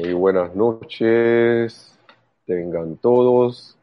Muy 0.00 0.12
buenas 0.12 0.54
noches, 0.54 1.98
tengan 2.46 2.98
todos. 2.98 3.76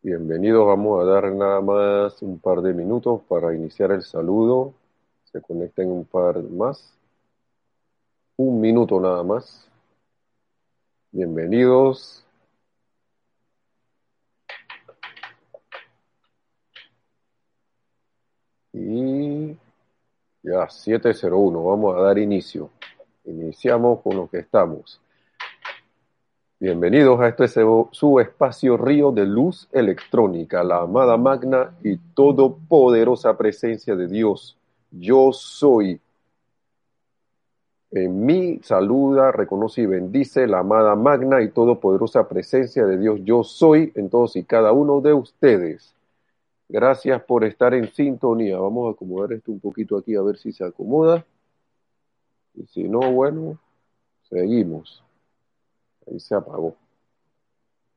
Bienvenidos, 0.00 0.66
vamos 0.66 1.02
a 1.02 1.04
dar 1.04 1.30
nada 1.32 1.60
más 1.60 2.22
un 2.22 2.38
par 2.38 2.62
de 2.62 2.72
minutos 2.72 3.20
para 3.28 3.54
iniciar 3.54 3.90
el 3.90 4.00
saludo. 4.02 4.72
Se 5.24 5.42
conecten 5.42 5.90
un 5.90 6.06
par 6.06 6.42
más. 6.44 6.96
Un 8.38 8.58
minuto 8.58 8.98
nada 8.98 9.22
más. 9.22 9.68
Bienvenidos. 11.12 12.24
Y 18.72 19.58
ya, 20.42 20.70
701, 20.70 21.64
vamos 21.64 21.94
a 21.96 22.00
dar 22.00 22.16
inicio. 22.16 22.70
Iniciamos 23.30 24.00
con 24.00 24.16
lo 24.16 24.28
que 24.28 24.38
estamos. 24.38 25.00
Bienvenidos 26.58 27.20
a 27.20 27.28
este 27.28 27.46
su 27.92 28.20
espacio 28.20 28.76
Río 28.76 29.12
de 29.12 29.24
Luz 29.24 29.68
Electrónica, 29.70 30.64
la 30.64 30.82
amada 30.82 31.16
magna 31.16 31.70
y 31.82 31.96
todopoderosa 31.96 33.38
presencia 33.38 33.94
de 33.94 34.08
Dios. 34.08 34.58
Yo 34.90 35.32
soy. 35.32 36.00
En 37.92 38.26
mí 38.26 38.60
saluda, 38.62 39.30
reconoce 39.30 39.82
y 39.82 39.86
bendice 39.86 40.46
la 40.48 40.58
amada 40.58 40.96
magna 40.96 41.40
y 41.40 41.50
todopoderosa 41.50 42.28
presencia 42.28 42.84
de 42.84 42.98
Dios. 42.98 43.20
Yo 43.22 43.44
soy 43.44 43.92
en 43.94 44.10
todos 44.10 44.34
y 44.34 44.42
cada 44.42 44.72
uno 44.72 45.00
de 45.00 45.14
ustedes. 45.14 45.94
Gracias 46.68 47.22
por 47.22 47.44
estar 47.44 47.74
en 47.74 47.92
sintonía. 47.92 48.58
Vamos 48.58 48.88
a 48.88 48.92
acomodar 48.92 49.32
esto 49.32 49.52
un 49.52 49.60
poquito 49.60 49.96
aquí 49.96 50.16
a 50.16 50.22
ver 50.22 50.36
si 50.36 50.52
se 50.52 50.64
acomoda. 50.64 51.24
Y 52.54 52.66
si 52.66 52.88
no, 52.88 53.00
bueno, 53.12 53.58
seguimos. 54.22 55.02
Ahí 56.06 56.18
se 56.20 56.34
apagó. 56.34 56.76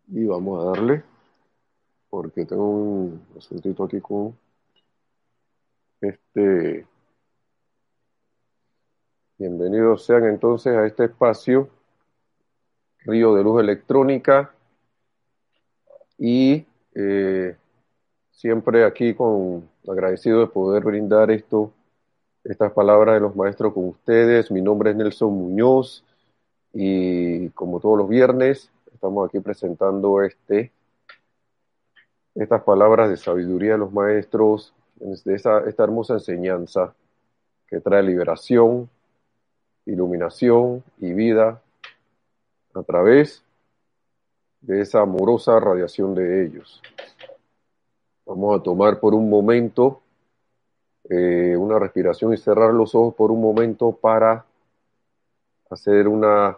Y 0.07 0.25
vamos 0.25 0.61
a 0.61 0.69
darle, 0.69 1.03
porque 2.09 2.45
tengo 2.45 2.69
un 2.69 3.25
asuntito 3.37 3.83
aquí 3.85 3.99
con 4.01 4.37
este. 6.01 6.85
Bienvenidos 9.37 10.05
sean 10.05 10.25
entonces 10.25 10.75
a 10.75 10.85
este 10.85 11.05
espacio, 11.05 11.69
Río 12.99 13.33
de 13.33 13.43
Luz 13.43 13.61
Electrónica. 13.61 14.53
Y 16.17 16.65
eh, 16.93 17.55
siempre 18.31 18.85
aquí 18.85 19.13
con 19.15 19.67
agradecido 19.87 20.41
de 20.41 20.47
poder 20.47 20.83
brindar 20.83 21.31
esto, 21.31 21.71
estas 22.43 22.73
palabras 22.73 23.15
de 23.15 23.21
los 23.21 23.35
maestros 23.35 23.73
con 23.73 23.89
ustedes. 23.89 24.51
Mi 24.51 24.61
nombre 24.61 24.91
es 24.91 24.95
Nelson 24.95 25.33
Muñoz 25.33 26.03
y 26.73 27.49
como 27.49 27.79
todos 27.79 27.97
los 27.97 28.09
viernes 28.09 28.69
estamos 28.93 29.27
aquí 29.27 29.39
presentando 29.39 30.21
este, 30.21 30.71
estas 32.35 32.63
palabras 32.63 33.09
de 33.09 33.17
sabiduría 33.17 33.73
de 33.73 33.77
los 33.77 33.93
maestros, 33.93 34.73
de 34.95 35.35
esa, 35.35 35.59
esta 35.67 35.83
hermosa 35.83 36.15
enseñanza 36.15 36.93
que 37.67 37.79
trae 37.79 38.03
liberación, 38.03 38.89
iluminación 39.85 40.83
y 40.99 41.13
vida 41.13 41.61
a 42.73 42.83
través 42.83 43.43
de 44.61 44.81
esa 44.81 45.01
amorosa 45.01 45.59
radiación 45.59 46.15
de 46.15 46.45
ellos. 46.45 46.81
Vamos 48.25 48.59
a 48.59 48.63
tomar 48.63 48.99
por 48.99 49.13
un 49.13 49.29
momento 49.29 50.02
eh, 51.09 51.55
una 51.57 51.79
respiración 51.79 52.33
y 52.33 52.37
cerrar 52.37 52.73
los 52.73 52.95
ojos 52.95 53.15
por 53.15 53.31
un 53.31 53.41
momento 53.41 53.91
para 53.91 54.45
hacer 55.69 56.07
una 56.07 56.57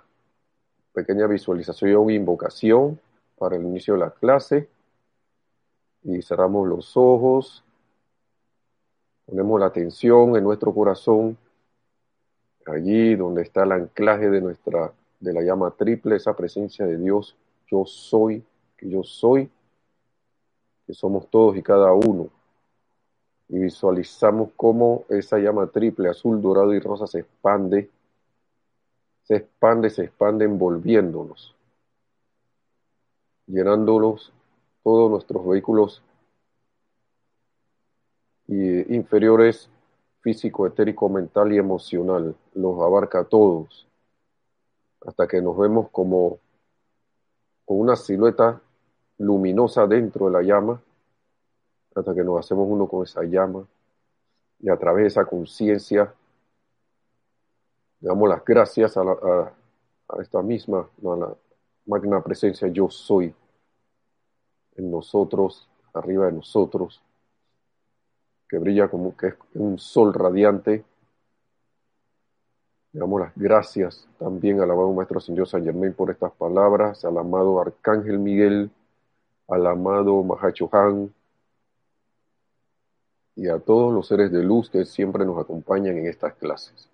pequeña 0.94 1.28
visualización 1.28 2.10
e 2.10 2.14
invocación 2.14 3.00
para 3.38 3.56
el 3.56 3.64
inicio 3.64 3.96
de 3.96 4.02
la 4.02 4.12
clase. 4.12 4.70
Y 6.04 6.22
cerramos 6.22 6.68
los 6.68 6.96
ojos, 6.96 7.64
ponemos 9.26 9.60
la 9.60 9.66
atención 9.68 10.36
en 10.36 10.44
nuestro 10.44 10.74
corazón, 10.74 11.38
allí 12.68 13.16
donde 13.16 13.42
está 13.42 13.64
el 13.64 13.72
anclaje 13.72 14.30
de 14.30 14.42
nuestra, 14.42 14.94
de 15.20 15.34
la 15.34 15.42
llama 15.42 15.72
triple, 15.72 16.16
esa 16.16 16.36
presencia 16.36 16.86
de 16.86 16.98
Dios, 16.98 17.36
yo 17.68 17.86
soy, 17.86 18.44
que 18.78 18.90
yo 18.90 19.04
soy, 19.04 19.50
que 20.86 20.94
somos 20.94 21.28
todos 21.30 21.58
y 21.58 21.64
cada 21.64 21.92
uno. 21.94 22.30
Y 23.48 23.60
visualizamos 23.60 24.50
cómo 24.56 25.06
esa 25.10 25.38
llama 25.38 25.68
triple, 25.68 26.10
azul, 26.10 26.42
dorado 26.42 26.74
y 26.74 26.80
rosa 26.80 27.08
se 27.08 27.20
expande, 27.20 27.90
se 29.24 29.36
expande, 29.38 29.90
se 29.90 30.06
expande 30.06 30.46
envolviéndonos, 30.46 31.56
llenándolos 33.48 34.34
todos 34.84 35.10
nuestros 35.12 35.48
vehículos 35.48 36.04
inferiores, 38.48 39.70
físico, 40.22 40.68
etérico, 40.68 41.10
mental 41.10 41.54
y 41.54 41.58
emocional. 41.58 42.36
Los 42.54 42.82
abarca 42.82 43.20
a 43.20 43.24
todos, 43.26 43.88
hasta 45.06 45.28
que 45.28 45.42
nos 45.42 45.58
vemos 45.58 45.90
como 45.90 46.40
con 47.66 47.80
una 47.80 47.96
silueta 47.96 48.62
luminosa 49.18 49.88
dentro 49.88 50.28
de 50.28 50.32
la 50.32 50.42
llama, 50.42 50.82
hasta 51.96 52.14
que 52.14 52.24
nos 52.24 52.40
hacemos 52.40 52.68
uno 52.70 52.88
con 52.88 53.04
esa 53.04 53.24
llama 53.24 53.66
y 54.60 54.70
a 54.70 54.78
través 54.78 55.04
de 55.04 55.08
esa 55.08 55.26
conciencia 55.26 56.14
damos 58.00 58.30
las 58.30 58.44
gracias 58.44 58.98
a, 58.98 59.02
a, 59.02 60.22
esta 60.22 60.42
misma, 60.42 60.88
a 61.04 61.16
la 61.16 61.34
magna 61.86 62.22
presencia 62.22 62.68
yo 62.68 62.90
soy 62.90 63.34
en 64.76 64.92
nosotros, 64.92 65.70
arriba 65.94 66.26
de 66.26 66.34
nosotros, 66.34 67.02
que 68.50 68.58
brilla 68.58 68.90
como 68.90 69.16
que 69.16 69.28
es 69.28 69.36
un 69.54 69.80
sol 69.80 70.14
radiante. 70.14 70.84
Le 72.92 73.00
damos 73.00 73.22
las 73.22 73.34
gracias 73.36 74.08
también 74.20 74.60
al 74.60 74.70
amado 74.70 74.92
Maestro 74.92 75.22
Señor 75.22 75.48
San 75.48 75.64
Germain 75.64 75.94
por 75.94 76.12
estas 76.12 76.34
palabras, 76.34 77.06
al 77.06 77.18
amado 77.18 77.60
Arcángel 77.60 78.20
Miguel, 78.20 78.70
al 79.48 79.66
amado 79.66 80.22
Mahachohan 80.24 81.14
y 83.36 83.50
a 83.50 83.60
todos 83.60 83.94
los 83.94 84.08
seres 84.08 84.32
de 84.32 84.44
luz 84.44 84.70
que 84.70 84.86
siempre 84.86 85.26
nos 85.26 85.38
acompañan 85.40 85.98
en 85.98 86.08
estas 86.08 86.34
clases. 86.36 86.90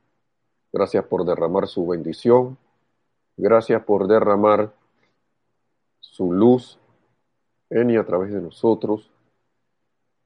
Gracias 0.74 1.06
por 1.06 1.25
derramar 1.25 1.68
su 1.68 1.85
bendición, 1.85 2.57
gracias 3.38 3.84
por 3.84 4.07
derramar 4.07 4.74
su 6.00 6.31
luz 6.31 6.79
en 7.69 7.90
y 7.91 7.97
a 7.97 8.06
través 8.06 8.31
de 8.31 8.41
nosotros 8.41 9.12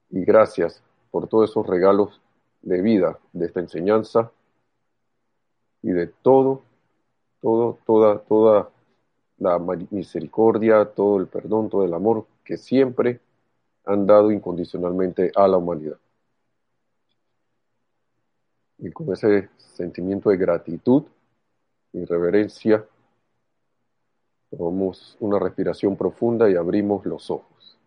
y 0.09 0.23
gracias 0.23 0.81
por 1.11 1.27
todos 1.27 1.49
esos 1.49 1.65
regalos 1.67 2.21
de 2.61 2.81
vida, 2.81 3.19
de 3.33 3.45
esta 3.45 3.59
enseñanza 3.59 4.31
y 5.81 5.91
de 5.91 6.07
todo, 6.07 6.63
todo, 7.41 7.77
toda, 7.85 8.19
toda 8.19 8.69
la 9.37 9.59
misericordia, 9.91 10.85
todo 10.85 11.19
el 11.19 11.27
perdón, 11.27 11.69
todo 11.69 11.83
el 11.83 11.93
amor 11.93 12.25
que 12.43 12.57
siempre 12.57 13.19
han 13.85 14.07
dado 14.07 14.31
incondicionalmente 14.31 15.31
a 15.35 15.47
la 15.47 15.57
humanidad. 15.57 15.97
Y 18.77 18.91
con 18.91 19.11
ese 19.13 19.49
sentimiento 19.57 20.29
de 20.29 20.37
gratitud 20.37 21.03
y 21.93 22.03
reverencia, 22.05 22.85
tomamos 24.49 25.15
una 25.19 25.39
respiración 25.39 25.95
profunda 25.95 26.49
y 26.49 26.55
abrimos 26.55 27.05
los 27.05 27.29
ojos. 27.31 27.77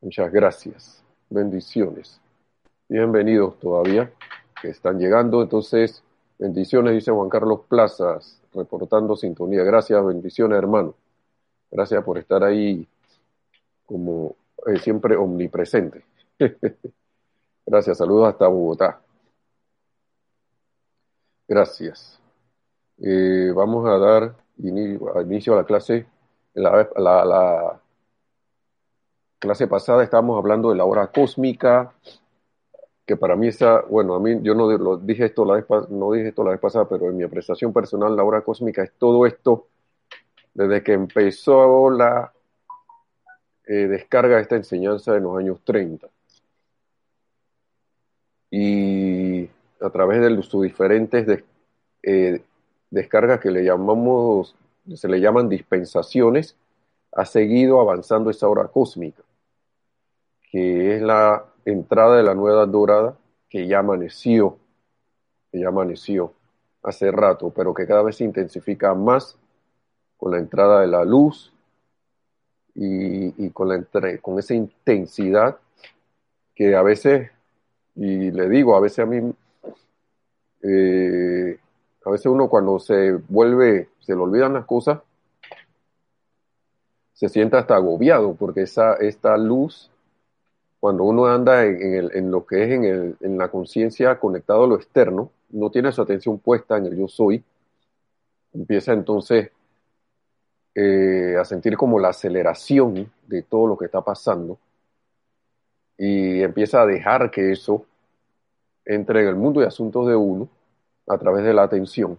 Muchas 0.00 0.32
gracias. 0.32 1.04
Bendiciones. 1.30 2.20
Bienvenidos 2.88 3.58
todavía 3.60 4.12
que 4.60 4.68
están 4.70 4.98
llegando. 4.98 5.42
Entonces, 5.42 6.02
bendiciones, 6.38 6.94
dice 6.94 7.12
Juan 7.12 7.28
Carlos 7.28 7.60
Plazas 7.68 8.40
reportando 8.52 9.16
sintonía. 9.16 9.62
Gracias, 9.62 10.04
bendiciones, 10.04 10.58
hermano. 10.58 10.94
Gracias 11.70 12.04
por 12.04 12.18
estar 12.18 12.42
ahí 12.44 12.86
como 13.86 14.36
eh, 14.66 14.78
siempre 14.78 15.16
omnipresente. 15.16 16.04
Gracias, 17.66 17.98
saludos 17.98 18.28
hasta 18.28 18.46
Bogotá. 18.46 19.00
Gracias. 21.48 22.20
Eh, 22.98 23.52
vamos 23.54 23.86
a 23.88 23.98
dar 23.98 24.36
inicio 24.58 25.54
a 25.54 25.56
la 25.58 25.64
clase. 25.64 26.06
La, 26.54 26.88
la, 26.96 27.24
la 27.24 27.80
clase 29.38 29.66
pasada 29.66 30.04
estábamos 30.04 30.38
hablando 30.38 30.70
de 30.70 30.76
la 30.76 30.84
hora 30.86 31.08
cósmica, 31.08 31.92
que 33.06 33.16
para 33.16 33.36
mí 33.36 33.48
esa, 33.48 33.80
bueno, 33.82 34.14
a 34.14 34.20
mí 34.20 34.38
yo 34.42 34.54
no 34.54 34.70
lo 34.78 34.96
dije 34.96 35.24
esto 35.26 35.44
la 35.44 35.54
vez 35.54 35.66
no 35.90 36.12
dije 36.12 36.28
esto 36.28 36.44
la 36.44 36.52
vez 36.52 36.60
pasada, 36.60 36.88
pero 36.88 37.08
en 37.10 37.16
mi 37.16 37.24
apreciación 37.24 37.72
personal 37.72 38.16
la 38.16 38.24
hora 38.24 38.42
cósmica 38.42 38.82
es 38.82 38.92
todo 38.96 39.26
esto 39.26 39.66
desde 40.54 40.82
que 40.82 40.92
empezó 40.94 41.90
la 41.90 42.32
eh, 43.66 43.86
descarga 43.88 44.36
de 44.36 44.42
esta 44.42 44.56
enseñanza 44.56 45.16
en 45.16 45.24
los 45.24 45.36
años 45.36 45.60
30. 45.64 46.08
Y 48.54 49.48
a 49.80 49.88
través 49.90 50.20
de 50.20 50.42
sus 50.42 50.62
diferentes 50.62 51.42
eh, 52.02 52.42
descargas 52.90 53.40
que 53.40 53.50
le 53.50 53.64
llamamos, 53.64 54.54
se 54.94 55.08
le 55.08 55.20
llaman 55.20 55.48
dispensaciones, 55.48 56.54
ha 57.12 57.24
seguido 57.24 57.80
avanzando 57.80 58.28
esa 58.28 58.48
hora 58.48 58.68
cósmica, 58.68 59.22
que 60.50 60.96
es 60.96 61.02
la 61.02 61.46
entrada 61.64 62.18
de 62.18 62.22
la 62.24 62.34
nueva 62.34 62.66
dorada 62.66 63.16
que 63.48 63.66
ya 63.66 63.78
amaneció, 63.78 64.58
que 65.50 65.60
ya 65.60 65.68
amaneció 65.68 66.34
hace 66.82 67.10
rato, 67.10 67.50
pero 67.56 67.72
que 67.72 67.86
cada 67.86 68.02
vez 68.02 68.16
se 68.16 68.24
intensifica 68.24 68.92
más 68.92 69.38
con 70.18 70.32
la 70.32 70.38
entrada 70.38 70.82
de 70.82 70.88
la 70.88 71.06
luz 71.06 71.52
y, 72.74 73.48
con, 73.50 73.68
la, 73.68 73.84
con 74.20 74.38
esa 74.38 74.54
intensidad 74.54 75.58
que 76.54 76.76
a 76.76 76.82
veces, 76.82 77.30
y 77.94 78.30
le 78.30 78.48
digo, 78.48 78.74
a 78.74 78.80
veces 78.80 79.00
a 79.00 79.06
mí, 79.06 79.32
eh, 80.62 81.58
a 82.04 82.10
veces 82.10 82.26
uno 82.26 82.48
cuando 82.48 82.78
se 82.78 83.12
vuelve, 83.12 83.88
se 84.00 84.14
le 84.14 84.20
olvidan 84.20 84.54
las 84.54 84.64
cosas, 84.64 85.00
se 87.12 87.28
siente 87.28 87.56
hasta 87.56 87.76
agobiado 87.76 88.34
porque 88.34 88.62
esa, 88.62 88.94
esta 88.94 89.36
luz, 89.36 89.90
cuando 90.80 91.04
uno 91.04 91.26
anda 91.26 91.64
en, 91.64 92.30
lo 92.30 92.44
que 92.44 92.64
es 92.64 92.70
en, 92.70 92.84
el, 92.84 93.16
en 93.20 93.38
la 93.38 93.48
conciencia 93.48 94.18
conectado 94.18 94.64
a 94.64 94.66
lo 94.66 94.74
externo, 94.74 95.30
no 95.50 95.70
tiene 95.70 95.92
su 95.92 96.02
atención 96.02 96.38
puesta 96.38 96.76
en 96.76 96.86
el 96.86 96.96
yo 96.96 97.06
soy, 97.06 97.44
empieza 98.52 98.92
entonces 98.92 99.50
eh, 100.74 101.36
a 101.38 101.44
sentir 101.44 101.76
como 101.76 102.00
la 102.00 102.08
aceleración 102.08 103.12
de 103.26 103.42
todo 103.42 103.66
lo 103.66 103.76
que 103.76 103.84
está 103.84 104.00
pasando 104.00 104.58
y 105.98 106.42
empieza 106.42 106.82
a 106.82 106.86
dejar 106.86 107.30
que 107.30 107.52
eso 107.52 107.84
entre 108.84 109.22
en 109.22 109.28
el 109.28 109.36
mundo 109.36 109.60
de 109.60 109.66
asuntos 109.66 110.06
de 110.06 110.16
uno 110.16 110.48
a 111.06 111.18
través 111.18 111.44
de 111.44 111.54
la 111.54 111.62
atención. 111.62 112.18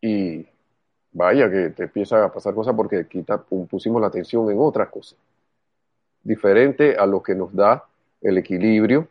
Y 0.00 0.46
vaya 1.12 1.50
que 1.50 1.70
te 1.70 1.84
empieza 1.84 2.24
a 2.24 2.32
pasar 2.32 2.54
cosas 2.54 2.74
porque 2.74 3.06
quita, 3.06 3.38
pusimos 3.38 4.00
la 4.00 4.08
atención 4.08 4.50
en 4.50 4.58
otras 4.58 4.88
cosas. 4.88 5.18
Diferente 6.22 6.96
a 6.96 7.06
lo 7.06 7.22
que 7.22 7.34
nos 7.34 7.54
da 7.54 7.84
el 8.20 8.38
equilibrio 8.38 9.08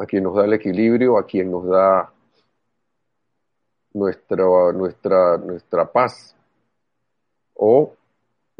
a 0.00 0.06
quien 0.06 0.24
nos 0.24 0.34
da 0.34 0.46
el 0.46 0.54
equilibrio 0.54 1.18
a 1.18 1.26
quien 1.26 1.50
nos 1.50 1.66
da 1.66 2.10
nuestra, 3.92 4.72
nuestra, 4.72 5.36
nuestra 5.36 5.84
paz. 5.92 6.34
O 7.54 7.92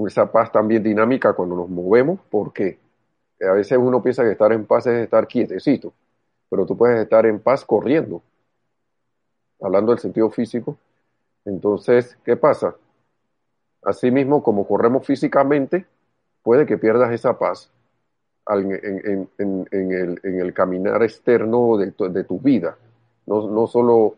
esa 0.06 0.30
paz 0.30 0.52
también 0.52 0.82
dinámica 0.82 1.32
cuando 1.32 1.56
nos 1.56 1.68
movemos, 1.70 2.20
porque 2.30 2.78
a 3.40 3.52
veces 3.52 3.78
uno 3.78 4.02
piensa 4.02 4.22
que 4.22 4.32
estar 4.32 4.52
en 4.52 4.66
paz 4.66 4.86
es 4.86 5.02
estar 5.02 5.26
quietecito, 5.26 5.92
pero 6.48 6.66
tú 6.66 6.76
puedes 6.76 7.00
estar 7.00 7.24
en 7.26 7.40
paz 7.40 7.64
corriendo, 7.64 8.22
hablando 9.60 9.92
del 9.92 9.98
sentido 9.98 10.30
físico. 10.30 10.76
Entonces, 11.44 12.18
¿qué 12.24 12.36
pasa? 12.36 12.76
Asimismo, 13.82 14.42
como 14.42 14.66
corremos 14.66 15.06
físicamente, 15.06 15.86
puede 16.42 16.66
que 16.66 16.76
pierdas 16.76 17.12
esa 17.12 17.38
paz 17.38 17.70
en, 18.48 19.28
el, 19.38 20.54
caminar 20.54 21.02
externo 21.02 21.76
de 21.78 22.24
tu, 22.24 22.38
vida. 22.38 22.76
No, 23.26 23.48
no, 23.48 23.66
solo 23.66 24.16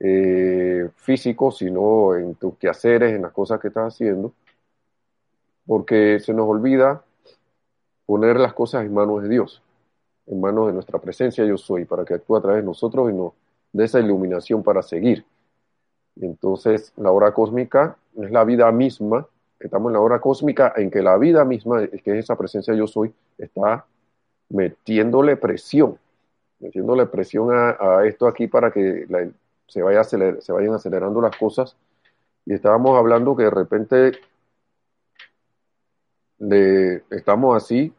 eh, 0.00 0.90
físico, 0.96 1.50
sino 1.50 2.14
en 2.16 2.34
tus 2.34 2.56
quehaceres, 2.58 3.14
en 3.14 3.22
las 3.22 3.32
cosas 3.32 3.60
que 3.60 3.68
estás 3.68 3.94
haciendo, 3.94 4.32
porque 5.66 6.20
se 6.20 6.34
nos 6.34 6.48
olvida 6.48 7.02
poner 8.06 8.38
las 8.38 8.54
cosas 8.54 8.84
en 8.84 8.94
manos 8.94 9.22
de 9.22 9.28
Dios, 9.28 9.62
en 10.26 10.40
manos 10.40 10.68
de 10.68 10.72
nuestra 10.72 10.98
presencia 10.98 11.44
yo 11.44 11.56
soy, 11.56 11.84
para 11.84 12.04
que 12.04 12.14
actúe 12.14 12.36
a 12.36 12.40
través 12.40 12.62
de 12.62 12.66
nosotros 12.66 13.10
y 13.10 13.14
nos 13.14 13.32
dé 13.72 13.84
esa 13.84 14.00
iluminación 14.00 14.62
para 14.62 14.82
seguir. 14.82 15.24
Entonces, 16.20 16.92
la 16.96 17.10
hora 17.10 17.32
cósmica 17.32 17.96
es 18.16 18.30
la 18.30 18.44
vida 18.44 18.70
misma, 18.72 19.26
estamos 19.60 19.90
en 19.90 19.94
la 19.94 20.00
hora 20.00 20.20
cósmica 20.20 20.72
en 20.76 20.90
que 20.90 21.02
la 21.02 21.18
vida 21.18 21.44
misma, 21.44 21.86
que 21.86 22.12
es 22.12 22.24
esa 22.24 22.36
presencia 22.36 22.74
yo 22.74 22.86
soy, 22.86 23.12
está 23.36 23.84
metiéndole 24.48 25.36
presión, 25.36 25.98
metiéndole 26.60 27.06
presión 27.06 27.50
a, 27.52 28.04
esto 28.06 28.26
aquí 28.26 28.46
para 28.46 28.70
que 28.70 29.06
se, 29.66 29.82
vaya 29.82 30.04
se 30.04 30.52
vayan 30.52 30.74
acelerando 30.74 31.20
las 31.20 31.36
cosas. 31.36 31.76
Y 32.46 32.54
estábamos 32.54 32.96
hablando 32.96 33.36
que 33.36 33.42
de 33.42 33.50
repente 33.50 34.12
de, 36.38 37.02
estamos 37.10 37.56
así, 37.56 37.92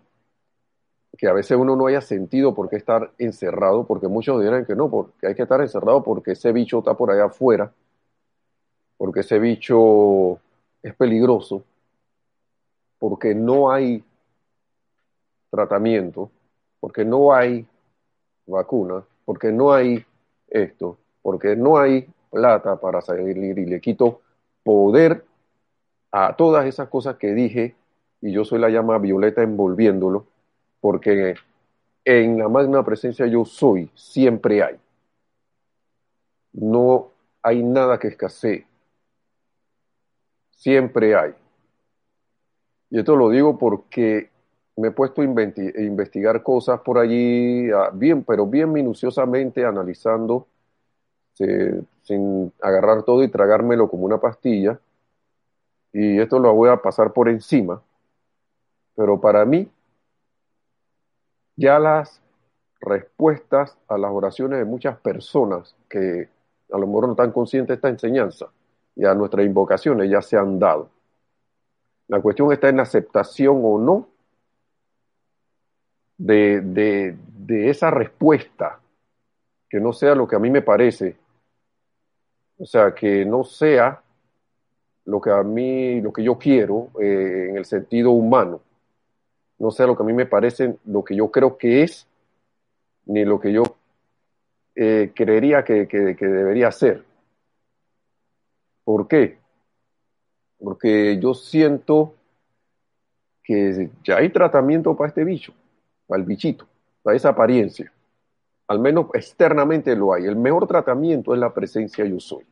que 1.18 1.28
a 1.28 1.34
veces 1.34 1.58
uno 1.58 1.76
no 1.76 1.88
haya 1.88 2.02
sentido 2.02 2.54
por 2.54 2.70
qué 2.70 2.76
estar 2.76 3.12
encerrado, 3.18 3.86
porque 3.86 4.08
muchos 4.08 4.42
dirán 4.42 4.66
que 4.66 4.76
no, 4.76 4.90
porque 4.90 5.28
hay 5.28 5.36
que 5.36 5.44
estar 5.44 5.62
encerrado 5.62 6.04
porque 6.04 6.32
ese 6.32 6.52
bicho 6.52 6.80
está 6.80 6.96
por 6.96 7.12
allá 7.12 7.26
afuera, 7.26 7.72
porque 8.98 9.22
ese 9.22 9.40
bicho 9.40 10.40
es 10.84 10.94
peligroso, 10.96 11.64
porque 13.00 13.34
no 13.34 13.72
hay 13.72 14.04
tratamiento, 15.50 16.30
porque 16.80 17.04
no 17.04 17.34
hay 17.34 17.66
vacuna, 18.46 19.04
porque 19.26 19.52
no 19.52 19.74
hay 19.74 20.06
esto 20.48 20.98
porque 21.28 21.58
no 21.58 21.78
hay 21.78 22.08
plata 22.32 22.80
para 22.80 23.02
salir 23.02 23.38
y 23.38 23.66
le 23.66 23.82
quito 23.82 24.22
poder 24.64 25.26
a 26.10 26.38
todas 26.38 26.66
esas 26.66 26.88
cosas 26.88 27.18
que 27.18 27.34
dije 27.34 27.76
y 28.22 28.32
yo 28.32 28.46
soy 28.46 28.60
la 28.60 28.70
llama 28.70 28.98
violeta 28.98 29.44
envolviéndolo, 29.44 30.26
porque 30.82 31.36
en 32.06 32.38
la 32.38 32.48
magna 32.48 32.84
presencia 32.84 33.26
yo 33.28 33.46
soy, 33.46 33.92
siempre 33.96 34.64
hay. 34.64 34.78
No 36.54 37.12
hay 37.42 37.64
nada 37.64 38.00
que 38.00 38.08
escasee. 38.08 38.66
Siempre 40.52 41.16
hay. 41.16 41.34
Y 42.90 43.00
esto 43.00 43.16
lo 43.16 43.30
digo 43.30 43.58
porque 43.58 44.30
me 44.78 44.90
he 44.90 44.92
puesto 44.92 45.22
a 45.22 45.26
investigar 45.26 46.42
cosas 46.44 46.80
por 46.82 46.98
allí, 46.98 47.70
bien, 47.94 48.24
pero 48.24 48.46
bien 48.46 48.72
minuciosamente 48.72 49.66
analizando 49.66 50.48
sin 52.04 52.52
agarrar 52.62 53.04
todo 53.04 53.24
y 53.24 53.28
tragármelo 53.28 53.90
como 53.90 54.06
una 54.06 54.20
pastilla. 54.20 54.80
Y 55.94 56.20
esto 56.20 56.40
lo 56.40 56.54
voy 56.54 56.70
a 56.70 56.78
pasar 56.78 57.14
por 57.14 57.30
encima. 57.30 57.82
Pero 58.98 59.22
para 59.22 59.46
mí, 59.46 59.70
ya 61.56 61.78
las 61.78 62.20
respuestas 62.82 63.78
a 63.88 63.96
las 63.96 64.12
oraciones 64.12 64.58
de 64.58 64.66
muchas 64.66 64.98
personas 64.98 65.76
que 65.88 66.28
a 66.72 66.78
lo 66.80 66.88
mejor 66.88 67.06
no 67.06 67.12
están 67.12 67.32
conscientes 67.32 67.68
de 67.68 67.74
esta 67.76 67.90
enseñanza 67.90 68.48
y 68.96 69.06
a 69.06 69.14
nuestras 69.14 69.46
invocaciones 69.46 70.10
ya 70.10 70.24
se 70.24 70.36
han 70.36 70.58
dado. 70.58 70.90
La 72.08 72.20
cuestión 72.22 72.52
está 72.52 72.70
en 72.70 72.80
aceptación 72.80 73.62
o 73.64 73.78
no 73.78 74.08
de, 76.18 76.62
de, 76.62 77.16
de 77.38 77.70
esa 77.70 77.92
respuesta, 77.92 78.80
que 79.70 79.80
no 79.80 79.94
sea 79.94 80.16
lo 80.16 80.28
que 80.28 80.36
a 80.36 80.40
mí 80.40 80.50
me 80.50 80.64
parece, 80.64 81.18
o 82.58 82.66
sea, 82.66 82.96
que 82.96 83.26
no 83.26 83.44
sea 83.44 84.02
lo 85.06 85.22
que 85.22 85.30
a 85.30 85.44
mí, 85.44 86.02
lo 86.02 86.12
que 86.12 86.24
yo 86.24 86.36
quiero 86.40 86.90
eh, 87.00 87.50
en 87.52 87.58
el 87.58 87.66
sentido 87.66 88.10
humano. 88.10 88.62
No 89.60 89.72
sea 89.72 89.88
lo 89.88 89.96
que 89.96 90.04
a 90.04 90.06
mí 90.06 90.14
me 90.14 90.26
parece, 90.26 90.78
lo 90.86 91.04
que 91.04 91.16
yo 91.16 91.32
creo 91.32 91.58
que 91.58 91.84
es, 91.84 92.08
ni 93.06 93.26
lo 93.26 93.40
que 93.40 93.52
yo 93.52 93.64
eh, 94.76 95.12
creería 95.16 95.64
que, 95.64 95.88
que, 95.88 95.98
debería 95.98 96.72
ser. 96.72 97.04
¿Por 98.84 99.08
qué? 99.08 99.40
Porque 100.60 101.20
yo 101.20 101.34
siento 101.34 102.14
que 103.44 103.90
ya 104.04 104.18
hay 104.18 104.30
tratamiento 104.30 104.96
para 104.96 105.10
este 105.10 105.24
bicho, 105.24 105.54
para 106.06 106.22
el 106.22 106.28
bichito, 106.28 106.68
para 107.02 107.16
esa 107.16 107.30
apariencia 107.30 107.92
al 108.68 108.80
menos 108.80 109.08
externamente 109.14 109.96
lo 109.96 110.14
hay. 110.14 110.26
El 110.26 110.36
mejor 110.36 110.68
tratamiento 110.68 111.34
es 111.34 111.40
la 111.40 111.54
presencia 111.54 112.06
yo 112.06 112.20
soy. 112.20 112.46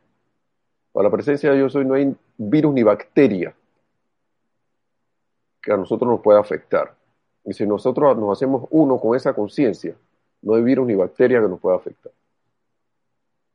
Para 0.92 1.08
la 1.08 1.10
presencia 1.10 1.54
yo 1.54 1.68
soy 1.68 1.84
no 1.84 1.94
hay 1.94 2.14
virus 2.38 2.74
ni 2.74 2.82
bacteria 2.82 3.54
que 5.66 5.72
a 5.72 5.76
nosotros 5.76 6.08
nos 6.08 6.20
pueda 6.20 6.38
afectar. 6.38 6.94
Y 7.44 7.52
si 7.52 7.66
nosotros 7.66 8.16
nos 8.16 8.38
hacemos 8.38 8.68
uno 8.70 9.00
con 9.00 9.16
esa 9.16 9.34
conciencia, 9.34 9.96
no 10.42 10.54
hay 10.54 10.62
virus 10.62 10.86
ni 10.86 10.94
bacteria 10.94 11.40
que 11.40 11.48
nos 11.48 11.58
pueda 11.58 11.74
afectar. 11.74 12.12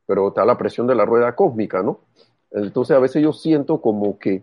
Pero 0.04 0.28
está 0.28 0.44
la 0.44 0.58
presión 0.58 0.86
de 0.86 0.94
la 0.94 1.06
rueda 1.06 1.34
cósmica, 1.34 1.82
¿no? 1.82 2.00
Entonces 2.50 2.94
a 2.94 3.00
veces 3.00 3.22
yo 3.22 3.32
siento 3.32 3.80
como 3.80 4.18
que 4.18 4.42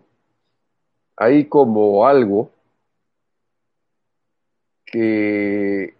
hay 1.14 1.44
como 1.44 2.04
algo 2.08 2.50
que 4.84 5.94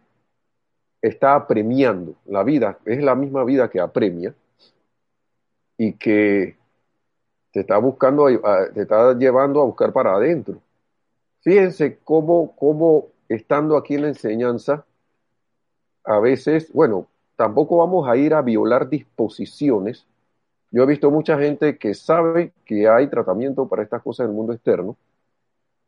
está 1.01 1.37
apremiando 1.37 2.17
la 2.27 2.43
vida, 2.43 2.81
es 2.85 3.01
la 3.01 3.15
misma 3.15 3.45
vida 3.45 3.71
que 3.71 3.79
apremia 3.79 4.35
y 5.79 5.93
que 5.93 6.57
te 7.53 7.61
está 7.61 7.79
buscando, 7.79 8.27
te 8.75 8.83
está 8.83 9.17
llevando 9.17 9.61
a 9.61 9.67
buscar 9.67 9.93
para 9.93 10.17
adentro. 10.17 10.61
Fíjense 11.43 11.99
cómo, 12.05 12.55
cómo 12.57 13.07
estando 13.29 13.77
aquí 13.77 13.95
en 13.95 14.03
la 14.03 14.09
enseñanza, 14.09 14.85
a 16.05 16.19
veces, 16.19 16.73
bueno, 16.73 17.07
tampoco 17.37 17.79
vamos 17.79 18.09
a 18.09 18.17
ir 18.17 18.35
a 18.35 18.43
violar 18.43 18.89
disposiciones, 18.89 20.07
Yo 20.73 20.85
he 20.85 20.87
visto 20.87 21.11
mucha 21.11 21.37
gente 21.37 21.79
que 21.79 21.95
sabe 21.95 22.53
que 22.65 22.89
hay 22.89 23.09
tratamiento 23.09 23.67
para 23.69 23.83
estas 23.83 24.03
cosas 24.03 24.25
en 24.25 24.31
el 24.31 24.37
mundo 24.37 24.53
externo, 24.53 24.97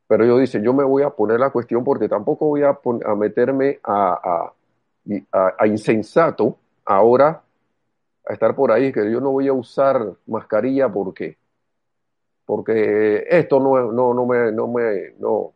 pero 0.09 0.25
ellos 0.25 0.41
dicen, 0.41 0.63
yo 0.65 0.75
me 0.75 0.85
voy 0.85 1.05
a 1.05 1.11
poner 1.11 1.39
la 1.39 1.51
cuestión 1.51 1.85
porque 1.85 2.09
tampoco 2.09 2.47
voy 2.47 2.63
a, 2.63 2.79
meterme 3.15 3.79
a, 3.85 4.53
a, 5.33 5.67
insensato 5.67 6.59
ahora 6.85 7.43
a 8.27 8.33
estar 8.33 8.55
por 8.55 8.73
ahí, 8.73 8.93
que 8.93 9.11
yo 9.11 9.21
no 9.21 9.31
voy 9.31 9.49
a 9.49 9.53
usar 9.53 10.15
mascarilla 10.27 10.89
porque 10.89 11.37
porque 12.53 13.25
esto 13.31 13.59
no, 13.61 13.91
no, 13.93 14.13
no 14.13 14.27
me, 14.27 14.53
no 14.53 14.69
me, 14.69 15.15
no, 15.19 15.55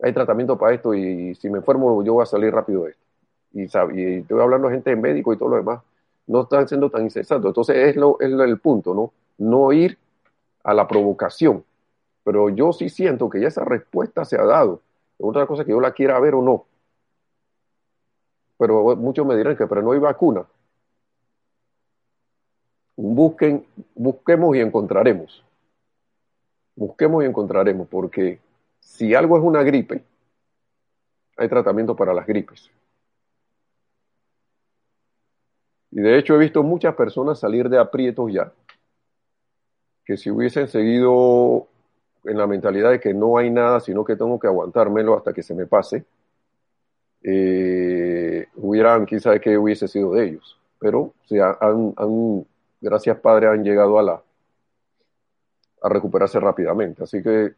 hay 0.00 0.10
tratamiento 0.14 0.56
para 0.56 0.74
esto 0.74 0.94
y 0.94 1.34
si 1.34 1.50
me 1.50 1.58
enfermo 1.58 2.02
yo 2.02 2.14
voy 2.14 2.22
a 2.22 2.26
salir 2.26 2.50
rápido 2.50 2.84
de 2.84 2.92
esto. 2.92 3.04
Y, 3.52 3.60
y 4.00 4.20
estoy 4.20 4.40
hablando 4.40 4.68
de 4.68 4.74
gente 4.76 4.96
médico 4.96 5.34
y 5.34 5.36
todo 5.36 5.50
lo 5.50 5.56
demás, 5.56 5.82
no 6.26 6.44
están 6.44 6.66
siendo 6.66 6.88
tan 6.88 7.02
insensatos. 7.02 7.44
Entonces 7.44 7.76
es, 7.76 7.96
lo, 7.96 8.18
es 8.20 8.32
el 8.32 8.58
punto, 8.58 8.94
¿no? 8.94 9.12
No 9.36 9.70
ir 9.74 9.98
a 10.62 10.72
la 10.72 10.88
provocación. 10.88 11.62
Pero 12.24 12.48
yo 12.48 12.72
sí 12.72 12.88
siento 12.88 13.28
que 13.28 13.42
ya 13.42 13.48
esa 13.48 13.66
respuesta 13.66 14.24
se 14.24 14.40
ha 14.40 14.46
dado. 14.46 14.80
Otra 15.18 15.46
cosa 15.46 15.62
que 15.62 15.72
yo 15.72 15.80
la 15.82 15.92
quiera 15.92 16.18
ver 16.20 16.36
o 16.36 16.40
no. 16.40 16.64
Pero 18.56 18.96
muchos 18.96 19.26
me 19.26 19.36
dirán 19.36 19.58
que 19.58 19.66
pero 19.66 19.82
no 19.82 19.92
hay 19.92 19.98
vacuna. 19.98 20.46
Busquen, 22.96 23.66
busquemos 23.94 24.56
y 24.56 24.60
encontraremos. 24.60 25.44
Busquemos 26.76 27.22
y 27.22 27.26
encontraremos, 27.26 27.88
porque 27.88 28.40
si 28.80 29.14
algo 29.14 29.36
es 29.36 29.44
una 29.44 29.62
gripe, 29.62 30.04
hay 31.36 31.48
tratamiento 31.48 31.96
para 31.96 32.14
las 32.14 32.26
gripes. 32.26 32.70
Y 35.90 36.00
de 36.00 36.18
hecho 36.18 36.34
he 36.34 36.38
visto 36.38 36.62
muchas 36.62 36.94
personas 36.94 37.38
salir 37.38 37.68
de 37.68 37.78
aprietos 37.78 38.32
ya, 38.32 38.52
que 40.04 40.16
si 40.16 40.30
hubiesen 40.30 40.68
seguido 40.68 41.68
en 42.24 42.38
la 42.38 42.46
mentalidad 42.46 42.90
de 42.90 43.00
que 43.00 43.14
no 43.14 43.38
hay 43.38 43.50
nada, 43.50 43.80
sino 43.80 44.04
que 44.04 44.16
tengo 44.16 44.38
que 44.38 44.48
aguantármelo 44.48 45.16
hasta 45.16 45.32
que 45.32 45.42
se 45.42 45.54
me 45.54 45.66
pase, 45.66 46.04
eh, 47.22 48.48
hubieran, 48.56 49.06
quizás 49.06 49.38
que 49.40 49.56
hubiese 49.56 49.88
sido 49.88 50.12
de 50.14 50.26
ellos. 50.26 50.58
Pero 50.78 51.00
o 51.00 51.14
sea, 51.26 51.56
han, 51.60 51.94
han, 51.96 52.46
gracias 52.80 53.18
Padre, 53.18 53.48
han 53.48 53.62
llegado 53.62 53.98
a 53.98 54.02
la 54.02 54.22
a 55.84 55.88
recuperarse 55.90 56.40
rápidamente. 56.40 57.04
Así 57.04 57.22
que 57.22 57.52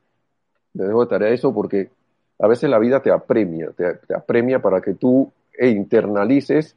dejo 0.73 1.00
de 1.04 1.06
tarea 1.09 1.28
eso 1.30 1.54
porque 1.54 1.90
a 2.38 2.49
veces 2.49 2.68
la 2.68 2.78
vida 2.78 3.00
te 3.00 3.11
apremia, 3.11 3.71
te, 3.71 4.14
apremia 4.14 4.61
para 4.61 4.80
que 4.80 4.95
tú 4.95 5.33
internalices 5.59 6.76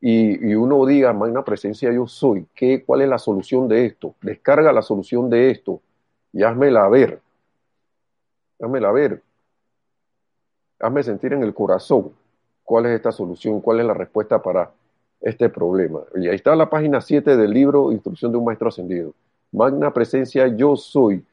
y, 0.00 0.54
uno 0.54 0.86
diga, 0.86 1.12
magna 1.12 1.44
presencia 1.44 1.92
yo 1.92 2.06
soy, 2.06 2.46
¿qué, 2.54 2.82
¿cuál 2.82 3.02
es 3.02 3.08
la 3.08 3.18
solución 3.18 3.68
de 3.68 3.84
esto? 3.84 4.14
Descarga 4.22 4.72
la 4.72 4.80
solución 4.80 5.28
de 5.28 5.50
esto 5.50 5.82
y 6.32 6.42
házmela 6.42 6.88
ver. 6.88 7.20
Házmela 8.58 8.90
ver. 8.90 9.22
Hazme 10.78 11.02
sentir 11.02 11.34
en 11.34 11.42
el 11.42 11.52
corazón 11.52 12.12
cuál 12.64 12.86
es 12.86 12.92
esta 12.92 13.12
solución, 13.12 13.60
cuál 13.60 13.80
es 13.80 13.86
la 13.86 13.92
respuesta 13.92 14.40
para 14.40 14.70
este 15.20 15.50
problema. 15.50 16.00
Y 16.14 16.28
ahí 16.28 16.36
está 16.36 16.56
la 16.56 16.70
página 16.70 17.02
7 17.02 17.36
del 17.36 17.50
libro 17.50 17.92
Instrucción 17.92 18.32
de 18.32 18.38
un 18.38 18.46
Maestro 18.46 18.68
Ascendido. 18.68 19.12
Magna 19.52 19.92
presencia 19.92 20.46
yo 20.48 20.76
soy. 20.76 21.24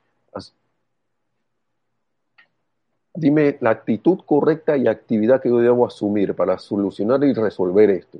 Dime 3.13 3.57
la 3.61 3.71
actitud 3.71 4.19
correcta 4.25 4.77
y 4.77 4.87
actividad 4.87 5.41
que 5.41 5.49
yo 5.49 5.57
debo 5.57 5.87
asumir 5.87 6.35
para 6.35 6.59
solucionar 6.59 7.23
y 7.23 7.33
resolver 7.33 7.89
esto. 7.89 8.19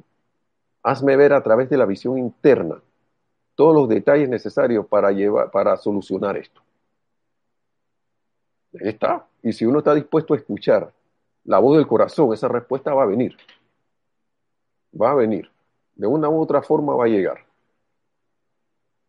Hazme 0.82 1.16
ver 1.16 1.34
a 1.34 1.44
través 1.44 1.70
de 1.70 1.77
la 1.77 1.86
visión 1.86 2.18
interna 2.18 2.82
todos 3.54 3.75
los 3.75 3.89
detalles 3.89 4.30
necesarios 4.30 4.86
para, 4.88 5.12
llevar, 5.12 5.51
para 5.51 5.77
solucionar 5.77 6.38
esto. 6.38 6.62
Ahí 8.80 8.89
está. 8.89 9.27
Y 9.42 9.54
si 9.54 9.66
uno 9.66 9.80
está 9.80 9.94
dispuesto 9.96 10.34
a 10.34 10.38
escuchar 10.38 10.92
la 11.44 11.60
voz 11.60 11.77
del 11.77 11.88
corazón, 11.88 12.34
esa 12.34 12.48
respuesta 12.48 12.94
va 12.94 13.04
a 13.04 13.08
venir. 13.08 13.36
Va 15.00 15.12
a 15.12 15.16
venir. 15.16 15.50
De 15.96 16.06
una 16.06 16.30
u 16.30 16.39
otra 16.39 16.62
forma 16.62 16.94
va 16.96 17.06
a 17.06 17.08
llegar. 17.08 17.47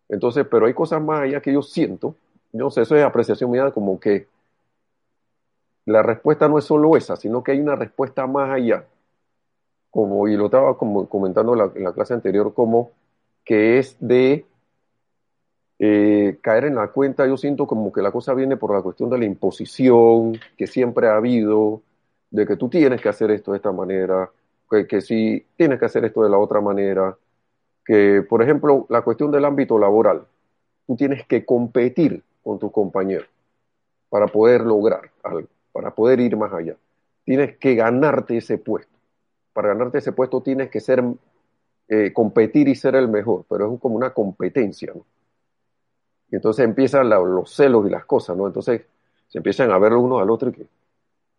Entonces, 0.08 0.46
pero 0.50 0.66
hay 0.66 0.74
cosas 0.74 1.02
más 1.02 1.20
allá 1.20 1.40
que 1.40 1.52
yo 1.52 1.62
siento, 1.62 2.14
no 2.52 2.70
sé, 2.70 2.82
eso 2.82 2.96
es 2.96 3.04
apreciación 3.04 3.50
mía, 3.50 3.70
como 3.70 4.00
que 4.00 4.26
la 5.84 6.02
respuesta 6.02 6.48
no 6.48 6.58
es 6.58 6.64
solo 6.64 6.96
esa, 6.96 7.16
sino 7.16 7.42
que 7.42 7.52
hay 7.52 7.60
una 7.60 7.76
respuesta 7.76 8.26
más 8.26 8.50
allá, 8.50 8.84
como, 9.90 10.28
y 10.28 10.36
lo 10.36 10.46
estaba 10.46 10.76
como 10.76 11.08
comentando 11.08 11.52
en 11.52 11.84
la, 11.84 11.92
clase 11.92 12.14
anterior, 12.14 12.52
como 12.54 12.90
que 13.44 13.78
es 13.78 13.96
de 14.00 14.44
eh, 15.78 16.38
caer 16.42 16.66
en 16.66 16.74
la 16.74 16.88
cuenta, 16.88 17.26
yo 17.26 17.36
siento 17.36 17.66
como 17.66 17.92
que 17.92 18.02
la 18.02 18.12
cosa 18.12 18.34
viene 18.34 18.56
por 18.56 18.74
la 18.74 18.82
cuestión 18.82 19.08
de 19.10 19.18
la 19.18 19.24
imposición 19.24 20.38
que 20.56 20.66
siempre 20.66 21.08
ha 21.08 21.16
habido, 21.16 21.82
de 22.30 22.46
que 22.46 22.56
tú 22.56 22.68
tienes 22.68 23.00
que 23.00 23.08
hacer 23.08 23.30
esto 23.30 23.52
de 23.52 23.58
esta 23.58 23.72
manera, 23.72 24.30
que, 24.70 24.86
que 24.86 25.00
si 25.00 25.46
tienes 25.56 25.78
que 25.78 25.86
hacer 25.86 26.04
esto 26.04 26.22
de 26.22 26.30
la 26.30 26.38
otra 26.38 26.60
manera, 26.60 27.16
que, 27.88 28.22
por 28.22 28.42
ejemplo, 28.42 28.84
la 28.90 29.00
cuestión 29.00 29.30
del 29.30 29.46
ámbito 29.46 29.78
laboral, 29.78 30.26
tú 30.86 30.94
tienes 30.94 31.26
que 31.26 31.46
competir 31.46 32.22
con 32.44 32.58
tus 32.58 32.70
compañeros 32.70 33.26
para 34.10 34.26
poder 34.26 34.60
lograr 34.60 35.10
algo, 35.22 35.48
para 35.72 35.90
poder 35.94 36.20
ir 36.20 36.36
más 36.36 36.52
allá. 36.52 36.76
Tienes 37.24 37.56
que 37.56 37.74
ganarte 37.74 38.36
ese 38.36 38.58
puesto. 38.58 38.92
Para 39.54 39.68
ganarte 39.68 39.98
ese 39.98 40.12
puesto 40.12 40.42
tienes 40.42 40.68
que 40.68 40.80
ser, 40.80 41.02
eh, 41.88 42.12
competir 42.12 42.68
y 42.68 42.74
ser 42.74 42.94
el 42.94 43.08
mejor, 43.08 43.46
pero 43.48 43.72
es 43.72 43.80
como 43.80 43.96
una 43.96 44.12
competencia, 44.12 44.92
entonces 46.30 46.66
empiezan 46.66 47.08
los 47.08 47.50
celos 47.54 47.86
y 47.86 47.90
las 47.90 48.04
cosas, 48.04 48.36
¿no? 48.36 48.46
Entonces 48.46 48.82
se 49.28 49.38
empiezan 49.38 49.70
a 49.70 49.78
ver 49.78 49.94
uno 49.94 50.18
al 50.18 50.28
otro 50.28 50.50
y 50.50 50.52
que 50.52 50.66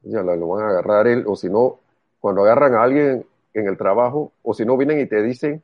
ya 0.01 0.24
lo 0.24 0.48
van 0.48 0.65
a 0.65 0.70
agarrar 0.70 1.06
él, 1.06 1.25
o 1.27 1.36
si 1.36 1.48
no, 1.48 1.77
cuando 2.20 2.41
agarran 2.41 2.74
a 2.74 2.82
alguien 2.82 3.24
en 3.53 3.68
el 3.68 3.77
trabajo, 3.77 4.32
o 4.41 4.56
si 4.56 4.65
no 4.65 4.77
vienen 4.77 5.00
y 5.00 5.06
te 5.06 5.22
dicen, 5.22 5.62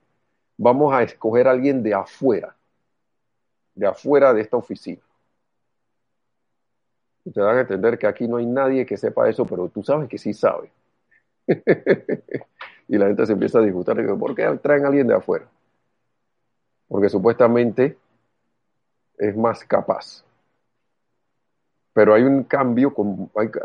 vamos 0.58 0.94
a 0.94 1.04
escoger 1.04 1.48
a 1.48 1.52
alguien 1.52 1.84
de 1.84 1.94
afuera, 1.94 2.56
de 3.74 3.88
afuera 3.88 4.34
de 4.34 4.42
esta 4.42 4.58
oficina. 4.58 5.02
Y 7.26 7.32
te 7.32 7.42
dan 7.42 7.58
a 7.58 7.62
entender 7.62 7.98
que 7.98 8.08
aquí 8.08 8.28
no 8.28 8.38
hay 8.38 8.46
nadie 8.46 8.86
que 8.86 8.98
sepa 8.98 9.28
eso, 9.28 9.46
pero 9.46 9.68
tú 9.70 9.84
sabes 9.84 10.08
que 10.08 10.18
sí 10.18 10.34
sabe. 10.34 10.72
y 12.88 12.98
la 12.98 13.08
gente 13.08 13.26
se 13.26 13.34
empieza 13.34 13.60
a 13.60 13.64
disgustar. 13.64 13.98
¿Por 14.18 14.36
qué 14.36 14.48
traen 14.62 14.86
a 14.86 14.88
alguien 14.88 15.08
de 15.08 15.16
afuera? 15.16 15.48
Porque 16.88 17.10
supuestamente 17.10 17.98
es 19.18 19.36
más 19.36 19.64
capaz. 19.64 20.24
Pero 21.94 22.14
hay 22.14 22.24
un 22.24 22.44
cambio, 22.44 22.94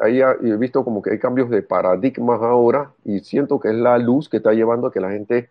he 0.02 0.56
visto 0.56 0.84
como 0.84 1.02
que 1.02 1.10
hay 1.10 1.18
cambios 1.18 1.50
de 1.50 1.62
paradigmas 1.62 2.40
ahora 2.40 2.92
y 3.04 3.20
siento 3.20 3.58
que 3.58 3.68
es 3.68 3.74
la 3.74 3.98
luz 3.98 4.28
que 4.28 4.36
está 4.36 4.52
llevando 4.52 4.86
a 4.86 4.92
que 4.92 5.00
la 5.00 5.10
gente 5.10 5.50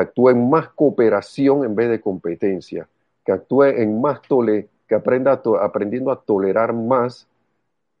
actúe 0.00 0.30
en 0.30 0.50
más 0.50 0.68
cooperación 0.68 1.64
en 1.64 1.74
vez 1.74 1.88
de 1.88 2.00
competencia, 2.00 2.88
que 3.24 3.32
actúe 3.32 3.64
en 3.64 4.00
más 4.00 4.20
tole, 4.22 4.68
que 4.86 4.94
aprenda 4.94 5.40
aprendiendo 5.60 6.12
a 6.12 6.20
tolerar 6.20 6.72
más 6.72 7.26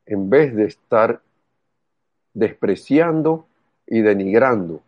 en 0.04 0.30
vez 0.30 0.54
de 0.54 0.66
estar 0.66 1.20
despreciando 2.34 3.46
y 3.86 4.02
denigrando, 4.02 4.82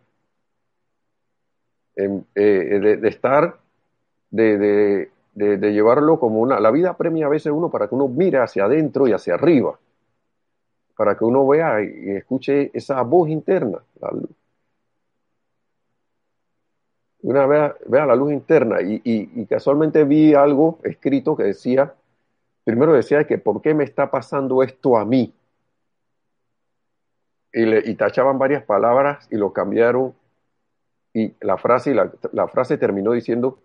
eh, 1.96 2.22
de, 2.34 3.08
estar, 3.08 3.56
de, 4.30 5.08
de, 5.34 5.72
llevarlo 5.72 6.20
como 6.20 6.40
una... 6.40 6.60
La 6.60 6.70
vida 6.70 6.96
premia 6.96 7.26
a 7.26 7.30
veces 7.30 7.52
uno 7.52 7.70
para 7.70 7.88
que 7.88 7.94
uno 7.94 8.06
mire 8.06 8.38
hacia 8.38 8.66
adentro 8.66 9.08
y 9.08 9.12
hacia 9.12 9.34
arriba, 9.34 9.78
para 10.96 11.16
que 11.16 11.24
uno 11.24 11.46
vea 11.46 11.82
y 11.82 12.10
escuche 12.10 12.70
esa 12.74 13.00
voz 13.02 13.28
interna, 13.30 13.78
una 17.22 17.46
vez 17.46 17.72
vea 17.86 18.06
la 18.06 18.14
luz 18.14 18.32
interna 18.32 18.78
y, 18.80 19.46
casualmente 19.46 20.04
vi 20.04 20.34
algo 20.34 20.78
escrito 20.84 21.36
que 21.36 21.44
decía, 21.44 21.94
primero 22.64 22.92
decía 22.92 23.24
que 23.24 23.38
¿por 23.38 23.60
qué 23.60 23.74
me 23.74 23.84
está 23.84 24.10
pasando 24.10 24.62
esto 24.62 24.96
a 24.96 25.04
mí? 25.04 25.32
Y, 27.52 27.64
le, 27.64 27.94
tachaban 27.94 28.38
varias 28.38 28.62
palabras 28.62 29.26
y 29.30 29.36
lo 29.36 29.52
cambiaron 29.52 30.14
y 31.12 31.34
la 31.40 31.56
frase, 31.56 31.94
la, 31.94 32.12
la 32.32 32.46
frase 32.46 32.78
terminó 32.78 33.12
diciendo, 33.12 33.58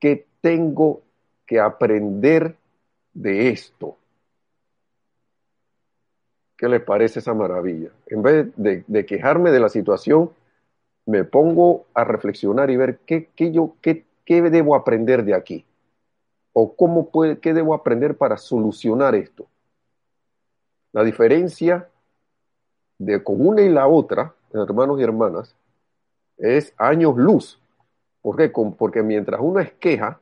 ¿qué 0.00 0.26
tengo 0.40 1.02
que 1.46 1.60
aprender 1.60 2.56
de 3.12 3.50
esto? 3.50 3.96
¿Qué 6.56 6.68
les 6.68 6.82
parece 6.82 7.20
esa 7.20 7.34
maravilla? 7.34 7.90
En 8.06 8.22
vez 8.22 8.48
de 8.56 9.06
quejarme 9.06 9.50
de 9.50 9.60
la 9.60 9.68
situación, 9.68 10.30
me 11.06 11.24
pongo 11.24 11.86
a 11.94 12.04
reflexionar 12.04 12.70
y 12.70 12.76
ver 12.76 12.98
qué, 13.06 13.28
yo, 13.52 13.76
qué, 13.80 14.04
debo 14.26 14.74
aprender 14.74 15.24
de 15.24 15.34
aquí. 15.34 15.64
O 16.52 16.74
cómo 16.74 17.10
puede, 17.10 17.38
qué 17.38 17.54
debo 17.54 17.74
aprender 17.74 18.16
para 18.16 18.36
solucionar 18.36 19.14
esto. 19.14 19.46
La 20.92 21.04
diferencia 21.04 21.88
de 22.98 23.22
con 23.22 23.46
una 23.46 23.62
y 23.62 23.68
la 23.68 23.86
otra, 23.86 24.34
hermanos 24.52 24.98
y 24.98 25.02
hermanas, 25.02 25.54
es 26.38 26.74
años 26.76 27.16
luz. 27.16 27.60
¿Por 28.22 28.36
qué? 28.36 28.48
Porque 28.48 29.02
mientras 29.02 29.40
uno 29.40 29.60
es 29.60 29.72
queja, 29.74 30.20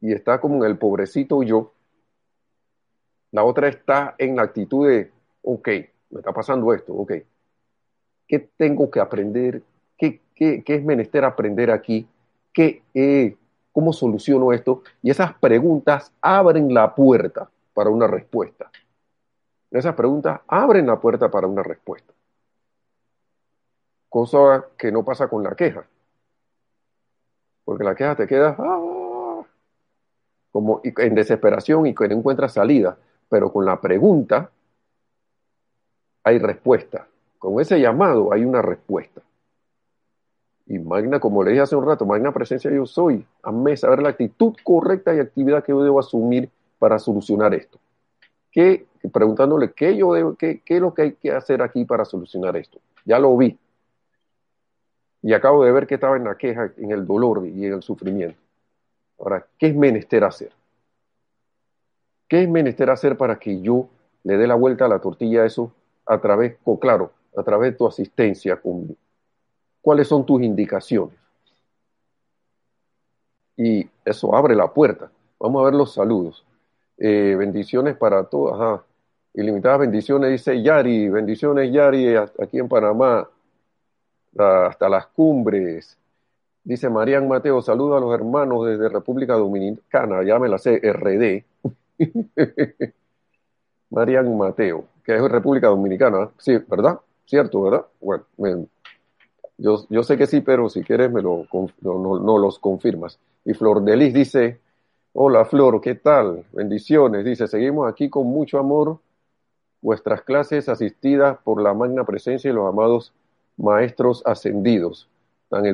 y 0.00 0.12
está 0.12 0.40
como 0.40 0.64
en 0.64 0.70
el 0.70 0.78
pobrecito 0.78 1.42
yo. 1.42 1.72
La 3.32 3.44
otra 3.44 3.68
está 3.68 4.14
en 4.18 4.36
la 4.36 4.42
actitud 4.42 4.88
de, 4.88 5.10
ok, 5.42 5.68
me 6.10 6.18
está 6.20 6.32
pasando 6.32 6.72
esto, 6.72 6.94
ok. 6.94 7.12
¿Qué 8.26 8.38
tengo 8.56 8.90
que 8.90 9.00
aprender? 9.00 9.62
¿Qué, 9.96 10.20
es 10.38 10.84
menester 10.84 11.24
aprender 11.24 11.70
aquí? 11.70 12.06
¿Qué, 12.52 12.82
eh, 12.92 13.36
¿Cómo 13.72 13.92
soluciono 13.92 14.52
esto? 14.52 14.82
Y 15.02 15.10
esas 15.10 15.34
preguntas 15.34 16.12
abren 16.20 16.72
la 16.72 16.94
puerta 16.94 17.48
para 17.74 17.90
una 17.90 18.06
respuesta. 18.06 18.70
Esas 19.70 19.94
preguntas 19.94 20.40
abren 20.46 20.86
la 20.86 20.98
puerta 20.98 21.30
para 21.30 21.46
una 21.46 21.62
respuesta. 21.62 22.12
Cosa 24.08 24.66
que 24.78 24.90
no 24.90 25.04
pasa 25.04 25.28
con 25.28 25.42
la 25.42 25.54
queja. 25.54 25.86
Porque 27.64 27.84
la 27.84 27.94
queja 27.94 28.16
te 28.16 28.26
queda 28.26 28.56
ah, 28.58 29.42
como 30.52 30.80
en 30.82 31.14
desesperación 31.14 31.86
y 31.86 31.94
que 31.94 32.08
no 32.08 32.14
encuentras 32.16 32.54
salida. 32.54 32.96
Pero 33.28 33.52
con 33.52 33.66
la 33.66 33.80
pregunta 33.80 34.50
hay 36.24 36.38
respuesta. 36.38 37.06
Con 37.38 37.60
ese 37.60 37.80
llamado 37.80 38.32
hay 38.32 38.44
una 38.44 38.62
respuesta. 38.62 39.22
Y 40.66 40.78
magna, 40.78 41.20
como 41.20 41.44
le 41.44 41.52
dije 41.52 41.62
hace 41.62 41.76
un 41.76 41.86
rato, 41.86 42.04
magna 42.04 42.32
presencia 42.32 42.70
yo 42.70 42.86
soy. 42.86 43.24
Amé 43.42 43.76
saber 43.76 44.02
la 44.02 44.08
actitud 44.10 44.54
correcta 44.64 45.14
y 45.14 45.20
actividad 45.20 45.62
que 45.62 45.72
yo 45.72 45.82
debo 45.82 46.00
asumir 46.00 46.50
para 46.78 46.98
solucionar 46.98 47.54
esto. 47.54 47.78
¿Qué, 48.50 48.86
preguntándole 49.12 49.72
qué 49.72 49.96
yo 49.96 50.36
qué, 50.36 50.60
qué 50.64 50.76
es 50.76 50.80
lo 50.80 50.94
que 50.94 51.02
hay 51.02 51.12
que 51.12 51.30
hacer 51.30 51.62
aquí 51.62 51.84
para 51.84 52.04
solucionar 52.04 52.56
esto. 52.56 52.80
Ya 53.04 53.18
lo 53.18 53.36
vi. 53.36 53.56
Y 55.22 55.32
acabo 55.32 55.64
de 55.64 55.72
ver 55.72 55.86
que 55.86 55.94
estaba 55.94 56.16
en 56.16 56.24
la 56.24 56.36
queja, 56.36 56.72
en 56.76 56.90
el 56.90 57.06
dolor 57.06 57.46
y 57.46 57.66
en 57.66 57.74
el 57.74 57.82
sufrimiento. 57.82 58.38
Ahora, 59.18 59.46
¿qué 59.58 59.68
es 59.68 59.76
menester 59.76 60.24
hacer? 60.24 60.52
¿Qué 62.28 62.42
es 62.42 62.48
menester 62.48 62.90
hacer 62.90 63.16
para 63.16 63.38
que 63.38 63.60
yo 63.60 63.88
le 64.24 64.36
dé 64.36 64.46
la 64.46 64.56
vuelta 64.56 64.86
a 64.86 64.88
la 64.88 65.00
tortilla 65.00 65.42
a 65.42 65.46
eso 65.46 65.72
a 66.04 66.20
través, 66.20 66.56
claro, 66.80 67.12
a 67.36 67.42
través 67.42 67.72
de 67.72 67.78
tu 67.78 67.86
asistencia 67.86 68.56
conmigo? 68.56 68.96
cuáles 69.86 70.08
son 70.08 70.26
tus 70.26 70.42
indicaciones. 70.42 71.14
Y 73.56 73.88
eso 74.04 74.34
abre 74.34 74.56
la 74.56 74.66
puerta. 74.66 75.12
Vamos 75.38 75.62
a 75.62 75.66
ver 75.66 75.74
los 75.74 75.94
saludos. 75.94 76.44
Eh, 76.98 77.36
bendiciones 77.38 77.96
para 77.96 78.24
todos. 78.24 78.60
Ajá. 78.60 78.84
Ilimitadas 79.34 79.78
bendiciones, 79.78 80.32
dice 80.32 80.60
Yari. 80.60 81.08
Bendiciones, 81.08 81.72
Yari, 81.72 82.16
aquí 82.16 82.58
en 82.58 82.68
Panamá, 82.68 83.28
hasta 84.36 84.88
las 84.88 85.06
cumbres. 85.06 85.96
Dice 86.64 86.90
Marian 86.90 87.28
Mateo, 87.28 87.62
saludos 87.62 87.98
a 87.98 88.00
los 88.00 88.12
hermanos 88.12 88.66
desde 88.66 88.88
República 88.88 89.34
Dominicana, 89.34 90.24
ya 90.24 90.40
me 90.40 90.48
la 90.48 90.58
sé, 90.58 90.80
RD. 90.82 91.44
Marian 93.90 94.36
Mateo, 94.36 94.84
que 95.04 95.14
es 95.14 95.22
República 95.22 95.68
Dominicana, 95.68 96.28
sí, 96.38 96.58
¿verdad? 96.66 96.98
Cierto, 97.26 97.62
¿verdad? 97.62 97.86
Bueno, 98.36 98.68
yo, 99.58 99.84
yo 99.90 100.02
sé 100.02 100.16
que 100.16 100.26
sí, 100.26 100.40
pero 100.40 100.68
si 100.68 100.82
quieres 100.82 101.10
me 101.10 101.22
lo, 101.22 101.46
no, 101.80 102.18
no, 102.20 102.38
los 102.38 102.58
confirmas. 102.58 103.18
Y 103.44 103.52
Flor 103.54 103.82
Delis 103.82 104.14
dice, 104.14 104.60
hola 105.12 105.44
Flor, 105.44 105.80
¿qué 105.80 105.96
tal? 105.96 106.44
Bendiciones. 106.52 107.24
Dice, 107.24 107.48
seguimos 107.48 107.90
aquí 107.90 108.08
con 108.08 108.26
mucho 108.26 108.58
amor 108.58 109.00
vuestras 109.80 110.22
clases 110.22 110.68
asistidas 110.68 111.38
por 111.42 111.60
la 111.60 111.74
magna 111.74 112.04
presencia 112.04 112.50
y 112.50 112.54
los 112.54 112.68
amados 112.68 113.12
maestros 113.56 114.22
ascendidos, 114.24 115.08
tan, 115.48 115.64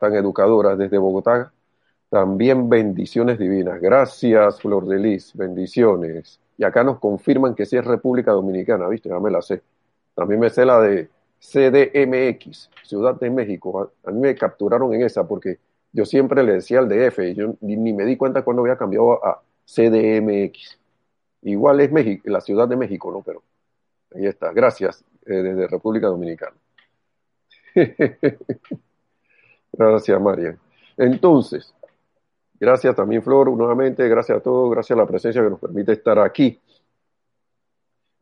tan 0.00 0.14
educadoras 0.14 0.78
desde 0.78 0.98
Bogotá. 0.98 1.52
También 2.10 2.68
bendiciones 2.68 3.38
divinas. 3.38 3.80
Gracias, 3.80 4.60
Flor 4.60 4.86
Delis. 4.86 5.32
Bendiciones. 5.34 6.38
Y 6.58 6.64
acá 6.64 6.84
nos 6.84 6.98
confirman 6.98 7.54
que 7.54 7.66
sí 7.66 7.76
es 7.76 7.84
República 7.84 8.32
Dominicana, 8.32 8.86
¿viste? 8.88 9.08
Ya 9.08 9.18
me 9.18 9.30
la 9.30 9.42
sé. 9.42 9.62
También 10.14 10.40
me 10.40 10.50
sé 10.50 10.64
la 10.64 10.80
de 10.80 11.08
CDMX, 11.40 12.70
Ciudad 12.84 13.18
de 13.18 13.30
México. 13.30 13.92
A, 14.04 14.10
mí 14.10 14.20
me 14.20 14.34
capturaron 14.34 14.94
en 14.94 15.02
esa 15.02 15.26
porque 15.26 15.58
yo 15.92 16.04
siempre 16.04 16.42
le 16.42 16.54
decía 16.54 16.78
al 16.78 16.88
DF 16.88 17.18
y 17.20 17.34
yo 17.34 17.54
ni, 17.60 17.76
me 17.92 18.04
di 18.04 18.16
cuenta 18.16 18.42
cuando 18.42 18.62
había 18.62 18.76
cambiado 18.76 19.24
a 19.24 19.42
CDMX. 19.66 20.78
Igual 21.42 21.80
es 21.80 21.90
México, 21.90 22.22
la 22.26 22.40
Ciudad 22.40 22.68
de 22.68 22.76
México, 22.76 23.10
¿no? 23.10 23.22
Pero 23.22 23.42
ahí 24.14 24.26
está. 24.26 24.52
Gracias 24.52 25.04
eh, 25.26 25.34
desde 25.34 25.66
República 25.66 26.06
Dominicana. 26.06 26.56
gracias, 29.72 30.20
María. 30.20 30.56
Entonces, 30.96 31.74
gracias 32.60 32.94
también, 32.94 33.22
Flor, 33.22 33.50
nuevamente. 33.50 34.08
Gracias 34.08 34.38
a 34.38 34.40
todos. 34.40 34.70
Gracias 34.70 34.96
a 34.96 35.00
la 35.00 35.08
presencia 35.08 35.42
que 35.42 35.50
nos 35.50 35.58
permite 35.58 35.92
estar 35.92 36.18
aquí. 36.20 36.60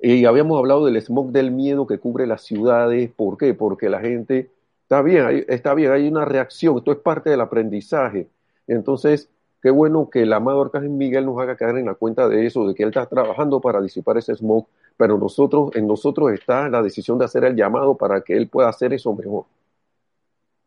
Y 0.02 0.24
habíamos 0.24 0.58
hablado 0.58 0.86
del 0.86 1.00
smog 1.00 1.30
del 1.30 1.50
miedo 1.50 1.86
que 1.86 1.98
cubre 1.98 2.26
las 2.26 2.42
ciudades. 2.42 3.10
¿Por 3.14 3.36
qué? 3.36 3.52
Porque 3.52 3.90
la 3.90 4.00
gente 4.00 4.50
está 4.82 5.02
bien, 5.02 5.44
está 5.48 5.74
bien, 5.74 5.92
hay 5.92 6.08
una 6.08 6.24
reacción. 6.24 6.78
Esto 6.78 6.92
es 6.92 6.98
parte 6.98 7.30
del 7.30 7.40
aprendizaje. 7.40 8.28
Entonces, 8.66 9.28
qué 9.62 9.70
bueno 9.70 10.08
que 10.08 10.22
el 10.22 10.32
amado 10.32 10.62
Arcángel 10.62 10.90
Miguel 10.90 11.26
nos 11.26 11.38
haga 11.38 11.56
caer 11.56 11.76
en 11.76 11.86
la 11.86 11.94
cuenta 11.94 12.28
de 12.28 12.46
eso, 12.46 12.66
de 12.66 12.74
que 12.74 12.82
él 12.82 12.88
está 12.88 13.06
trabajando 13.06 13.60
para 13.60 13.80
disipar 13.80 14.16
ese 14.16 14.34
smog, 14.34 14.66
pero 14.96 15.18
nosotros, 15.18 15.70
en 15.74 15.86
nosotros 15.86 16.32
está 16.32 16.68
la 16.68 16.82
decisión 16.82 17.18
de 17.18 17.26
hacer 17.26 17.44
el 17.44 17.54
llamado 17.54 17.94
para 17.96 18.22
que 18.22 18.36
él 18.36 18.48
pueda 18.48 18.68
hacer 18.68 18.92
eso 18.94 19.14
mejor. 19.14 19.44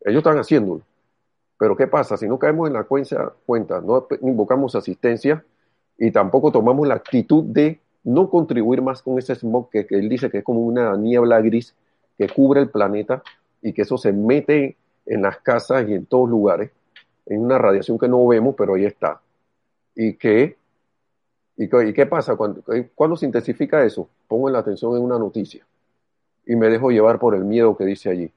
Ellos 0.02 0.20
están 0.20 0.38
haciéndolo. 0.38 0.82
Pero 1.58 1.76
¿qué 1.76 1.88
pasa? 1.88 2.18
Si 2.18 2.28
no 2.28 2.38
caemos 2.38 2.68
en 2.68 2.74
la 2.74 2.84
cuenta, 2.84 3.34
cuenta 3.46 3.82
no 3.82 4.06
invocamos 4.22 4.76
asistencia 4.76 5.44
y 5.98 6.12
tampoco 6.12 6.52
tomamos 6.52 6.88
la 6.88 6.96
actitud 6.96 7.44
de 7.46 7.80
no 8.04 8.30
contribuir 8.30 8.82
más 8.82 9.02
con 9.02 9.18
ese 9.18 9.36
smog 9.36 9.70
que, 9.70 9.88
él 9.90 10.10
dice 10.10 10.30
que 10.30 10.40
es 10.40 10.44
como 10.44 10.62
una 10.62 10.96
niebla 10.98 11.42
gris 11.42 11.74
que 12.18 12.28
cubre 12.28 12.62
el 12.62 12.70
planeta 12.70 13.24
y 13.62 13.74
que 13.74 13.84
eso 13.84 13.98
se 13.98 14.12
mete 14.12 14.76
en 15.06 15.22
las 15.22 15.40
casas 15.40 15.88
y 15.88 15.94
en 15.94 16.06
todos 16.06 16.30
lugares, 16.30 16.72
en 17.26 17.42
una 17.42 17.58
radiación 17.58 17.98
que 17.98 18.08
no 18.08 18.26
vemos, 18.28 18.56
pero 18.58 18.76
ahí 18.76 18.86
está. 18.86 19.22
¿Y 19.96 20.14
qué? 20.14 20.58
¿Y 21.56 21.94
qué, 21.94 22.06
pasa? 22.06 22.36
Cuando, 22.36 23.18
se 23.18 23.26
intensifica 23.26 23.84
eso? 23.86 24.10
Pongo 24.28 24.50
la 24.50 24.60
atención 24.60 24.96
en 24.98 25.04
una 25.04 25.20
noticia 25.20 25.66
y 26.46 26.56
me 26.56 26.68
dejo 26.68 26.92
llevar 26.92 27.20
por 27.20 27.36
el 27.36 27.46
miedo 27.46 27.78
que 27.78 27.86
dice 27.86 28.10
allí. 28.10 28.32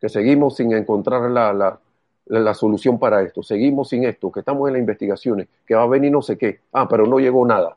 Que 0.00 0.08
seguimos 0.08 0.56
sin 0.56 0.72
encontrar 0.72 1.30
la, 1.30 1.52
la, 1.52 1.80
la, 2.26 2.54
solución 2.54 2.98
para 2.98 3.22
esto, 3.22 3.42
seguimos 3.42 3.88
sin 3.88 4.04
esto, 4.04 4.30
que 4.30 4.40
estamos 4.40 4.68
en 4.68 4.74
las 4.74 4.80
investigaciones, 4.80 5.48
que 5.66 5.74
va 5.74 5.82
a 5.82 5.86
venir 5.86 6.12
no 6.12 6.22
sé 6.22 6.38
qué. 6.38 6.60
Ah, 6.72 6.88
pero 6.88 7.06
no 7.06 7.18
llegó 7.18 7.44
nada 7.46 7.76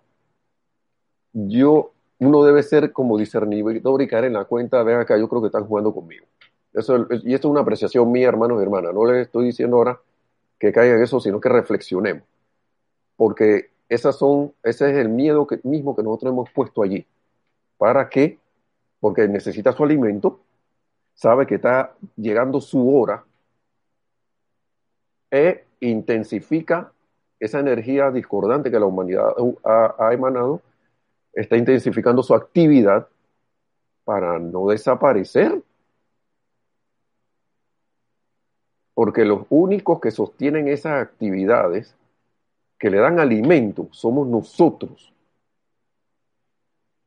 yo, 1.33 1.91
uno 2.19 2.43
debe 2.43 2.63
ser 2.63 2.91
como 2.93 3.17
discernidor 3.17 4.01
y 4.01 4.07
caer 4.07 4.25
en 4.25 4.33
la 4.33 4.45
cuenta, 4.45 4.83
ven 4.83 4.99
acá, 4.99 5.17
yo 5.17 5.27
creo 5.27 5.41
que 5.41 5.47
están 5.47 5.65
jugando 5.65 5.93
conmigo. 5.93 6.25
Eso, 6.73 7.07
y 7.23 7.33
esto 7.33 7.47
es 7.47 7.51
una 7.51 7.61
apreciación 7.61 8.11
mía, 8.11 8.27
hermanos 8.27 8.59
y 8.59 8.63
hermanas. 8.63 8.93
No 8.93 9.05
les 9.05 9.27
estoy 9.27 9.45
diciendo 9.45 9.77
ahora 9.77 9.99
que 10.59 10.71
caigan 10.71 11.01
eso, 11.01 11.19
sino 11.19 11.39
que 11.39 11.49
reflexionemos. 11.49 12.23
Porque 13.15 13.71
esas 13.89 14.17
son, 14.17 14.53
ese 14.63 14.89
es 14.91 14.97
el 14.97 15.09
miedo 15.09 15.47
mismo 15.63 15.95
que 15.95 16.03
nosotros 16.03 16.31
hemos 16.31 16.49
puesto 16.51 16.81
allí. 16.81 17.05
¿Para 17.77 18.09
qué? 18.09 18.39
Porque 18.99 19.27
necesita 19.27 19.71
su 19.71 19.83
alimento, 19.83 20.39
sabe 21.13 21.45
que 21.45 21.55
está 21.55 21.93
llegando 22.15 22.61
su 22.61 22.95
hora 22.95 23.23
e 25.29 25.65
intensifica 25.79 26.91
esa 27.39 27.59
energía 27.59 28.09
discordante 28.09 28.71
que 28.71 28.79
la 28.79 28.85
humanidad 28.85 29.33
ha 29.63 30.13
emanado 30.13 30.61
está 31.33 31.57
intensificando 31.57 32.21
su 32.23 32.33
actividad 32.33 33.07
para 34.03 34.39
no 34.39 34.67
desaparecer. 34.67 35.61
Porque 38.93 39.25
los 39.25 39.45
únicos 39.49 39.99
que 39.99 40.11
sostienen 40.11 40.67
esas 40.67 41.01
actividades, 41.01 41.95
que 42.77 42.91
le 42.91 42.99
dan 42.99 43.19
alimento, 43.19 43.87
somos 43.91 44.27
nosotros. 44.27 45.11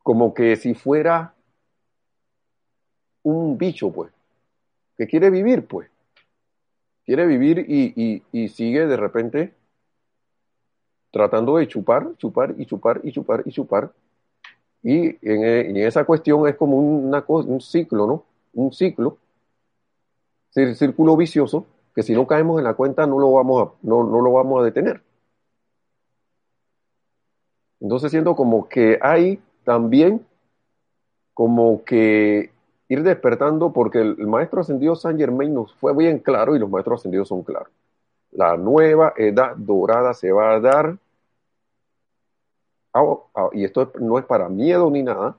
Como 0.02 0.34
que 0.34 0.56
si 0.56 0.74
fuera 0.74 1.34
un 3.22 3.56
bicho, 3.56 3.92
pues, 3.92 4.12
que 4.96 5.06
quiere 5.06 5.30
vivir, 5.30 5.66
pues. 5.66 5.88
Quiere 7.04 7.24
vivir 7.26 7.64
y, 7.68 8.22
y 8.32 8.48
sigue 8.48 8.86
de 8.86 8.96
repente 8.96 9.54
tratando 11.12 11.56
de 11.56 11.68
chupar, 11.68 12.16
chupar 12.16 12.54
y 12.58 12.66
chupar 12.66 13.00
y 13.04 13.12
chupar 13.12 13.42
y 13.46 13.52
chupar 13.52 13.92
y 14.88 15.18
en, 15.20 15.77
esa 15.79 16.05
cuestión 16.05 16.46
es 16.46 16.55
como 16.55 16.77
una, 16.77 17.25
un 17.27 17.61
ciclo, 17.61 18.07
¿no? 18.07 18.22
Un 18.55 18.72
ciclo, 18.72 19.18
círculo 20.53 21.16
vicioso, 21.16 21.66
que 21.92 22.05
si 22.05 22.14
no 22.14 22.25
caemos 22.29 22.59
en 22.59 22.64
la 22.64 22.75
cuenta 22.75 23.05
no 23.05 23.18
lo 23.18 23.33
vamos 23.33 23.66
a, 23.66 23.72
no, 23.83 24.05
no 24.05 24.20
lo 24.20 24.31
vamos 24.31 24.61
a 24.61 24.64
detener. 24.64 25.03
Entonces 27.81 28.12
siento 28.12 28.37
como 28.37 28.68
que 28.68 29.01
hay 29.03 29.40
también 29.64 30.25
como 31.35 31.83
que 31.83 32.53
ir 32.88 33.03
despertando, 33.03 33.72
porque 33.72 33.99
el, 33.99 34.29
maestro 34.29 34.61
ascendido 34.61 34.94
San 34.94 35.18
Germain 35.18 35.53
nos 35.53 35.75
fue 35.75 35.96
bien 35.96 36.20
claro 36.20 36.55
y 36.55 36.61
los 36.61 36.70
maestros 36.70 37.01
ascendidos 37.01 37.27
son 37.27 37.42
claros. 37.42 37.72
La 38.31 38.57
nueva 38.57 39.14
edad 39.16 39.57
dorada 39.57 40.14
se 40.14 40.31
va 40.31 40.55
a 40.55 40.61
dar 40.61 40.96
y 43.52 43.64
esto 43.64 43.92
no 44.00 44.18
es 44.18 44.24
para 44.24 44.48
miedo 44.48 44.90
ni 44.90 45.02
nada, 45.02 45.37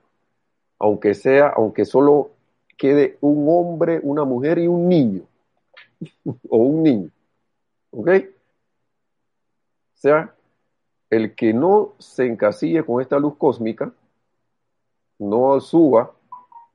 aunque 0.78 1.14
sea, 1.14 1.48
aunque 1.48 1.84
solo 1.84 2.30
quede 2.76 3.18
un 3.20 3.46
hombre, 3.48 4.00
una 4.02 4.24
mujer 4.24 4.58
y 4.58 4.68
un 4.68 4.88
niño, 4.88 5.22
o 6.48 6.56
un 6.58 6.82
niño, 6.82 7.10
¿ok? 7.90 8.08
O 9.96 10.00
sea, 10.00 10.34
el 11.10 11.34
que 11.34 11.52
no 11.52 11.94
se 11.98 12.26
encasille 12.26 12.84
con 12.84 13.00
esta 13.00 13.18
luz 13.18 13.34
cósmica, 13.36 13.92
no 15.18 15.60
suba 15.60 16.12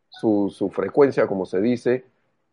su, 0.09 0.53
su 0.53 0.69
frecuencia, 0.69 1.27
como 1.27 1.45
se 1.45 1.61
dice, 1.61 2.05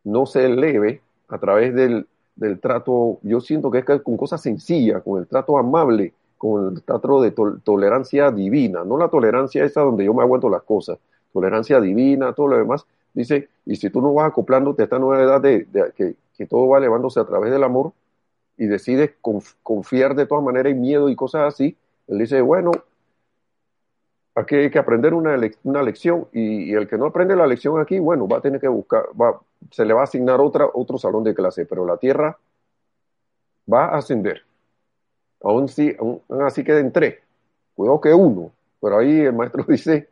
no 0.05 0.27
se 0.27 0.45
eleve 0.45 1.03
a 1.29 1.39
través 1.39 1.75
del, 1.75 2.07
del 2.37 2.61
trato, 2.61 3.19
yo 3.23 3.41
siento 3.41 3.71
que 3.71 3.79
es 3.79 3.85
con 3.85 4.17
cosas 4.17 4.41
sencillas, 4.41 5.03
con 5.03 5.21
el 5.21 5.27
trato 5.27 5.59
amable, 5.59 6.15
con 6.41 6.75
el 6.75 6.83
trato 6.83 7.21
de 7.21 7.33
tolerancia 7.63 8.31
divina, 8.31 8.83
no 8.83 8.97
la 8.97 9.09
tolerancia 9.09 9.63
esa 9.63 9.83
donde 9.83 10.07
yo 10.07 10.15
me 10.15 10.23
aguanto 10.23 10.49
las 10.49 10.63
cosas, 10.63 10.99
tolerancia 11.35 11.79
divina, 11.83 12.33
todo 12.33 12.49
lo 12.49 12.57
demás, 12.57 12.87
dice, 13.13 13.51
y 13.67 13.77
si 13.77 13.91
tú 13.91 14.01
no 14.01 14.15
vas 14.15 14.29
acoplándote 14.29 14.81
a 14.81 14.85
esta 14.85 14.99
nueva 14.99 15.23
edad 15.23 15.41
de, 15.43 15.67
que, 15.95 16.15
que, 16.35 16.47
todo 16.47 16.67
va 16.67 16.79
elevándose 16.79 17.21
a 17.21 17.27
través 17.27 17.53
del 17.53 17.63
amor 17.63 17.93
y 18.57 18.69
decides 18.69 19.11
confiar 19.63 20.15
de 20.15 20.25
todas 20.25 20.43
maneras 20.43 20.73
en 20.73 20.81
miedo 20.81 21.11
y 21.11 21.15
cosas 21.15 21.53
así, 21.53 21.77
él 22.09 22.19
dice, 22.19 22.41
bueno, 22.41 22.73
aquí 24.35 24.55
hay 24.55 24.71
que 24.71 24.79
aprender 24.79 25.13
una, 25.13 25.39
una 25.65 25.83
lección 25.83 26.27
y, 26.33 26.73
el 26.73 26.89
que 26.89 26.97
no 26.97 27.05
aprende 27.05 27.37
la 27.37 27.47
lección 27.47 27.79
aquí, 27.79 27.99
bueno, 27.99 28.27
va 28.27 28.39
a 28.39 28.41
tener 28.41 28.63
que 28.63 28.69
buscar, 28.69 29.09
va, 29.21 29.39
se 29.71 29.85
le 29.85 29.93
va 29.93 30.01
a 30.01 30.05
asignar 30.05 30.41
otra, 30.41 30.67
otro 30.73 30.97
salón 30.97 31.23
de 31.23 31.35
clase, 31.35 31.67
pero 31.67 31.85
la 31.85 31.99
Tierra 31.99 32.39
va 33.71 33.85
a 33.89 33.99
ascender. 33.99 34.50
Aún, 35.43 35.69
si, 35.69 35.95
aún, 35.99 36.21
así 36.47 36.65
queden 36.65 36.93
tres, 36.93 37.17
cuidado 37.75 38.01
que 38.01 38.13
uno, 38.13 38.53
pero 38.81 38.99
ahí 38.99 39.21
el 39.21 39.33
maestro 39.33 39.65
dice 39.69 40.09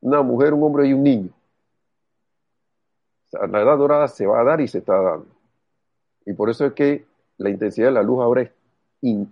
una 0.00 0.22
mujer, 0.22 0.54
un 0.54 0.62
hombre 0.62 0.86
y 0.88 0.92
un 0.92 1.02
niño. 1.02 1.30
la 3.32 3.62
edad 3.62 3.78
dorada 3.78 4.08
se 4.08 4.26
va 4.26 4.40
a 4.40 4.44
dar 4.44 4.60
y 4.60 4.68
se 4.68 4.78
está 4.78 5.00
dando. 5.00 5.26
Y 6.26 6.32
por 6.32 6.50
eso 6.50 6.66
es 6.66 6.72
que 6.72 7.04
la 7.38 7.50
intensidad 7.50 7.88
de 7.88 7.92
la 7.92 8.02
luz 8.02 8.20
ahora 8.20 8.42
es, 8.42 8.50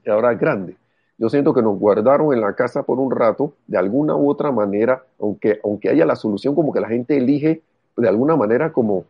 ahora 0.06 0.34
grande 0.34 0.76
yo 1.20 1.28
siento 1.28 1.52
que 1.52 1.60
nos 1.60 1.78
guardaron 1.78 2.32
en 2.32 2.40
la 2.40 2.54
casa 2.54 2.82
por 2.82 2.98
un 2.98 3.10
rato, 3.10 3.52
de 3.66 3.76
alguna 3.76 4.16
u 4.16 4.30
otra 4.30 4.50
manera, 4.50 5.04
aunque, 5.20 5.60
aunque 5.62 5.90
haya 5.90 6.06
la 6.06 6.16
solución, 6.16 6.54
como 6.54 6.72
que 6.72 6.80
la 6.80 6.88
gente 6.88 7.14
elige 7.14 7.60
de 7.94 8.08
alguna 8.08 8.36
manera 8.36 8.72
como 8.72 9.04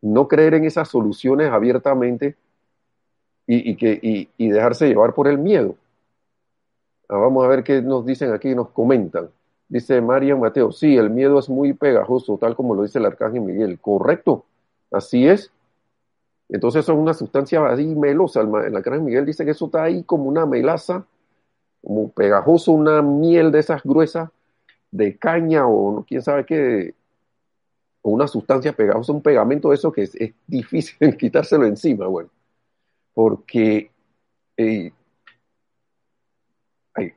no 0.00 0.26
creer 0.26 0.54
en 0.54 0.64
esas 0.64 0.88
soluciones 0.88 1.52
abiertamente 1.52 2.34
y, 3.54 3.76
que, 3.76 4.28
y, 4.36 4.48
dejarse 4.48 4.88
llevar 4.88 5.14
por 5.14 5.28
el 5.28 5.38
miedo. 5.38 5.76
Ah, 7.08 7.16
vamos 7.16 7.44
a 7.44 7.48
ver 7.48 7.62
qué 7.62 7.82
nos 7.82 8.06
dicen 8.06 8.32
aquí, 8.32 8.54
nos 8.54 8.70
comentan. 8.70 9.28
Dice 9.68 10.00
María 10.00 10.36
Mateo, 10.36 10.72
sí, 10.72 10.96
el 10.96 11.10
miedo 11.10 11.38
es 11.38 11.48
muy 11.48 11.72
pegajoso, 11.72 12.38
tal 12.38 12.54
como 12.54 12.74
lo 12.74 12.82
dice 12.82 12.98
el 12.98 13.06
arcángel 13.06 13.42
Miguel. 13.42 13.78
Correcto, 13.80 14.44
así 14.90 15.26
es. 15.26 15.50
Entonces 16.48 16.84
es 16.84 16.88
una 16.94 17.14
sustancia 17.14 17.64
así 17.66 17.84
melosa. 17.86 18.42
La 18.42 18.82
cara 18.82 18.98
Miguel 18.98 19.24
dice 19.24 19.44
que 19.44 19.52
eso 19.52 19.66
está 19.66 19.84
ahí 19.84 20.04
como 20.04 20.24
una 20.24 20.46
melaza, 20.46 21.06
como 21.82 22.10
pegajoso, 22.10 22.72
una 22.72 23.02
miel 23.02 23.50
de 23.50 23.60
esas 23.60 23.82
gruesas 23.82 24.30
de 24.90 25.16
caña 25.16 25.66
o 25.66 26.04
quién 26.06 26.22
sabe 26.22 26.44
qué, 26.44 26.94
o 28.02 28.10
una 28.10 28.26
sustancia 28.26 28.72
pegajosa, 28.72 29.12
un 29.12 29.22
pegamento 29.22 29.70
de 29.70 29.76
eso 29.76 29.90
que 29.90 30.02
es, 30.02 30.16
difícil 30.46 31.16
quitárselo 31.18 31.66
encima, 31.66 32.06
bueno, 32.06 32.28
porque 33.14 33.90
eh, 34.56 34.92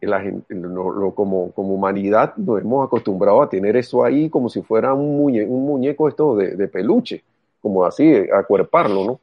la 0.02 0.22
gente, 0.22 0.56
como, 1.16 1.52
como, 1.52 1.74
humanidad 1.74 2.36
nos 2.38 2.62
hemos 2.62 2.86
acostumbrado 2.86 3.42
a 3.42 3.50
tener 3.50 3.76
eso 3.76 4.04
ahí 4.04 4.30
como 4.30 4.50
si 4.50 4.62
fuera 4.62 4.94
un, 4.94 5.20
un 5.20 5.66
muñeco 5.66 6.08
esto 6.08 6.36
de, 6.36 6.56
de 6.56 6.68
peluche, 6.68 7.24
como 7.62 7.86
así, 7.86 8.14
acuerparlo, 8.32 9.06
¿no? 9.06 9.20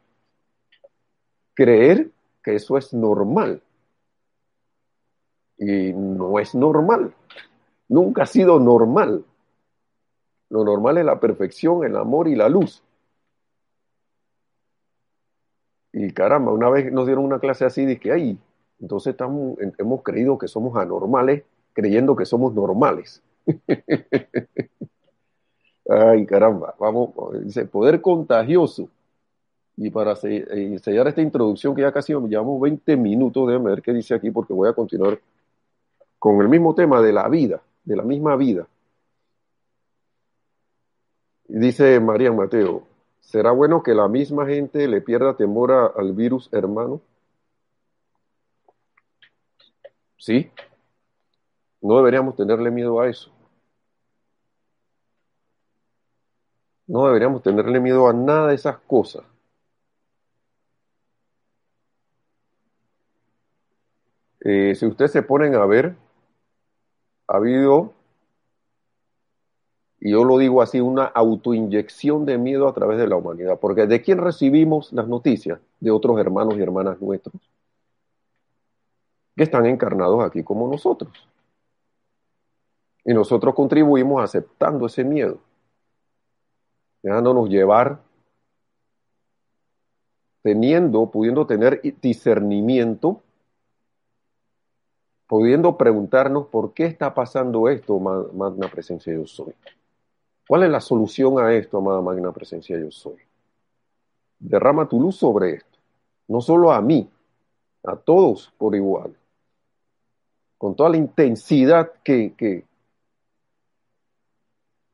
creer 1.54 2.10
que 2.42 2.56
eso 2.56 2.76
es 2.76 2.92
normal. 2.92 3.62
Y 5.58 5.92
no 5.92 6.38
es 6.38 6.54
normal. 6.54 7.14
Nunca 7.88 8.24
ha 8.24 8.26
sido 8.26 8.58
normal. 8.58 9.24
Lo 10.48 10.64
normal 10.64 10.98
es 10.98 11.04
la 11.04 11.20
perfección, 11.20 11.84
el 11.84 11.96
amor 11.96 12.28
y 12.28 12.34
la 12.34 12.48
luz. 12.48 12.82
Y 15.92 16.10
caramba, 16.12 16.52
una 16.52 16.70
vez 16.70 16.90
nos 16.92 17.06
dieron 17.06 17.24
una 17.24 17.38
clase 17.38 17.64
así, 17.64 17.84
dije, 17.84 18.12
ay, 18.12 18.38
entonces 18.80 19.12
estamos, 19.12 19.58
hemos 19.78 20.02
creído 20.02 20.38
que 20.38 20.48
somos 20.48 20.76
anormales, 20.76 21.44
creyendo 21.72 22.16
que 22.16 22.24
somos 22.24 22.54
normales. 22.54 23.22
ay, 25.88 26.26
caramba, 26.26 26.74
vamos, 26.78 27.10
dice, 27.44 27.66
poder 27.66 28.00
contagioso. 28.00 28.88
Y 29.76 29.90
para 29.90 30.14
eh, 30.22 30.78
sellar 30.82 31.08
esta 31.08 31.22
introducción, 31.22 31.74
que 31.74 31.82
ya 31.82 31.92
casi 31.92 32.12
llevamos 32.12 32.60
20 32.60 32.96
minutos, 32.96 33.48
déjame 33.48 33.70
ver 33.70 33.82
qué 33.82 33.92
dice 33.92 34.14
aquí, 34.14 34.30
porque 34.30 34.52
voy 34.52 34.68
a 34.68 34.74
continuar 34.74 35.18
con 36.18 36.40
el 36.40 36.48
mismo 36.48 36.74
tema 36.74 37.00
de 37.00 37.12
la 37.12 37.28
vida, 37.28 37.62
de 37.84 37.96
la 37.96 38.02
misma 38.02 38.36
vida. 38.36 38.66
Dice 41.48 42.00
María 42.00 42.32
Mateo, 42.32 42.82
¿será 43.22 43.52
bueno 43.52 43.82
que 43.82 43.94
la 43.94 44.06
misma 44.06 44.44
gente 44.46 44.86
le 44.86 45.00
pierda 45.00 45.34
temor 45.34 45.94
al 45.96 46.12
virus, 46.12 46.50
hermano? 46.52 47.00
Sí, 50.16 50.50
no 51.82 51.98
deberíamos 51.98 52.34
tenerle 52.34 52.70
miedo 52.70 52.98
a 52.98 53.08
eso. 53.10 53.30
No 56.86 57.06
deberíamos 57.06 57.42
tenerle 57.42 57.80
miedo 57.80 58.06
a 58.06 58.12
nada 58.12 58.46
de 58.50 58.54
esas 58.54 58.76
cosas. 58.86 59.24
Eh, 64.44 64.74
si 64.74 64.86
ustedes 64.86 65.12
se 65.12 65.22
ponen 65.22 65.54
a 65.54 65.64
ver, 65.66 65.96
ha 67.26 67.36
habido, 67.36 67.94
y 70.04 70.10
yo 70.10 70.24
lo 70.24 70.36
digo 70.36 70.62
así, 70.62 70.80
una 70.80 71.04
autoinyección 71.04 72.26
de 72.26 72.36
miedo 72.36 72.66
a 72.66 72.74
través 72.74 72.98
de 72.98 73.06
la 73.06 73.14
humanidad. 73.14 73.60
Porque 73.60 73.86
¿de 73.86 74.02
quién 74.02 74.18
recibimos 74.18 74.92
las 74.92 75.06
noticias? 75.06 75.60
De 75.78 75.92
otros 75.92 76.18
hermanos 76.18 76.56
y 76.56 76.60
hermanas 76.60 77.00
nuestros 77.00 77.40
que 79.36 79.44
están 79.44 79.64
encarnados 79.64 80.24
aquí 80.24 80.42
como 80.42 80.66
nosotros. 80.66 81.12
Y 83.04 83.14
nosotros 83.14 83.54
contribuimos 83.54 84.24
aceptando 84.24 84.86
ese 84.86 85.04
miedo, 85.04 85.38
dejándonos 87.00 87.48
llevar, 87.48 88.00
teniendo, 90.42 91.12
pudiendo 91.12 91.46
tener 91.46 91.80
discernimiento 92.02 93.22
pudiendo 95.28 95.78
preguntarnos 95.78 96.48
por 96.48 96.74
qué 96.74 96.84
está 96.84 97.14
pasando 97.14 97.70
esto, 97.70 97.98
magna 97.98 98.68
presencia 98.68 99.14
yo 99.14 99.26
soy. 99.26 99.54
¿Cuál 100.46 100.64
es 100.64 100.70
la 100.70 100.80
solución 100.80 101.38
a 101.38 101.52
esto, 101.52 101.78
amada 101.78 102.00
magna 102.00 102.32
presencia 102.32 102.78
yo 102.78 102.90
soy? 102.90 103.18
Derrama 104.38 104.88
tu 104.88 105.00
luz 105.00 105.16
sobre 105.16 105.54
esto, 105.54 105.78
no 106.28 106.40
solo 106.40 106.72
a 106.72 106.80
mí, 106.80 107.08
a 107.84 107.96
todos 107.96 108.52
por 108.58 108.74
igual, 108.74 109.14
con 110.58 110.74
toda 110.74 110.90
la 110.90 110.96
intensidad 110.96 111.92
que, 112.04 112.34
que, 112.36 112.64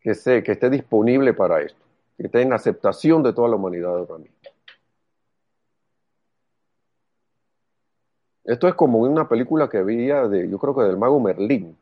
que, 0.00 0.14
sé, 0.14 0.42
que 0.42 0.52
esté 0.52 0.70
disponible 0.70 1.32
para 1.32 1.62
esto, 1.62 1.80
que 2.16 2.30
en 2.40 2.52
aceptación 2.52 3.22
de 3.22 3.32
toda 3.32 3.48
la 3.48 3.56
humanidad 3.56 3.96
ahora 3.96 4.18
mismo. 4.18 4.37
Esto 8.44 8.66
es 8.66 8.74
como 8.74 9.00
una 9.00 9.28
película 9.28 9.68
que 9.68 9.76
había 9.76 10.26
de, 10.26 10.48
yo 10.48 10.58
creo 10.58 10.74
que 10.74 10.82
del 10.82 10.96
mago 10.96 11.20
Merlín, 11.20 11.76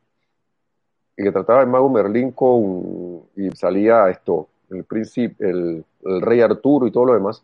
y 1.16 1.22
que 1.22 1.32
trataba 1.32 1.60
del 1.60 1.68
mago 1.68 1.88
Merlín 1.88 2.32
con, 2.32 3.22
y 3.36 3.50
salía 3.52 4.08
esto, 4.10 4.48
el 4.70 4.84
príncipe, 4.84 5.48
el, 5.48 5.84
rey 6.02 6.40
Arturo 6.40 6.86
y 6.86 6.92
todo 6.92 7.06
lo 7.06 7.14
demás, 7.14 7.42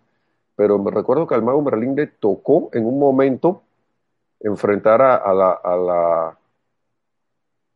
pero 0.55 0.79
me 0.79 0.91
recuerdo 0.91 1.27
que 1.27 1.35
al 1.35 1.43
mago 1.43 1.63
Merlín 1.63 1.97
le 1.97 2.07
tocó 2.07 2.69
en 2.73 2.87
un 2.87 2.99
momento 2.99 3.63
enfrentar 4.41 5.01
a, 5.03 5.33
la, 5.33 5.53
a 5.53 5.77
la, 5.77 6.39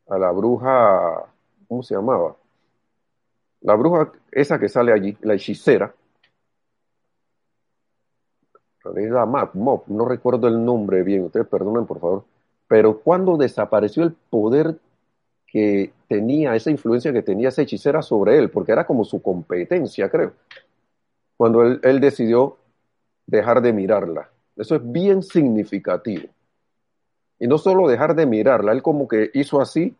a 0.09 0.18
la 0.18 0.30
bruja, 0.32 1.24
¿cómo 1.66 1.82
se 1.82 1.94
llamaba? 1.94 2.37
La 3.62 3.74
bruja 3.74 4.12
esa 4.30 4.59
que 4.59 4.68
sale 4.68 4.92
allí, 4.92 5.16
la 5.22 5.35
hechicera, 5.35 5.92
era 8.94 9.26
Map, 9.26 9.54
no 9.54 10.04
recuerdo 10.06 10.46
el 10.46 10.64
nombre 10.64 11.02
bien, 11.02 11.24
ustedes 11.24 11.46
perdonen 11.48 11.87
por 11.87 11.98
favor, 11.98 12.24
pero 12.68 13.00
cuando 13.00 13.37
desapareció 13.37 14.04
el 14.04 14.12
poder 14.12 14.78
que 15.46 15.92
tenía, 16.09 16.54
esa 16.54 16.70
influencia 16.70 17.12
que 17.12 17.22
tenía 17.22 17.48
esa 17.48 17.62
hechicera 17.62 18.02
sobre 18.02 18.38
él, 18.38 18.50
porque 18.50 18.72
era 18.72 18.87
como 18.87 19.04
su 19.04 19.22
competencia, 19.22 20.09
creo, 20.11 20.32
cuando 21.37 21.62
él, 21.62 22.00
decidió 22.00 22.56
dejar 23.26 23.61
de 23.62 23.72
mirarla. 23.72 24.30
Eso 24.56 24.76
es 24.76 24.92
bien 24.92 25.22
significativo. 25.22 26.28
Y 27.38 27.46
no 27.46 27.59
solo 27.59 27.88
dejar 27.88 28.14
de 28.14 28.26
mirarla, 28.26 28.72
él 28.72 28.82
como 28.82 29.06
que 29.06 29.30
hizo 29.35 29.61
así 29.61 29.94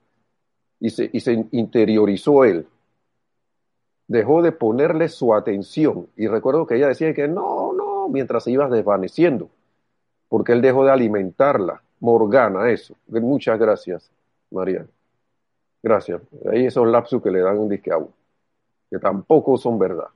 y 0.81 0.91
se, 0.91 1.11
y 1.13 1.21
se 1.21 1.47
interiorizó 1.51 2.45
él. 2.45 2.67
Dejó 4.09 4.41
de 4.41 4.53
ponerle 4.53 5.09
su 5.09 5.35
atención. 5.35 6.07
Y 6.17 6.27
recuerdo 6.29 6.67
que 6.67 6.77
ella 6.77 6.89
decía 6.89 7.13
que 7.13 7.29
no, 7.29 7.73
no, 7.75 8.09
mientras 8.09 8.45
se 8.45 8.53
iba 8.53 8.69
desvaneciendo, 8.69 9.51
porque 10.29 10.53
él 10.53 10.63
dejó 10.63 10.85
de 10.85 10.93
alimentarla. 10.93 11.83
Morgana, 12.01 12.71
eso. 12.71 12.95
Muchas 13.09 13.59
gracias, 13.59 14.11
María. 14.51 14.87
Gracias. 15.83 16.21
Ahí 16.51 16.67
esos 16.67 16.87
lapsus 16.87 17.23
que 17.23 17.31
le 17.31 17.41
dan 17.41 17.59
un 17.59 17.69
disque 17.69 17.91
que 18.91 18.99
tampoco 18.99 19.57
son 19.57 19.79
verdad. 19.79 20.09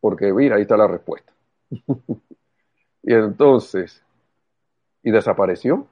Porque 0.00 0.32
mira, 0.32 0.56
ahí 0.56 0.62
está 0.62 0.76
la 0.76 0.86
respuesta. 0.86 1.32
y 3.02 3.12
entonces, 3.12 4.02
y 5.02 5.10
desapareció. 5.10 5.86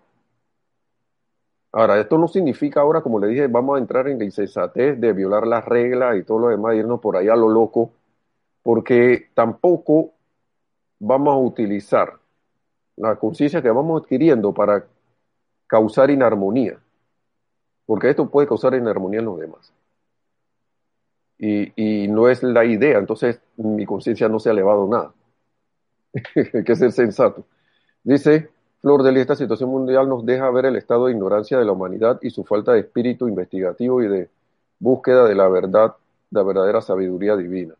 Ahora, 1.72 1.98
esto 2.00 2.18
no 2.18 2.28
significa 2.28 2.80
ahora, 2.80 3.00
como 3.02 3.18
le 3.18 3.26
dije, 3.28 3.48
vamos 3.48 3.76
a 3.76 3.80
entrar 3.80 4.06
en 4.06 4.18
la 4.18 4.24
insensatez 4.24 5.00
de 5.00 5.12
violar 5.12 5.46
las 5.46 5.64
reglas 5.64 6.16
y 6.16 6.22
todo 6.22 6.38
lo 6.38 6.48
demás, 6.48 6.76
irnos 6.76 7.00
por 7.00 7.16
ahí 7.16 7.28
a 7.28 7.34
lo 7.34 7.48
loco, 7.48 7.90
porque 8.62 9.30
tampoco 9.34 10.12
vamos 11.00 11.34
a 11.34 11.38
utilizar 11.38 12.12
la 12.96 13.16
conciencia 13.16 13.60
que 13.60 13.70
vamos 13.70 14.02
adquiriendo 14.02 14.52
para 14.54 14.84
causar 15.66 16.10
inarmonía, 16.10 16.78
porque 17.86 18.10
esto 18.10 18.28
puede 18.28 18.48
causar 18.48 18.74
inarmonía 18.74 19.20
en 19.20 19.26
los 19.26 19.38
demás. 19.38 19.72
Y, 21.38 22.08
no 22.08 22.28
es 22.28 22.42
la 22.42 22.64
idea, 22.64 22.98
entonces 22.98 23.40
mi 23.56 23.84
conciencia 23.84 24.28
no 24.28 24.38
se 24.38 24.48
ha 24.48 24.52
elevado 24.52 24.88
nada. 24.88 25.12
Hay 26.14 26.64
que 26.64 26.76
ser 26.76 26.92
sensato. 26.92 27.44
Dice 28.02 28.50
Flor 28.80 29.02
de 29.02 29.18
esta 29.18 29.34
situación 29.34 29.70
mundial 29.70 30.08
nos 30.10 30.26
deja 30.26 30.50
ver 30.50 30.66
el 30.66 30.76
estado 30.76 31.06
de 31.06 31.12
ignorancia 31.12 31.58
de 31.58 31.64
la 31.64 31.72
humanidad 31.72 32.18
y 32.20 32.28
su 32.28 32.44
falta 32.44 32.74
de 32.74 32.80
espíritu 32.80 33.26
investigativo 33.26 34.02
y 34.02 34.08
de 34.08 34.28
búsqueda 34.78 35.26
de 35.26 35.34
la 35.34 35.48
verdad, 35.48 35.96
de 36.30 36.40
la 36.40 36.42
verdadera 36.42 36.82
sabiduría 36.82 37.34
divina. 37.34 37.74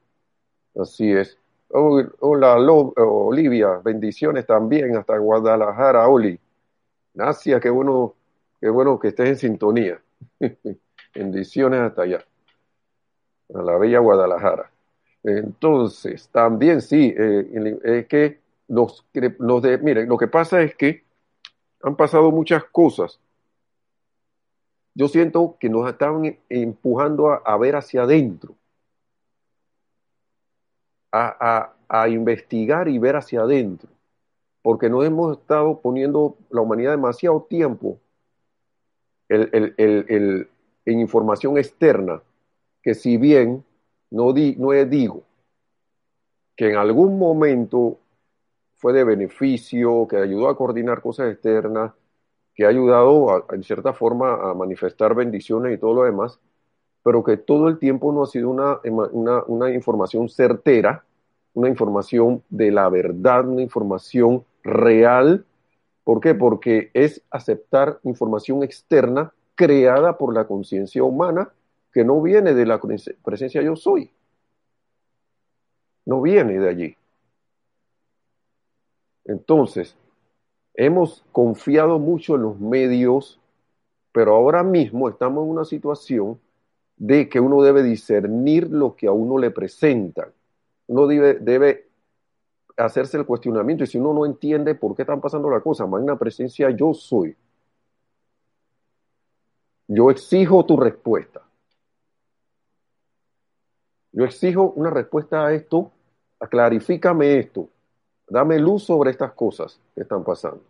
Así 0.75 1.13
es. 1.13 1.39
Hola, 1.69 2.55
Olivia, 2.97 3.81
bendiciones 3.85 4.47
también 4.47 4.97
hasta 4.97 5.19
Guadalajara, 5.19 6.09
Oli. 6.09 6.41
Gracias, 7.13 7.61
qué 7.61 7.69
bueno, 7.69 8.15
qué 8.65 8.71
bueno 8.71 8.99
que 8.99 9.09
estés 9.09 9.29
en 9.29 9.37
sintonía. 9.37 10.01
bendiciones 11.15 11.81
hasta 11.81 12.01
allá, 12.01 12.25
a 13.55 13.61
la 13.61 13.77
bella 13.77 13.99
Guadalajara. 13.99 14.71
Entonces, 15.23 16.31
también 16.31 16.81
sí, 16.81 17.15
eh, 17.15 17.79
es 17.85 18.07
que 18.07 18.41
los, 18.69 19.05
los 19.39 19.61
de, 19.61 19.77
miren, 19.77 20.09
lo 20.09 20.17
que 20.17 20.29
pasa 20.29 20.63
es 20.63 20.75
que 20.77 21.05
han 21.83 21.95
pasado 21.95 22.31
muchas 22.31 22.65
cosas. 22.65 23.21
Yo 24.95 25.09
siento 25.09 25.59
que 25.61 25.69
nos 25.69 25.87
están 25.87 26.39
empujando 26.49 27.33
a, 27.33 27.59
ver 27.59 27.77
hacia 27.77 28.05
adentro, 28.05 28.55
a, 31.13 31.75
a, 31.87 32.09
investigar 32.09 32.89
y 32.89 32.99
ver 32.99 33.17
hacia 33.17 33.43
adentro, 33.43 33.91
porque 34.63 34.89
nos 34.89 35.05
hemos 35.05 35.37
estado 35.37 35.79
poniendo 35.81 36.39
la 36.49 36.63
humanidad 36.63 36.93
demasiado 36.93 37.43
tiempo 37.43 37.99
el, 39.29 39.75
el, 39.77 40.49
en 40.85 41.01
información 41.01 41.59
externa, 41.59 42.23
que 42.83 42.95
si 42.95 43.17
bien 43.17 43.65
no, 44.11 44.33
di, 44.33 44.57
no 44.57 44.73
digo 44.85 45.23
que 46.57 46.71
en 46.71 46.77
algún 46.77 47.19
momento 47.19 47.99
fue 48.77 48.93
de 48.93 49.05
beneficio, 49.05 50.07
que 50.09 50.17
ayudó 50.17 50.49
a 50.49 50.57
coordinar 50.57 51.01
cosas 51.01 51.33
externas, 51.33 51.93
que 52.55 52.65
ha 52.65 52.69
ayudado 52.69 53.47
en 53.51 53.63
cierta 53.63 53.93
forma 53.93 54.35
a 54.35 54.55
manifestar 54.55 55.15
bendiciones 55.15 55.75
y 55.75 55.79
todo 55.79 55.95
lo 55.95 56.05
demás, 56.05 56.39
pero 57.03 57.25
que 57.25 57.37
todo 57.37 57.69
el 57.69 57.79
tiempo 57.79 58.13
no 58.13 58.23
ha 58.23 58.27
sido 58.27 58.51
una, 58.51 58.79
una, 58.85 59.43
una 59.47 59.71
información 59.71 60.29
certera, 60.29 61.05
una 61.55 61.69
información 61.69 62.43
de 62.49 62.71
la 62.71 62.89
verdad, 62.89 63.49
una 63.49 63.63
información 63.63 64.45
real. 64.63 65.45
¿Por 66.05 66.21
qué? 66.21 66.35
Porque 66.35 66.91
es 66.93 67.23
aceptar 67.31 67.99
información 68.05 68.63
externa 68.63 69.33
creada 69.55 70.19
por 70.19 70.35
la 70.35 70.47
conciencia 70.47 71.03
humana 71.03 71.51
que 71.93 72.05
no 72.05 72.21
viene 72.21 72.55
de 72.55 72.67
la 72.67 72.81
presencia 73.23 73.63
yo 73.63 73.75
soy. 73.75 74.11
No 76.05 76.21
viene 76.21 76.59
de 76.59 76.69
allí. 76.69 76.97
Entonces, 79.25 79.97
hemos 80.75 81.25
confiado 81.33 81.99
mucho 81.99 82.35
en 82.35 82.43
los 82.43 82.61
medios, 82.61 83.41
pero 84.13 84.35
ahora 84.35 84.63
mismo 84.63 85.09
estamos 85.09 85.45
en 85.45 85.51
una 85.51 85.65
situación 85.65 86.39
de 86.97 87.29
que 87.29 87.41
uno 87.41 87.63
debe 87.63 87.83
discernir 87.83 88.71
lo 88.71 88.95
que 88.97 89.07
a 89.07 89.13
uno 89.13 89.39
le 89.39 89.51
presentan. 89.51 90.29
Uno 90.87 91.07
debe, 91.07 91.35
debe 91.35 91.89
hacerse 92.77 93.17
el 93.17 93.27
cuestionamiento 93.27 93.85
y 93.85 93.87
si 93.87 93.99
uno 93.99 94.13
no 94.13 94.27
entiende 94.27 94.75
por 94.75 94.95
qué 94.95 95.03
están 95.03 95.21
pasando 95.21 95.49
las 95.51 95.63
cosas, 95.63 95.89
magna 95.89 96.19
presencia 96.19 96.71
yo 96.71 96.93
soy. 96.93 97.37
Yo 99.87 100.11
exijo 100.11 100.65
tu 100.65 100.77
respuesta. 100.77 101.43
Yo 104.13 104.25
exijo 104.25 104.73
una 104.77 104.91
respuesta 104.91 105.47
a 105.47 105.53
esto, 105.53 105.91
clarifícame 106.39 107.39
esto. 107.39 107.69
Dame 108.29 108.59
luz 108.59 108.85
sobre 108.85 109.11
estas 109.11 109.33
cosas 109.33 109.79
que 109.95 110.03
están 110.03 110.25
pasando. 110.25 110.63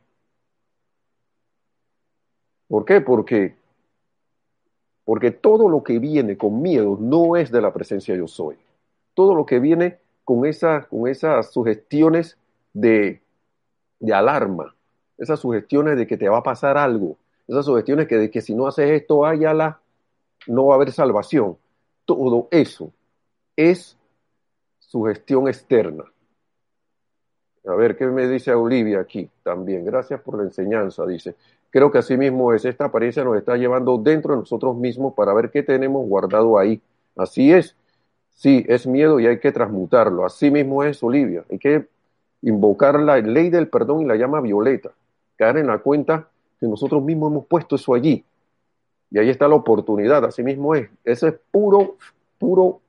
¿Por 2.67 2.85
qué? 2.85 3.01
Porque, 3.01 3.55
porque 5.05 5.31
todo 5.31 5.69
lo 5.69 5.85
que 5.85 5.99
viene 5.99 6.37
con 6.37 6.61
miedo 6.61 6.97
no 6.99 7.37
es 7.37 7.51
de 7.51 7.61
la 7.61 7.73
presencia 7.73 8.17
yo 8.17 8.27
soy. 8.27 8.57
Todo 9.15 9.35
lo 9.35 9.47
que 9.47 9.61
viene 9.61 9.99
con, 10.25 10.47
esas, 10.47 10.87
con 10.87 11.09
esas 11.09 11.53
sugestiones 11.53 12.39
de, 12.73 13.23
de 14.01 14.15
alarma, 14.15 14.75
esas 15.19 15.41
sugestiones 15.41 15.97
de 15.97 16.07
que 16.07 16.17
te 16.17 16.29
va 16.29 16.39
a 16.39 16.43
pasar 16.43 16.77
algo, 16.77 17.17
esas 17.47 17.65
sugestiones 17.67 18.09
que 18.09 18.17
de 18.17 18.31
que 18.31 18.41
si 18.41 18.55
no 18.55 18.67
haces 18.67 18.91
esto, 18.91 19.31
la 19.33 19.81
no 20.47 20.67
va 20.67 20.75
a 20.75 20.77
haber 20.77 20.93
salvación. 20.93 21.57
Todo 22.05 22.49
eso 22.51 22.93
es 23.57 23.97
sugestión 24.79 25.49
externa. 25.49 26.05
A 27.67 27.75
ver, 27.75 27.97
¿qué 27.97 28.07
me 28.07 28.29
dice 28.29 28.53
Olivia 28.53 29.01
aquí 29.01 29.31
también? 29.43 29.85
Gracias 29.85 30.21
por 30.21 30.37
la 30.37 30.45
enseñanza, 30.45 31.07
dice. 31.07 31.35
Creo 31.71 31.91
que 31.91 31.99
así 31.99 32.17
mismo 32.17 32.53
es, 32.53 32.65
esta 32.65 32.85
apariencia 32.85 33.25
nos 33.25 33.37
está 33.37 33.57
llevando 33.57 33.97
dentro 33.99 34.35
de 34.35 34.41
nosotros 34.41 34.77
mismos 34.77 35.15
para 35.15 35.33
ver 35.33 35.51
qué 35.51 35.63
tenemos 35.63 36.07
guardado 36.07 36.59
ahí. 36.59 36.81
Así 37.17 37.53
es. 37.53 37.75
Sí, 38.35 38.65
es 38.69 38.87
miedo 38.87 39.21
y 39.21 39.27
hay 39.27 39.39
que 39.39 39.53
transmutarlo. 39.53 40.25
Así 40.27 40.51
mismo 40.51 40.83
es, 40.85 41.03
Olivia. 41.03 41.45
Hay 41.51 41.59
que 41.59 41.87
invocar 42.43 43.01
la 43.01 43.19
ley 43.19 43.49
del 43.49 43.69
perdón 43.69 44.03
y 44.03 44.05
la 44.05 44.17
llama 44.17 44.41
violeta. 44.41 44.91
Caer 45.37 45.59
en 45.59 45.69
la 45.69 45.79
cuenta 45.79 46.29
que 46.61 46.67
nosotros 46.67 47.03
mismos 47.03 47.31
hemos 47.31 47.47
puesto 47.47 47.77
eso 47.77 47.95
allí. 47.95 48.25
Y 49.11 49.19
ahí 49.19 49.31
está 49.31 49.49
la 49.49 49.55
oportunidad. 49.55 50.25
Así 50.25 50.43
mismo 50.43 50.75
es. 50.75 50.91
Ese 51.05 51.29
es 51.29 51.35
puro, 51.51 51.97
puro 52.39 52.81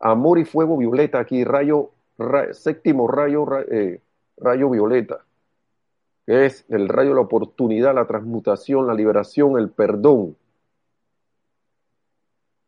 amor 0.00 0.38
y 0.38 0.44
fuego 0.44 0.76
violeta 0.76 1.18
aquí, 1.18 1.44
rayo 1.44 1.90
séptimo 2.52 3.08
rayo, 3.08 3.46
eh, 3.70 4.00
rayo 4.38 4.70
violeta, 4.70 5.24
que 6.24 6.46
es 6.46 6.64
el 6.68 6.88
rayo 6.88 7.10
de 7.10 7.16
la 7.16 7.20
oportunidad, 7.22 7.94
la 7.94 8.06
transmutación, 8.06 8.86
la 8.86 8.94
liberación, 8.94 9.58
el 9.58 9.70
perdón 9.70 10.36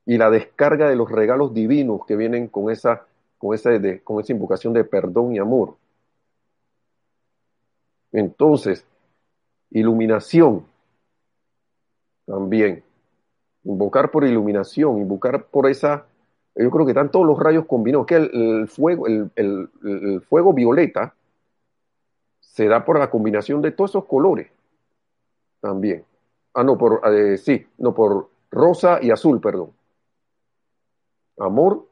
y 0.09 0.17
la 0.17 0.31
descarga 0.31 0.89
de 0.89 0.97
los 0.97 1.13
regalos 1.13 1.53
divinos 1.53 2.07
que 2.07 2.17
vienen 2.17 2.49
con 2.49 2.71
esa, 2.71 3.05
con 3.37 3.55
esa, 3.55 3.73
con 4.03 4.21
esa 4.21 4.33
invocación 4.33 4.73
de 4.73 4.83
perdón 4.83 5.35
y 5.35 5.39
amor. 5.39 5.77
Entonces, 8.11 8.87
iluminación 9.71 10.65
también. 12.25 12.83
Invocar 13.65 14.11
por 14.11 14.25
iluminación, 14.25 14.97
invocar 14.97 15.45
por 15.45 15.69
esa 15.69 16.07
yo 16.57 16.71
creo 16.71 16.87
que 16.87 16.93
están 16.93 17.11
todos 17.11 17.27
los 17.27 17.39
rayos 17.39 17.67
combinados, 17.67 18.07
que 18.07 18.17
el, 18.17 18.67
fuego, 18.67 19.07
el, 19.07 20.23
fuego 20.27 20.55
violeta 20.55 21.15
se 22.41 22.67
da 22.67 22.83
por 22.83 22.99
la 22.99 23.11
combinación 23.11 23.61
de 23.61 23.73
todos 23.73 23.91
esos 23.91 24.07
colores 24.07 24.51
también. 25.61 26.03
Ah, 26.55 26.65
no, 26.65 26.79
por, 26.79 27.03
eh, 27.13 27.37
sí, 27.37 27.67
no, 27.77 27.95
por 27.95 28.31
rosa 28.51 29.01
y 29.03 29.11
azul, 29.11 29.39
perdón. 29.39 29.78
Amor 31.39 31.87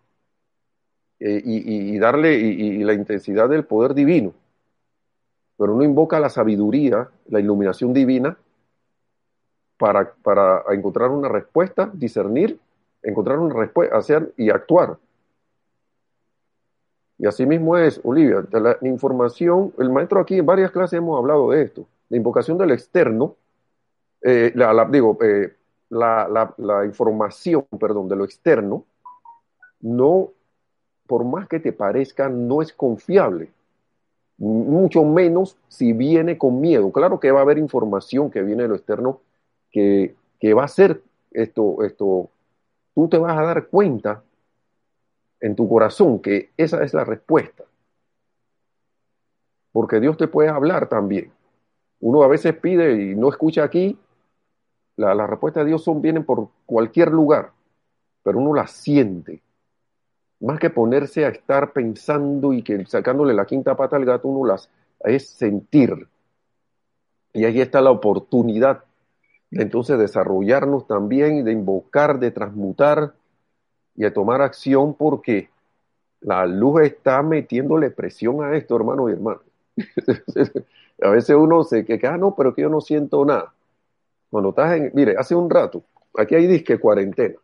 eh, 1.21 1.41
y, 1.45 1.99
darle 1.99 2.35
y, 2.35 2.85
la 2.85 2.93
intensidad 2.93 3.49
del 3.49 3.65
poder 3.65 3.95
divino. 3.95 4.33
Pero 5.57 5.75
uno 5.75 5.85
invoca 5.85 6.21
la 6.21 6.29
sabiduría, 6.29 7.09
la 7.29 7.41
iluminación 7.41 7.93
divina 7.93 8.37
para, 9.79 10.13
para 10.23 10.63
encontrar 10.71 11.11
una 11.11 11.29
respuesta, 11.29 11.91
discernir 11.93 12.59
encontrar 13.03 13.39
una 13.39 13.55
respuesta, 13.55 13.97
hacer 13.97 14.33
y 14.37 14.51
actuar. 14.51 14.99
Y 17.19 17.27
así 17.27 17.47
mismo 17.47 17.79
es, 17.79 18.01
Olivia, 18.03 18.45
la 18.51 18.77
información, 18.83 19.73
el 19.79 19.91
maestro 19.91 20.21
aquí 20.21 20.39
en 20.39 20.47
varias 20.47 20.71
clases 20.73 20.99
hemos 20.99 21.17
hablado 21.17 21.51
de 21.51 21.63
esto, 21.63 21.87
la 22.09 22.17
invocación 22.17 22.59
del 22.59 22.73
externo 22.73 23.37
eh, 24.23 24.53
la, 24.55 24.85
digo, 24.87 25.17
eh, 25.23 25.55
la, 25.91 26.53
la, 26.57 26.85
información, 26.85 27.65
perdón, 27.79 28.09
de 28.09 28.17
lo 28.17 28.25
externo, 28.25 28.85
no, 29.81 30.31
por 31.07 31.25
más 31.25 31.49
que 31.49 31.61
te 31.61 31.73
parezca, 31.73 32.29
no 32.29 32.63
es 32.63 32.73
confiable. 32.73 33.51
Mucho 34.39 35.05
menos 35.05 35.57
si 35.69 35.93
viene 35.93 36.37
con 36.37 36.61
miedo. 36.61 36.93
Claro 36.93 37.21
que 37.21 37.31
va 37.31 37.41
a 37.41 37.43
haber 37.43 37.59
información 37.59 38.31
que 38.31 38.43
viene 38.43 38.65
de 38.65 38.69
lo 38.69 38.75
externo 38.75 39.21
que, 39.71 40.15
que 40.39 40.55
va 40.55 40.65
a 40.65 40.69
ser 40.69 41.03
esto, 41.31 41.83
esto, 41.83 42.31
tú 42.95 43.09
te 43.09 43.19
vas 43.19 43.37
a 43.37 43.43
dar 43.43 43.67
cuenta 43.67 44.23
en 45.41 45.55
tu 45.55 45.69
corazón 45.69 46.19
que 46.21 46.51
esa 46.57 46.83
es 46.83 46.95
la 46.95 47.05
respuesta. 47.05 47.65
Porque 49.73 50.01
Dios 50.01 50.17
te 50.17 50.29
puede 50.29 50.49
hablar 50.49 50.89
también. 50.89 51.31
Uno 52.01 52.23
a 52.23 52.29
veces 52.29 52.57
pide 52.57 53.11
y 53.11 53.15
no 53.15 53.29
escucha 53.29 53.65
aquí. 53.65 53.99
La, 54.97 55.15
la 55.15 55.27
respuesta 55.27 55.61
de 55.61 55.67
Dios 55.67 55.85
son, 55.85 56.01
vienen 56.01 56.25
por 56.25 56.49
cualquier 56.65 57.11
lugar, 57.11 57.53
pero 58.23 58.39
uno 58.39 58.55
la 58.55 58.67
siente. 58.67 59.43
Más 60.41 60.59
que 60.59 60.71
ponerse 60.71 61.25
a 61.25 61.29
estar 61.29 61.73
pensando 61.73 62.53
y 62.53 62.63
que 62.63 62.85
sacándole 62.87 63.35
la 63.35 63.47
quinta 63.47 63.77
pata 63.77 63.97
al 63.97 64.05
gato, 64.05 64.29
uno 64.29 64.47
las 64.47 64.71
es 65.01 65.29
sentir. 65.29 66.09
Y 67.33 67.45
ahí 67.45 67.61
está 67.61 67.81
la 67.81 67.91
oportunidad 67.91 68.85
de 69.51 69.63
entonces 69.63 69.99
desarrollarnos 69.99 70.87
también, 70.87 71.45
de 71.45 71.53
invocar, 71.53 72.19
de 72.19 72.31
transmutar 72.31 73.15
y 73.95 74.03
de 74.03 74.11
tomar 74.11 74.43
acción 74.43 74.95
porque 74.95 75.49
la 76.21 76.47
luz 76.47 76.83
está 76.83 77.23
metiéndole 77.23 77.91
presión 77.91 78.43
a 78.43 78.57
esto, 78.57 78.77
hermano 78.77 79.09
y 79.09 79.13
hermano. 79.13 79.41
a 81.03 81.11
veces 81.11 81.37
uno 81.37 81.63
se 81.65 81.85
queda, 81.85 82.15
ah, 82.15 82.19
no, 82.19 82.35
pero 82.35 82.55
que 82.55 82.63
yo 82.63 82.69
no 82.69 82.81
siento 82.81 83.25
nada. 83.25 83.53
Cuando 84.31 84.51
estás 84.51 84.77
en, 84.77 84.91
mire, 84.95 85.15
hace 85.17 85.35
un 85.35 85.49
rato, 85.49 85.85
aquí 86.17 86.35
hay 86.35 86.47
disque 86.47 86.79
cuarentena. 86.79 87.37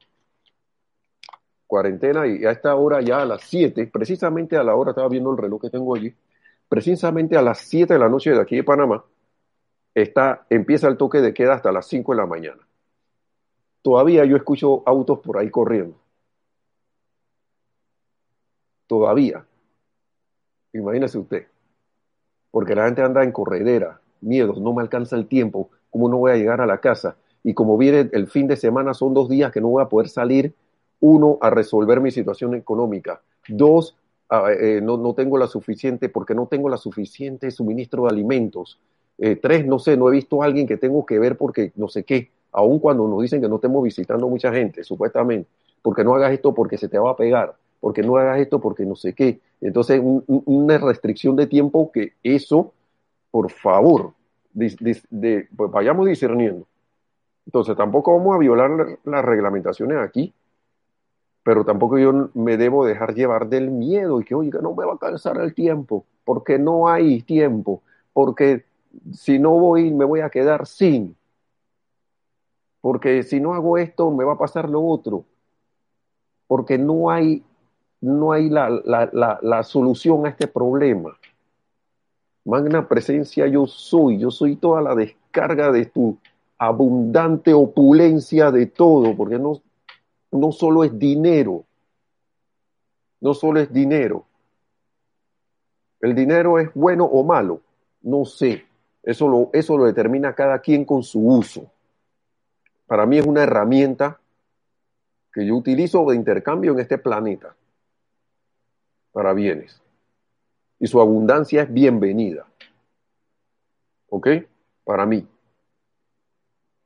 Cuarentena 1.73 2.27
y 2.27 2.45
a 2.45 2.51
esta 2.51 2.75
hora 2.75 3.01
ya 3.01 3.23
a 3.23 3.25
las 3.25 3.45
7, 3.45 3.87
precisamente 3.87 4.59
a 4.59 4.63
la 4.63 4.75
hora, 4.75 4.91
estaba 4.91 5.09
viendo 5.09 5.31
el 5.31 5.39
reloj 5.39 5.63
que 5.63 5.71
tengo 5.71 5.95
allí, 5.95 6.15
precisamente 6.69 7.35
a 7.35 7.41
las 7.41 7.61
7 7.61 7.95
de 7.95 7.99
la 7.99 8.11
noche 8.11 8.31
de 8.31 8.43
aquí 8.43 8.57
de 8.57 8.63
Panamá, 8.63 9.03
está, 9.95 10.45
empieza 10.51 10.89
el 10.89 10.99
toque 10.99 11.23
de 11.23 11.33
queda 11.33 11.55
hasta 11.55 11.73
las 11.73 11.87
5 11.87 12.13
de 12.13 12.19
la 12.19 12.27
mañana. 12.27 12.61
Todavía 13.81 14.27
yo 14.27 14.37
escucho 14.37 14.83
autos 14.85 15.21
por 15.21 15.39
ahí 15.39 15.49
corriendo. 15.49 15.97
Todavía. 18.87 19.43
Imagínese 20.75 21.17
usted 21.17 21.47
porque 22.51 22.75
la 22.75 22.85
gente 22.85 23.01
anda 23.01 23.25
en 23.25 23.33
corredera, 23.33 23.99
miedos, 24.21 24.61
no 24.61 24.75
me 24.75 24.83
alcanza 24.83 25.17
el 25.17 25.27
tiempo, 25.27 25.71
¿cómo 25.89 26.11
no 26.11 26.19
voy 26.19 26.33
a 26.33 26.37
llegar 26.37 26.61
a 26.61 26.67
la 26.67 26.83
casa? 26.83 27.17
Y 27.43 27.55
como 27.55 27.79
viene 27.79 28.11
el 28.13 28.27
fin 28.27 28.47
de 28.47 28.57
semana, 28.57 28.93
son 28.93 29.15
dos 29.15 29.31
días 29.31 29.51
que 29.51 29.63
no 29.63 29.69
voy 29.69 29.83
a 29.83 29.89
poder 29.89 30.11
salir, 30.11 30.55
uno, 31.03 31.37
a 31.41 31.51
resolver 31.51 32.01
mi 32.01 32.13
situación 32.13 32.55
económica, 32.55 33.21
dos, 33.49 33.97
eh, 34.59 34.81
no, 34.83 34.97
no, 34.97 35.15
tengo 35.15 35.37
la 35.37 35.49
suficiente, 35.49 36.09
porque 36.09 36.35
no 36.35 36.47
tengo 36.47 36.69
la 36.69 36.77
suficiente 36.77 37.51
suministro 37.51 38.05
de 38.05 38.11
alimentos, 38.11 38.79
eh, 39.19 39.37
tres, 39.37 39.67
no 39.67 39.81
sé, 39.81 39.97
no 39.97 40.09
he 40.09 40.13
visto 40.13 40.43
a 40.43 40.47
alguien 40.47 40.67
que 40.67 40.77
tengo 40.77 41.05
que 41.05 41.19
ver 41.19 41.37
porque 41.37 41.73
no 41.75 41.89
sé 41.89 42.05
qué, 42.05 42.31
aun 42.53 42.79
cuando 42.79 43.09
nos 43.09 43.21
dicen 43.21 43.41
que 43.41 43.49
no 43.49 43.57
estemos 43.57 43.83
visitando 43.83 44.29
mucha 44.29 44.53
gente, 44.53 44.85
supuestamente, 44.85 45.49
porque 45.83 46.05
no 46.05 46.15
hagas 46.15 46.33
esto 46.33 46.55
porque 46.55 46.79
se 46.79 46.89
te 46.89 46.99
va 46.99 47.11
a 47.11 47.17
pegar, 47.17 47.57
porque 47.81 48.03
no 48.03 48.17
hagas 48.17 48.39
esto, 48.39 48.61
porque 48.61 48.87
no 48.87 48.95
sé 48.95 49.13
qué. 49.13 49.41
Entonces, 49.61 50.01
una 50.27 50.79
restricción 50.79 51.35
de 51.35 51.49
tiempo 51.49 51.91
que 51.91 52.13
eso, 52.23 52.73
por 53.33 53.51
favor, 53.51 54.13
de, 54.53 55.49
pues 55.57 55.71
vayamos 55.71 56.07
discerniendo. 56.07 56.67
Entonces, 57.45 57.77
tampoco 57.77 58.17
vamos 58.17 58.37
a 58.37 58.39
violar 58.39 58.71
las 59.05 59.25
reglamentaciones 59.25 59.99
aquí, 59.99 60.33
pero 61.43 61.65
tampoco 61.65 61.99
yo 61.99 62.31
me 62.35 62.57
debo 62.57 62.87
dejar 62.87 63.15
llevar 63.15 63.49
del 63.49 63.71
miedo 63.71 64.21
y 64.21 64.25
que, 64.25 64.35
oiga, 64.35 64.61
no 64.61 64.75
me 64.75 64.85
va 64.85 64.91
a 64.91 64.93
alcanzar 64.95 65.39
el 65.39 65.55
tiempo, 65.55 66.05
porque 66.25 66.59
no 66.59 66.89
hay 66.89 67.23
tiempo, 67.23 67.83
porque 68.13 68.65
si 69.13 69.39
no 69.39 69.53
voy, 69.53 69.91
me 69.93 70.05
voy 70.05 70.21
a 70.21 70.31
quedar 70.31 70.67
sin, 70.67 71.17
porque 72.81 73.23
si 73.23 73.41
no 73.41 73.55
hago 73.55 73.79
esto, 73.79 74.11
me 74.11 74.25
va 74.25 74.35
a 74.35 74.39
pasar 74.39 74.69
lo 74.69 74.85
otro, 74.85 75.25
porque 76.47 76.79
no 76.79 77.11
hay 77.11 77.45
no 78.03 78.33
hay 78.33 78.51
la, 78.51 78.69
la, 78.85 79.39
la, 79.41 79.63
solución 79.63 80.27
a 80.27 80.31
este 80.31 80.49
problema. 80.49 81.17
Magna 82.45 82.89
presencia 82.89 83.47
yo 83.47 83.69
soy, 83.69 84.19
yo 84.19 84.33
soy 84.33 84.57
toda 84.57 84.83
la 84.83 84.97
descarga 84.97 85.71
de 85.71 85.87
tu 85.87 86.19
abundante 86.59 87.55
opulencia 87.55 88.51
de 88.51 88.67
todo, 88.67 89.17
porque 89.17 89.39
no, 89.39 89.63
no 90.33 90.53
solo 90.53 90.85
es 90.85 90.99
dinero, 90.99 91.65
no 93.21 93.35
solo 93.35 93.61
es 93.61 93.73
dinero. 93.73 94.25
El 96.01 96.15
dinero 96.15 96.59
es 96.59 96.73
bueno 96.75 97.05
o 97.05 97.23
malo, 97.23 97.61
no 98.03 98.25
sé, 98.25 98.67
eso 99.03 99.29
lo, 99.29 99.51
eso 99.53 99.77
lo 99.77 99.85
determina 99.85 100.35
cada 100.35 100.59
quien 100.61 100.85
con 100.85 101.03
su 101.03 101.27
uso. 101.27 101.71
Para 102.87 103.07
mí 103.07 103.19
es 103.19 103.27
una 103.27 103.43
herramienta 103.43 104.19
que 105.33 105.47
yo 105.47 105.57
utilizo 105.57 106.05
de 106.07 106.17
intercambio 106.17 106.73
en 106.73 106.81
este 106.81 106.99
planeta 106.99 107.55
para 109.13 109.33
bienes. 109.33 109.81
Y 110.79 110.87
su 110.87 111.01
abundancia 111.01 111.63
es 111.63 111.73
bienvenida. 111.73 112.47
¿Ok? 114.09 114.29
Para 114.85 115.07
mí. 115.07 115.27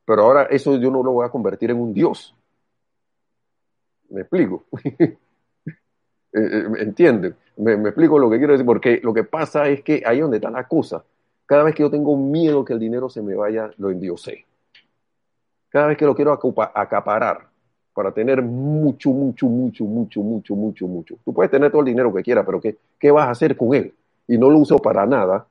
Pero 0.04 0.22
ahora 0.22 0.44
eso 0.44 0.76
yo 0.76 0.90
no 0.90 1.02
lo 1.02 1.12
voy 1.12 1.26
a 1.26 1.30
convertir 1.30 1.70
en 1.70 1.80
un 1.80 1.92
Dios. 1.92 2.34
¿Me 4.10 4.22
explico? 4.22 4.64
Eh, 6.32 6.40
eh, 6.52 6.66
¿Entienden? 6.80 7.34
Me, 7.56 7.72
explico 7.72 8.18
lo 8.18 8.28
que 8.28 8.36
quiero 8.36 8.52
decir, 8.52 8.66
porque 8.66 9.00
lo 9.02 9.14
que 9.14 9.24
pasa 9.24 9.68
es 9.68 9.82
que 9.82 10.02
ahí 10.04 10.20
donde 10.20 10.36
está 10.36 10.50
la 10.50 10.68
cosa. 10.68 11.02
Cada 11.46 11.62
vez 11.62 11.74
que 11.74 11.82
yo 11.82 11.90
tengo 11.90 12.14
miedo 12.14 12.62
que 12.62 12.74
el 12.74 12.78
dinero 12.78 13.08
se 13.08 13.22
me 13.22 13.34
vaya, 13.34 13.70
lo 13.78 13.90
endiosé. 13.90 14.44
Cada 15.70 15.86
vez 15.86 15.96
que 15.96 16.04
lo 16.04 16.14
quiero 16.14 16.32
acaparar, 16.32 17.48
para 17.94 18.12
tener 18.12 18.42
mucho, 18.42 19.08
mucho, 19.10 19.46
mucho, 19.46 19.84
mucho, 19.84 20.20
mucho, 20.20 20.54
mucho, 20.54 20.86
mucho. 20.86 21.16
Tú 21.24 21.32
puedes 21.32 21.50
tener 21.50 21.70
todo 21.70 21.80
el 21.80 21.86
dinero 21.86 22.12
que 22.12 22.22
quieras, 22.22 22.44
pero 22.44 22.60
¿qué, 22.60 22.76
¿qué 23.00 23.10
vas 23.10 23.28
a 23.28 23.30
hacer 23.30 23.56
con 23.56 23.74
él? 23.74 23.94
Y 24.28 24.36
no 24.36 24.50
lo 24.50 24.58
uso 24.58 24.78
para 24.78 25.06
nada. 25.06 25.46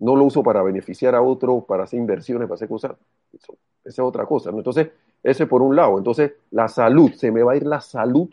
No 0.00 0.16
lo 0.16 0.24
uso 0.24 0.42
para 0.42 0.62
beneficiar 0.62 1.14
a 1.14 1.22
otro, 1.22 1.60
para 1.60 1.84
hacer 1.84 2.00
inversiones, 2.00 2.48
para 2.48 2.56
hacer 2.56 2.68
cosas. 2.68 2.92
Eso, 3.32 3.54
esa 3.84 4.02
es 4.02 4.06
otra 4.06 4.26
cosa. 4.26 4.50
¿no? 4.50 4.58
Entonces, 4.58 4.88
ese 5.22 5.46
por 5.46 5.62
un 5.62 5.76
lado. 5.76 5.98
Entonces, 5.98 6.32
la 6.50 6.68
salud, 6.68 7.12
se 7.12 7.30
me 7.30 7.42
va 7.42 7.52
a 7.52 7.56
ir 7.56 7.66
la 7.66 7.80
salud 7.80 8.28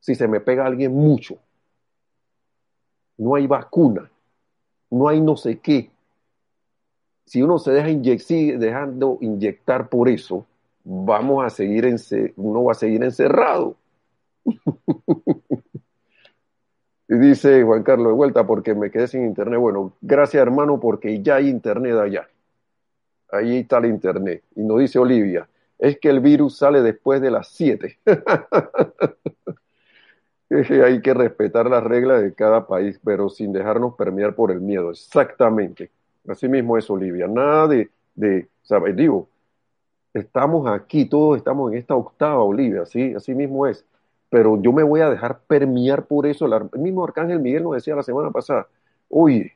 si 0.00 0.14
se 0.14 0.28
me 0.28 0.40
pega 0.40 0.66
alguien 0.66 0.92
mucho. 0.92 1.38
No 3.16 3.36
hay 3.36 3.46
vacuna, 3.46 4.10
no 4.90 5.08
hay 5.08 5.20
no 5.20 5.36
sé 5.36 5.58
qué. 5.60 5.90
Si 7.26 7.42
uno 7.42 7.58
se 7.58 7.72
deja 7.72 7.88
inyectar, 7.88 8.58
dejando 8.58 9.18
inyectar 9.20 9.88
por 9.88 10.08
eso, 10.08 10.44
vamos 10.84 11.44
a 11.44 11.50
seguir, 11.50 11.86
uno 12.36 12.64
va 12.64 12.72
a 12.72 12.74
seguir 12.74 13.02
encerrado. 13.02 13.76
y 17.08 17.16
dice 17.16 17.62
Juan 17.62 17.82
Carlos 17.82 18.08
de 18.08 18.14
vuelta 18.14 18.46
porque 18.46 18.74
me 18.74 18.90
quedé 18.90 19.08
sin 19.08 19.26
internet. 19.26 19.60
Bueno, 19.60 19.92
gracias 20.00 20.40
hermano 20.40 20.80
porque 20.80 21.22
ya 21.22 21.36
hay 21.36 21.48
internet 21.48 21.96
allá. 21.96 22.28
Ahí 23.30 23.58
está 23.58 23.78
el 23.78 23.86
internet. 23.86 24.42
Y 24.54 24.62
nos 24.62 24.80
dice 24.80 24.98
Olivia, 24.98 25.48
es 25.78 25.98
que 25.98 26.08
el 26.08 26.20
virus 26.20 26.58
sale 26.58 26.82
después 26.82 27.20
de 27.20 27.30
las 27.30 27.48
7. 27.48 27.98
hay 30.84 31.02
que 31.02 31.14
respetar 31.14 31.68
las 31.68 31.82
reglas 31.82 32.22
de 32.22 32.32
cada 32.32 32.66
país, 32.66 33.00
pero 33.04 33.28
sin 33.28 33.52
dejarnos 33.52 33.94
permear 33.96 34.34
por 34.34 34.50
el 34.50 34.60
miedo. 34.60 34.90
Exactamente. 34.90 35.90
Así 36.28 36.48
mismo 36.48 36.78
es 36.78 36.88
Olivia. 36.88 37.26
Nada 37.26 37.68
de, 37.68 37.90
de 38.14 38.48
digo, 38.94 39.28
estamos 40.14 40.68
aquí, 40.68 41.06
todos 41.06 41.36
estamos 41.36 41.72
en 41.72 41.78
esta 41.78 41.96
octava, 41.96 42.42
Olivia, 42.42 42.82
así, 42.82 43.14
así 43.14 43.34
mismo 43.34 43.66
es. 43.66 43.84
Pero 44.34 44.60
yo 44.60 44.72
me 44.72 44.82
voy 44.82 45.00
a 45.00 45.08
dejar 45.08 45.42
permear 45.46 46.06
por 46.06 46.26
eso. 46.26 46.46
El 46.46 46.80
mismo 46.80 47.04
Arcángel 47.04 47.38
Miguel 47.38 47.62
nos 47.62 47.74
decía 47.74 47.94
la 47.94 48.02
semana 48.02 48.32
pasada, 48.32 48.66
oye, 49.08 49.52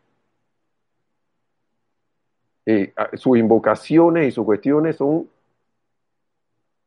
eh, 2.65 2.95
sus 3.15 3.39
invocaciones 3.39 4.29
y 4.29 4.31
sus 4.31 4.45
cuestiones 4.45 4.95
son, 4.95 5.29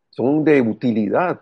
son 0.10 0.46
de 0.46 0.62
utilidad, 0.62 1.42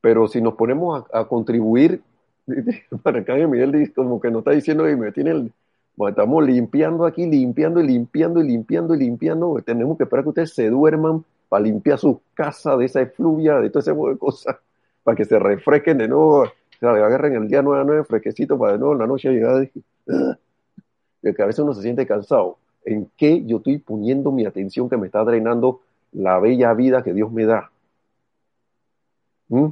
pero 0.00 0.28
si 0.28 0.40
nos 0.40 0.54
ponemos 0.54 1.06
a, 1.12 1.24
contribuir, 1.24 2.00
Arcángel 3.02 3.48
Miguel 3.48 3.72
dice, 3.72 3.94
como 3.94 4.20
que 4.20 4.30
nos 4.30 4.42
está 4.42 4.52
diciendo, 4.52 4.88
y 4.88 4.94
me 4.94 5.10
tiene 5.10 5.30
el, 5.32 5.52
estamos 6.08 6.46
limpiando 6.46 7.04
aquí, 7.04 7.26
limpiando 7.26 7.80
y 7.80 7.88
limpiando 7.88 8.40
y 8.40 8.46
limpiando 8.46 8.94
y 8.94 8.98
limpiando, 8.98 9.60
tenemos 9.66 9.96
que 9.98 10.04
esperar 10.04 10.22
que 10.22 10.28
ustedes 10.28 10.54
se 10.54 10.70
duerman 10.70 11.24
para 11.48 11.64
limpiar 11.64 11.98
su 11.98 12.20
casa 12.32 12.76
de 12.76 12.84
esa 12.84 13.00
efluvia, 13.00 13.56
de 13.56 13.70
todo 13.70 13.80
ese 13.80 13.90
tipo 13.90 14.08
de 14.08 14.18
cosas, 14.18 14.56
para 15.04 15.16
que 15.16 15.24
se 15.24 15.38
refresquen 15.38 15.98
de 15.98 16.08
nuevo, 16.08 16.50
le 16.80 16.88
agarren 16.88 17.34
el 17.34 17.48
día 17.48 17.62
9 17.62 17.80
a 17.80 17.84
9 17.84 18.04
fresquecito 18.04 18.58
para 18.58 18.72
de 18.72 18.78
nuevo 18.78 18.94
en 18.94 19.00
la 19.00 19.06
noche 19.06 19.30
llegar 19.30 19.62
y 19.62 21.34
que 21.34 21.42
a 21.42 21.46
veces 21.46 21.60
uno 21.60 21.74
se 21.74 21.82
siente 21.82 22.06
cansado. 22.06 22.58
¿En 22.84 23.10
qué 23.16 23.44
yo 23.44 23.58
estoy 23.58 23.78
poniendo 23.78 24.32
mi 24.32 24.44
atención 24.44 24.90
que 24.90 24.96
me 24.96 25.06
está 25.06 25.24
drenando 25.24 25.80
la 26.12 26.38
bella 26.38 26.74
vida 26.74 27.02
que 27.02 27.14
Dios 27.14 27.30
me 27.32 27.44
da? 27.44 27.70
¿Mm? 29.48 29.68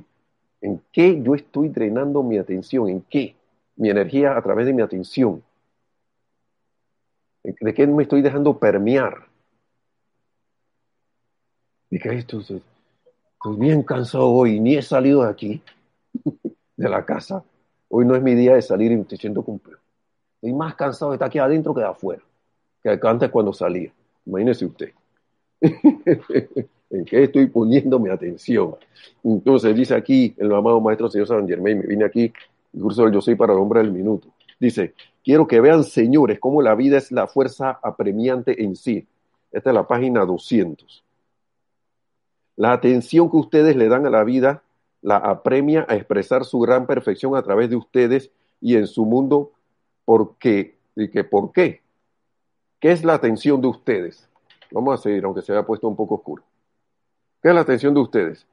¿En 0.63 0.81
qué 0.93 1.21
yo 1.23 1.35
estoy 1.35 1.69
drenando 1.69 2.23
mi 2.23 2.39
atención? 2.39 2.89
¿En 2.89 3.03
qué? 3.03 3.35
Mi 3.77 3.91
energía 3.91 4.37
a 4.37 4.43
través 4.43 4.67
de 4.67 4.73
mi 4.73 4.83
atención. 4.83 5.43
¿De 7.43 7.75
qué 7.75 7.87
me 7.87 8.05
estoy 8.05 8.23
dejando 8.23 8.59
permear? 8.59 9.27
¿De 11.91 11.99
qué 11.99 12.15
esto? 12.15 12.41
Estoy 13.45 13.57
bien 13.57 13.83
cansado 13.83 14.31
hoy, 14.31 14.61
ni 14.61 14.77
he 14.77 14.83
salido 14.83 15.25
de 15.25 15.29
aquí, 15.29 15.61
de 16.77 16.89
la 16.89 17.05
casa. 17.05 17.43
Hoy 17.89 18.07
no 18.07 18.15
es 18.15 18.23
mi 18.23 18.37
día 18.37 18.55
de 18.55 18.63
salir 18.63 18.93
y 18.93 18.95
me 18.95 19.03
estoy 19.03 19.19
siendo 19.19 19.43
cumplido. 19.43 19.81
Estoy 20.37 20.53
más 20.53 20.77
cansado 20.77 21.11
de 21.11 21.17
estar 21.17 21.27
aquí 21.27 21.41
adentro 21.41 21.75
que 21.75 21.81
de 21.81 21.89
afuera, 21.89 22.23
que 22.81 23.01
antes 23.03 23.31
cuando 23.31 23.53
salía. 23.53 23.93
Imagínese 24.27 24.65
usted. 24.65 24.93
¿En 25.61 27.05
qué 27.05 27.25
estoy 27.25 27.47
poniendo 27.49 27.99
mi 27.99 28.11
atención? 28.11 28.77
Entonces 29.25 29.75
dice 29.75 29.97
aquí 29.97 30.33
el 30.39 30.55
amado 30.55 30.81
maestro 30.81 31.11
señor 31.11 31.27
San 31.27 31.49
Germain, 31.49 31.81
me 31.81 31.87
vine 31.87 32.05
aquí, 32.05 32.33
el 32.73 32.81
curso 32.81 33.03
del 33.03 33.13
Yo 33.13 33.21
Soy 33.21 33.35
para 33.35 33.55
el 33.55 33.59
Hombre 33.59 33.81
del 33.81 33.91
Minuto. 33.91 34.29
Dice, 34.61 34.95
quiero 35.25 35.49
que 35.49 35.61
vean, 35.61 35.83
señores, 35.83 36.39
cómo 36.39 36.63
la 36.63 36.77
vida 36.77 36.97
es 36.97 37.11
la 37.11 37.27
fuerza 37.27 37.81
apremiante 37.83 38.63
en 38.63 38.77
sí. 38.77 39.05
Esta 39.51 39.71
es 39.71 39.75
la 39.75 39.89
página 39.89 40.25
200. 40.25 41.02
La 42.57 42.73
atención 42.73 43.31
que 43.31 43.37
ustedes 43.37 43.77
le 43.77 43.89
dan 43.89 44.07
a 44.07 44.11
la 44.11 44.25
vida 44.25 44.63
la 45.03 45.17
apremia 45.17 45.85
a 45.89 45.97
expresar 45.97 46.45
su 46.45 46.61
gran 46.61 46.87
perfección 46.87 47.37
a 47.37 47.43
través 47.43 47.69
de 47.69 47.77
ustedes 47.77 48.31
y 48.61 48.77
en 48.77 48.87
su 48.87 49.05
mundo. 49.05 49.51
¿Por 50.05 50.37
qué? 50.39 50.79
¿Y 50.95 51.09
que 51.09 51.25
por 51.25 51.53
qué? 51.53 51.83
¿Qué 52.81 52.93
es 52.93 53.05
la 53.05 53.15
atención 53.15 53.61
de 53.61 53.69
ustedes? 53.69 54.29
Vamos 54.71 54.99
a 54.99 55.03
seguir, 55.03 55.25
aunque 55.25 55.43
se 55.43 55.53
haya 55.53 55.67
puesto 55.67 55.89
un 55.89 55.97
poco 55.97 56.15
oscuro. 56.15 56.45
¿Qué 57.43 57.49
es 57.49 57.55
la 57.55 57.61
atención 57.61 57.93
de 57.93 58.01
ustedes? 58.01 58.47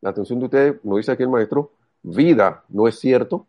La 0.00 0.10
atención 0.10 0.38
de 0.40 0.44
ustedes, 0.46 0.84
nos 0.84 0.98
dice 0.98 1.12
aquí 1.12 1.22
el 1.22 1.30
maestro, 1.30 1.70
vida, 2.02 2.64
¿no 2.68 2.86
es 2.86 2.98
cierto? 2.98 3.46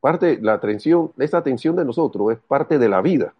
Parte, 0.00 0.38
la 0.40 0.54
atención, 0.54 1.12
esta 1.18 1.38
atención 1.38 1.76
de 1.76 1.84
nosotros 1.84 2.32
es 2.32 2.38
parte 2.38 2.78
de 2.78 2.88
la 2.88 3.00
vida. 3.02 3.34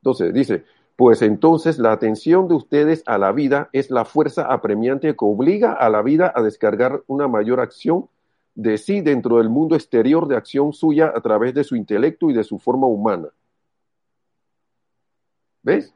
Entonces, 0.00 0.32
dice, 0.32 0.64
pues 1.00 1.22
entonces 1.22 1.78
la 1.78 1.92
atención 1.92 2.46
de 2.46 2.52
ustedes 2.52 3.02
a 3.06 3.16
la 3.16 3.32
vida 3.32 3.70
es 3.72 3.90
la 3.90 4.04
fuerza 4.04 4.52
apremiante 4.52 5.16
que 5.16 5.24
obliga 5.24 5.72
a 5.72 5.88
la 5.88 6.02
vida 6.02 6.30
a 6.36 6.42
descargar 6.42 7.02
una 7.06 7.26
mayor 7.26 7.58
acción 7.58 8.10
de 8.54 8.76
sí 8.76 9.00
dentro 9.00 9.38
del 9.38 9.48
mundo 9.48 9.76
exterior 9.76 10.28
de 10.28 10.36
acción 10.36 10.74
suya 10.74 11.10
a 11.16 11.22
través 11.22 11.54
de 11.54 11.64
su 11.64 11.74
intelecto 11.74 12.28
y 12.28 12.34
de 12.34 12.44
su 12.44 12.58
forma 12.58 12.86
humana. 12.86 13.28
¿Ves? 15.62 15.94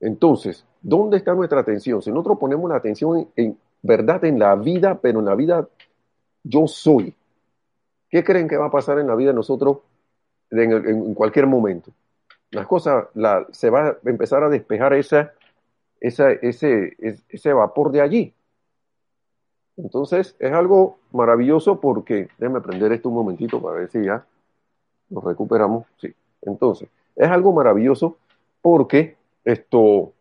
Entonces, 0.00 0.66
¿dónde 0.82 1.16
está 1.16 1.32
nuestra 1.32 1.60
atención? 1.60 2.02
Si 2.02 2.10
nosotros 2.10 2.38
ponemos 2.38 2.68
la 2.68 2.76
atención 2.76 3.30
en, 3.34 3.56
verdad 3.80 4.22
en 4.26 4.38
la 4.38 4.54
vida, 4.54 5.00
pero 5.00 5.20
en 5.20 5.24
la 5.24 5.34
vida 5.34 5.66
yo 6.44 6.66
soy, 6.66 7.14
¿qué 8.10 8.22
creen 8.22 8.48
que 8.48 8.58
va 8.58 8.66
a 8.66 8.70
pasar 8.70 8.98
en 8.98 9.06
la 9.06 9.14
vida 9.14 9.30
de 9.30 9.36
nosotros 9.36 9.78
en, 10.50 11.14
cualquier 11.14 11.46
momento? 11.46 11.90
Las 12.52 12.66
cosas, 12.66 13.06
la, 13.14 13.46
se 13.50 13.70
va 13.70 13.88
a 13.88 13.96
empezar 14.04 14.44
a 14.44 14.48
despejar 14.48 14.92
esa, 14.92 15.32
esa, 16.00 16.30
ese, 16.30 16.96
ese 17.28 17.52
vapor 17.52 17.90
de 17.90 18.00
allí. 18.00 18.34
Entonces, 19.76 20.36
es 20.38 20.52
algo 20.52 20.98
maravilloso 21.12 21.80
porque, 21.80 22.28
déjenme 22.38 22.60
prender 22.60 22.92
esto 22.92 23.08
un 23.08 23.16
momentito 23.16 23.60
para 23.60 23.78
ver 23.78 23.90
si 23.90 24.04
ya 24.04 24.24
nos 25.08 25.24
recuperamos. 25.24 25.86
Sí, 25.98 26.14
entonces, 26.42 26.88
es 27.16 27.28
algo 27.30 27.52
maravilloso 27.52 28.18
porque 28.60 29.16
esto, 29.44 30.12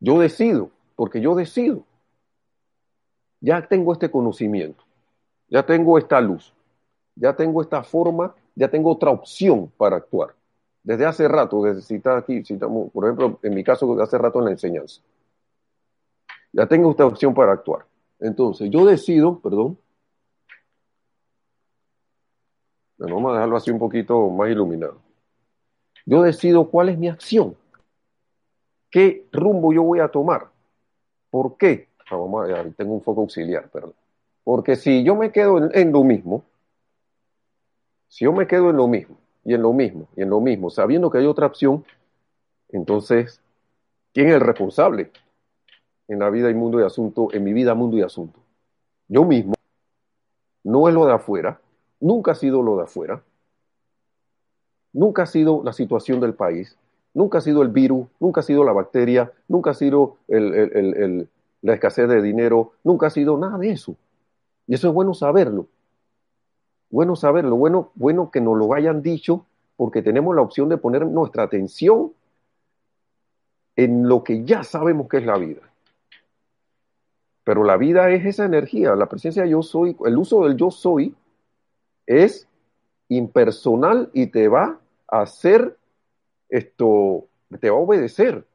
yo 0.00 0.18
decido, 0.20 0.70
porque 0.96 1.20
yo 1.20 1.34
decido. 1.34 1.84
Ya 3.40 3.66
tengo 3.66 3.92
este 3.92 4.10
conocimiento, 4.10 4.82
ya 5.48 5.66
tengo 5.66 5.98
esta 5.98 6.18
luz, 6.20 6.54
ya 7.14 7.36
tengo 7.36 7.60
esta 7.60 7.82
forma, 7.82 8.34
ya 8.54 8.68
tengo 8.68 8.92
otra 8.92 9.10
opción 9.10 9.70
para 9.76 9.96
actuar. 9.96 10.34
Desde 10.82 11.06
hace 11.06 11.28
rato, 11.28 11.62
desde 11.62 11.96
está 11.96 12.18
aquí, 12.18 12.42
por 12.92 13.04
ejemplo, 13.04 13.38
en 13.42 13.54
mi 13.54 13.64
caso, 13.64 13.86
desde 13.88 14.02
hace 14.02 14.18
rato 14.18 14.38
en 14.38 14.44
la 14.44 14.50
enseñanza. 14.50 15.00
Ya 16.52 16.66
tengo 16.66 16.90
esta 16.90 17.06
opción 17.06 17.34
para 17.34 17.52
actuar. 17.52 17.86
Entonces, 18.20 18.70
yo 18.70 18.84
decido, 18.84 19.40
perdón, 19.40 19.78
vamos 22.98 23.32
a 23.32 23.34
dejarlo 23.34 23.56
así 23.56 23.70
un 23.70 23.78
poquito 23.78 24.28
más 24.30 24.50
iluminado. 24.50 24.98
Yo 26.06 26.22
decido 26.22 26.68
cuál 26.70 26.90
es 26.90 26.98
mi 26.98 27.08
acción, 27.08 27.56
qué 28.90 29.26
rumbo 29.32 29.72
yo 29.72 29.82
voy 29.82 30.00
a 30.00 30.08
tomar. 30.08 30.48
¿Por 31.30 31.56
qué? 31.56 31.88
Ah, 32.10 32.16
vamos 32.16 32.48
a, 32.50 32.64
tengo 32.76 32.94
un 32.94 33.02
foco 33.02 33.22
auxiliar, 33.22 33.68
perdón. 33.70 33.94
Porque 34.44 34.76
si 34.76 35.02
yo 35.02 35.16
me 35.16 35.32
quedo 35.32 35.72
en, 35.72 35.90
lo 35.90 36.04
mismo, 36.04 36.44
si 38.08 38.24
yo 38.24 38.32
me 38.32 38.46
quedo 38.46 38.70
en 38.70 38.76
lo 38.76 38.86
mismo, 38.88 39.16
y 39.44 39.54
en 39.54 39.62
lo 39.62 39.72
mismo, 39.72 40.08
y 40.16 40.22
en 40.22 40.30
lo 40.30 40.40
mismo, 40.40 40.70
sabiendo 40.70 41.10
que 41.10 41.18
hay 41.18 41.26
otra 41.26 41.46
opción, 41.46 41.84
entonces, 42.70 43.40
¿quién 44.12 44.28
es 44.28 44.34
el 44.34 44.40
responsable 44.40 45.10
en 46.08 46.18
la 46.18 46.30
vida 46.30 46.50
y 46.50 46.54
mundo 46.54 46.80
y 46.80 46.84
asunto, 46.84 47.28
en 47.32 47.44
mi 47.44 47.52
vida, 47.52 47.74
mundo 47.74 47.96
y 47.96 48.02
asunto? 48.02 48.40
Yo 49.08 49.24
mismo, 49.24 49.54
no 50.62 50.88
es 50.88 50.94
lo 50.94 51.06
de 51.06 51.12
afuera, 51.12 51.60
nunca 52.00 52.32
ha 52.32 52.34
sido 52.34 52.62
lo 52.62 52.76
de 52.78 52.84
afuera, 52.84 53.22
nunca 54.92 55.24
ha 55.24 55.26
sido 55.26 55.62
la 55.62 55.72
situación 55.72 56.20
del 56.20 56.34
país, 56.34 56.76
nunca 57.12 57.38
ha 57.38 57.40
sido 57.40 57.62
el 57.62 57.68
virus, 57.68 58.06
nunca 58.18 58.40
ha 58.40 58.44
sido 58.44 58.64
la 58.64 58.72
bacteria, 58.72 59.30
nunca 59.46 59.70
ha 59.70 59.74
sido 59.74 60.16
la 60.28 61.74
escasez 61.74 62.08
de 62.08 62.22
dinero, 62.22 62.72
nunca 62.82 63.08
ha 63.08 63.10
sido 63.10 63.36
nada 63.36 63.58
de 63.58 63.70
eso. 63.70 63.94
Y 64.66 64.74
eso 64.74 64.88
es 64.88 64.94
bueno 64.94 65.12
saberlo. 65.12 65.66
Bueno 66.90 67.16
saberlo, 67.16 67.56
bueno, 67.56 67.90
bueno 67.94 68.30
que 68.30 68.40
nos 68.40 68.56
lo 68.56 68.72
hayan 68.74 69.02
dicho 69.02 69.46
porque 69.76 70.02
tenemos 70.02 70.34
la 70.34 70.42
opción 70.42 70.68
de 70.68 70.76
poner 70.76 71.06
nuestra 71.06 71.42
atención 71.42 72.12
en 73.76 74.08
lo 74.08 74.22
que 74.22 74.44
ya 74.44 74.62
sabemos 74.62 75.08
que 75.08 75.18
es 75.18 75.26
la 75.26 75.36
vida. 75.36 75.62
Pero 77.42 77.64
la 77.64 77.76
vida 77.76 78.10
es 78.10 78.24
esa 78.24 78.44
energía, 78.44 78.94
la 78.94 79.08
presencia 79.08 79.44
yo 79.46 79.62
soy, 79.62 79.96
el 80.06 80.16
uso 80.16 80.44
del 80.44 80.56
yo 80.56 80.70
soy 80.70 81.14
es 82.06 82.48
impersonal 83.08 84.10
y 84.12 84.28
te 84.28 84.48
va 84.48 84.78
hacer 85.08 85.76
esto, 86.48 87.26
te 87.60 87.70
va 87.70 87.76
a 87.76 87.80
obedecer. 87.80 88.46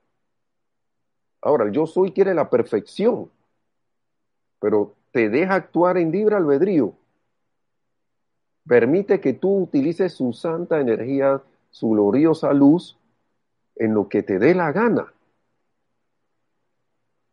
Ahora, 1.42 1.66
el 1.66 1.72
yo 1.72 1.86
soy 1.86 2.12
quiere 2.12 2.34
la 2.34 2.50
perfección, 2.50 3.30
pero 4.60 4.94
te 5.12 5.30
deja 5.30 5.56
actuar 5.56 5.98
en 5.98 6.12
libre 6.12 6.36
albedrío. 6.36 6.94
Permite 8.70 9.20
que 9.20 9.34
tú 9.34 9.64
utilices 9.64 10.14
su 10.14 10.32
santa 10.32 10.80
energía, 10.80 11.42
su 11.72 11.90
gloriosa 11.90 12.54
luz, 12.54 13.00
en 13.76 13.96
lo 13.96 14.08
que 14.08 14.22
te 14.22 14.38
dé 14.38 14.54
la 14.54 14.72
gana. 14.72 15.12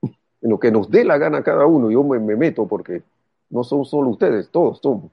En 0.01 0.51
lo 0.51 0.59
que 0.59 0.71
nos 0.71 0.91
dé 0.91 1.05
la 1.05 1.19
gana 1.19 1.43
cada 1.43 1.67
uno. 1.67 1.91
Yo 1.91 2.03
me, 2.03 2.19
me 2.19 2.37
meto 2.37 2.67
porque 2.67 3.03
no 3.51 3.65
son 3.65 3.85
solo 3.85 4.09
ustedes, 4.09 4.49
todos 4.49 4.79
somos. 4.79 5.13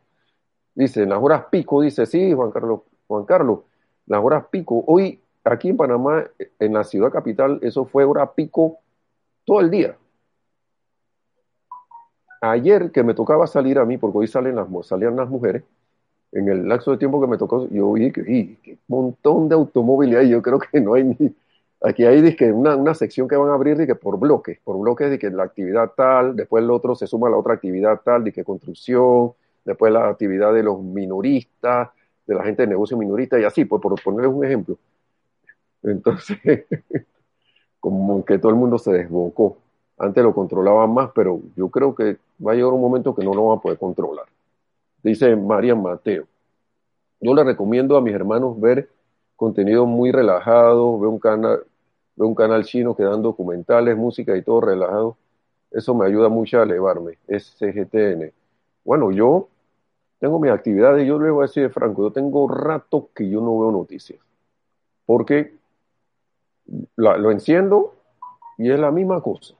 Dice, 0.74 1.04
en 1.04 1.10
las 1.10 1.22
horas 1.22 1.44
pico, 1.52 1.82
dice, 1.82 2.06
sí, 2.06 2.32
Juan 2.32 2.52
Carlos, 2.52 2.84
Juan 3.06 3.26
Carlos, 3.26 3.60
las 4.06 4.24
horas 4.24 4.46
pico. 4.50 4.82
Hoy, 4.88 5.20
aquí 5.44 5.72
en 5.72 5.78
Panamá, 5.78 6.24
en 6.58 6.74
la 6.74 6.86
ciudad 6.86 7.12
capital, 7.12 7.60
eso 7.64 7.84
fue 7.84 8.06
hora 8.06 8.34
pico 8.34 8.78
todo 9.44 9.60
el 9.60 9.70
día. 9.70 9.98
Ayer 12.40 12.92
que 12.92 13.04
me 13.04 13.14
tocaba 13.14 13.46
salir 13.46 13.78
a 13.78 13.84
mí, 13.84 13.98
porque 13.98 14.20
hoy 14.20 14.28
salen 14.28 14.56
las, 14.56 14.70
salían 14.88 15.18
las 15.18 15.28
mujeres, 15.28 15.64
en 16.34 16.50
el 16.50 16.68
lapso 16.68 16.92
de 16.92 16.98
tiempo 16.98 17.22
que 17.22 17.28
me 17.28 17.38
tocó, 17.38 17.68
yo 17.70 17.94
vi 17.94 18.12
que, 18.12 18.22
un 18.22 18.78
montón 18.88 19.48
de 19.48 19.56
automóviles 19.56 20.20
ahí, 20.20 20.30
yo 20.30 20.42
creo 20.42 20.60
que 20.60 20.82
no 20.82 20.96
hay 20.96 21.04
ni, 21.04 21.36
aquí 21.82 22.06
hay 22.06 22.36
que 22.36 22.52
una, 22.52 22.76
una, 22.76 22.94
sección 22.96 23.28
que 23.28 23.36
van 23.36 23.50
a 23.50 23.54
abrir 23.54 23.78
que 23.86 23.96
por 23.96 24.20
bloques, 24.20 24.60
por 24.64 24.80
bloques 24.80 25.12
de 25.12 25.20
que 25.20 25.30
la 25.30 25.44
actividad 25.44 25.92
tal, 25.96 26.36
después 26.36 26.64
el 26.64 26.72
otro 26.72 26.96
se 26.96 27.06
suma 27.06 27.28
a 27.28 27.32
la 27.32 27.38
otra 27.38 27.54
actividad 27.54 28.02
tal, 28.04 28.24
de 28.24 28.32
que 28.32 28.44
construcción, 28.44 29.34
después 29.64 29.94
la 29.94 30.10
actividad 30.10 30.54
de 30.54 30.64
los 30.64 30.82
minoristas, 30.82 31.90
de 32.26 32.36
la 32.36 32.44
gente 32.44 32.64
de 32.64 32.68
negocio 32.68 32.98
minorista 32.98 33.40
y 33.40 33.44
así, 33.44 33.66
pues, 33.66 33.82
por 33.82 34.02
ponerles 34.02 34.34
un 34.34 34.46
ejemplo. 34.46 34.78
Entonces, 35.84 36.40
como 37.80 38.24
que 38.24 38.40
todo 38.40 38.50
el 38.50 38.58
mundo 38.58 38.78
se 38.78 38.92
desbocó. 38.92 39.58
Antes 39.98 40.24
lo 40.24 40.34
controlaban 40.34 40.94
más, 40.94 41.12
pero 41.14 41.42
yo 41.56 41.70
creo 41.70 41.94
que 41.94 42.18
va 42.46 42.54
a 42.54 42.56
llegar 42.56 42.72
un 42.72 42.82
momento 42.82 43.14
que 43.14 43.24
no 43.24 43.34
lo 43.34 43.48
van 43.48 43.58
a 43.58 43.62
poder 43.62 43.78
controlar. 43.78 44.26
Dice 45.04 45.36
María 45.36 45.76
Mateo. 45.76 46.26
Yo 47.20 47.34
le 47.34 47.44
recomiendo 47.44 47.98
a 47.98 48.02
mis 48.02 48.14
hermanos 48.14 48.60
ver 48.60 48.90
contenido 49.36 49.86
muy 49.86 50.12
relajado, 50.12 51.00
ver 51.00 51.10
un 51.10 51.20
canal, 51.20 51.60
ver 52.16 52.28
un 52.28 52.36
canal 52.36 52.64
chino 52.64 52.96
que 52.96 53.04
dan 53.04 53.22
documentales, 53.22 53.98
música 53.98 54.36
y 54.36 54.42
todo 54.42 54.62
relajado. 54.62 55.18
Eso 55.72 55.94
me 55.94 56.06
ayuda 56.06 56.30
mucho 56.30 56.60
a 56.60 56.64
elevarme. 56.64 57.18
Es 57.28 57.56
CGTN. 57.60 58.32
Bueno, 58.86 59.12
yo 59.12 59.50
tengo 60.20 60.40
mis 60.40 60.52
actividades, 60.52 61.06
yo 61.06 61.20
le 61.20 61.32
voy 61.32 61.44
a 61.44 61.48
decir 61.48 61.64
de 61.64 61.70
franco, 61.70 62.04
yo 62.04 62.12
tengo 62.12 62.48
rato 62.48 63.10
que 63.14 63.30
yo 63.30 63.42
no 63.42 63.60
veo 63.60 63.72
noticias. 63.72 64.20
porque 65.06 65.54
lo 66.96 67.30
enciendo 67.30 67.94
y 68.58 68.72
es 68.72 68.80
la 68.80 68.90
misma 68.92 69.22
cosa, 69.22 69.56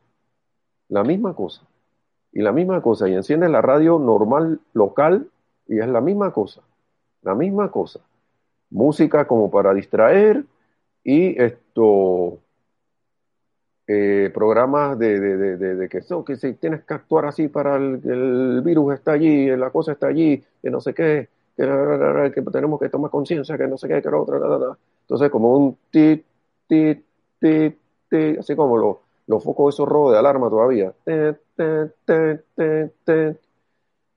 la 0.88 1.04
misma 1.04 1.36
cosa, 1.36 1.64
y 2.32 2.42
la 2.42 2.54
misma 2.54 2.82
cosa, 2.82 3.10
y 3.10 3.14
enciende 3.14 3.50
la 3.50 3.62
radio 3.62 4.00
normal 4.00 4.62
local 4.72 5.28
y 5.68 5.80
es 5.80 5.88
la 5.88 6.02
misma 6.02 6.32
cosa, 6.32 6.62
la 7.22 7.36
misma 7.36 7.72
cosa. 7.72 8.00
Música 8.70 9.26
como 9.28 9.52
para 9.52 9.74
distraer 9.74 10.44
y 11.04 11.42
esto, 11.42 12.40
eh, 13.86 14.32
programas 14.34 14.98
de, 14.98 15.20
de, 15.20 15.90
que, 15.90 16.02
que 16.26 16.36
si 16.38 16.54
tienes 16.54 16.84
que 16.86 16.94
actuar 16.94 17.26
así 17.26 17.50
para 17.50 17.76
el, 17.76 18.02
el, 18.06 18.62
virus 18.64 18.94
está 18.94 19.12
allí, 19.12 19.48
la 19.58 19.72
cosa 19.72 19.92
está 19.92 20.08
allí, 20.08 20.42
que 20.62 20.70
no 20.70 20.80
sé 20.80 20.94
qué, 20.94 21.28
que, 21.56 22.42
tenemos 22.52 22.80
que 22.80 22.90
tomar 22.90 23.12
conciencia, 23.12 23.58
que 23.58 23.68
no 23.68 23.78
sé 23.78 23.90
qué, 23.90 24.02
que 24.02 24.10
lo 24.10 24.22
otro, 24.22 24.78
entonces 25.02 25.30
como 25.30 25.58
un 25.58 25.78
tit, 25.92 26.26
tit, 26.68 27.04
tit, 27.40 27.78
tit, 28.10 28.40
así 28.40 28.56
como 28.56 28.78
los, 28.78 28.98
los 29.28 29.44
focos 29.44 29.76
esos 29.76 29.88
rojos 29.88 30.14
de 30.14 30.20
alarma 30.20 30.50
todavía, 30.50 30.94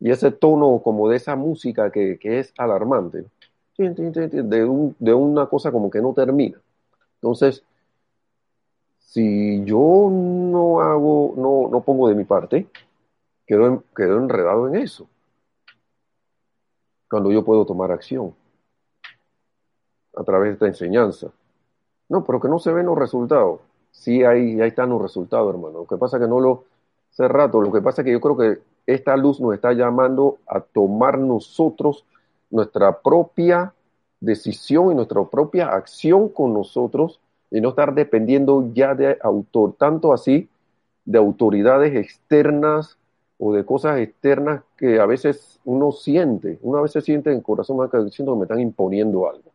y 0.01 0.11
ese 0.11 0.31
tono 0.31 0.81
como 0.83 1.09
de 1.09 1.17
esa 1.17 1.37
música 1.37 1.91
que, 1.91 2.19
que 2.19 2.41
es 2.41 2.53
alarmante, 2.59 3.25
de, 3.77 4.65
un, 4.65 4.97
de 4.99 5.15
una 5.15 5.47
cosa 5.47 5.71
como 5.71 5.91
que 5.91 6.01
no 6.01 6.13
termina. 6.13 6.61
Entonces, 7.17 7.63
si 8.99 9.65
yo 9.65 10.09
no 10.11 10.81
hago, 10.81 11.35
no, 11.37 11.69
no 11.71 11.81
pongo 11.83 12.09
de 12.09 12.15
mi 12.15 12.25
parte, 12.25 12.69
quedo, 13.47 13.85
quedo 13.95 14.19
enredado 14.19 14.69
en 14.69 14.77
eso. 14.77 15.09
Cuando 17.09 17.31
yo 17.31 17.45
puedo 17.45 17.65
tomar 17.65 17.93
acción 17.93 18.35
a 20.17 20.25
través 20.25 20.49
de 20.49 20.53
esta 20.55 20.67
enseñanza. 20.67 21.31
No, 22.09 22.25
pero 22.25 22.41
que 22.41 22.49
no 22.49 22.59
se 22.59 22.73
ven 22.73 22.87
los 22.87 22.99
resultados. 22.99 23.61
Sí, 23.91 24.25
ahí, 24.25 24.61
ahí 24.61 24.69
están 24.69 24.91
los 24.91 25.01
resultados, 25.01 25.53
hermano. 25.53 25.81
Lo 25.81 25.87
que 25.87 25.97
pasa 25.97 26.17
es 26.17 26.23
que 26.23 26.29
no 26.29 26.41
lo 26.41 26.65
hace 27.17 27.29
rato. 27.29 27.61
Lo 27.63 27.73
que 27.73 27.81
pasa 27.81 28.03
es 28.03 28.07
que 28.07 28.13
yo 28.13 28.21
creo 28.21 28.37
que 28.37 28.59
esta 28.87 29.17
luz 29.17 29.41
nos 29.41 29.55
está 29.55 29.73
llamando 29.73 30.39
a 30.47 30.61
tomar 30.61 31.19
nosotros 31.19 32.05
nuestra 32.51 33.01
propia 33.01 33.73
decisión 34.21 34.93
y 34.93 34.95
nuestra 34.95 35.25
propia 35.25 35.69
acción 35.69 36.29
con 36.29 36.53
nosotros 36.53 37.21
y 37.51 37.61
no 37.61 37.71
estar 37.71 37.95
dependiendo 37.95 38.71
ya 38.75 38.95
de 38.95 39.19
autor, 39.23 39.75
tanto 39.79 40.13
así 40.13 40.49
de 41.05 41.19
autoridades 41.19 41.95
externas 41.97 42.99
o 43.39 43.53
de 43.53 43.65
cosas 43.65 43.99
externas 43.99 44.63
que 44.77 45.01
a 45.01 45.07
veces 45.07 45.61
uno 45.65 45.93
siente, 45.93 46.59
uno 46.63 46.79
a 46.79 46.83
veces 46.83 47.05
siente 47.05 47.31
en 47.31 47.39
el 47.39 47.43
corazón, 47.43 47.79
siento 48.11 48.33
que 48.33 48.39
me 48.39 48.45
están 48.45 48.61
imponiendo 48.61 49.29
algo. 49.29 49.51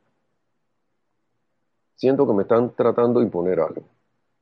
Siento 1.96 2.26
que 2.26 2.34
me 2.34 2.42
están 2.44 2.72
tratando 2.72 3.20
de 3.20 3.26
imponer 3.28 3.60
algo. 3.60 3.84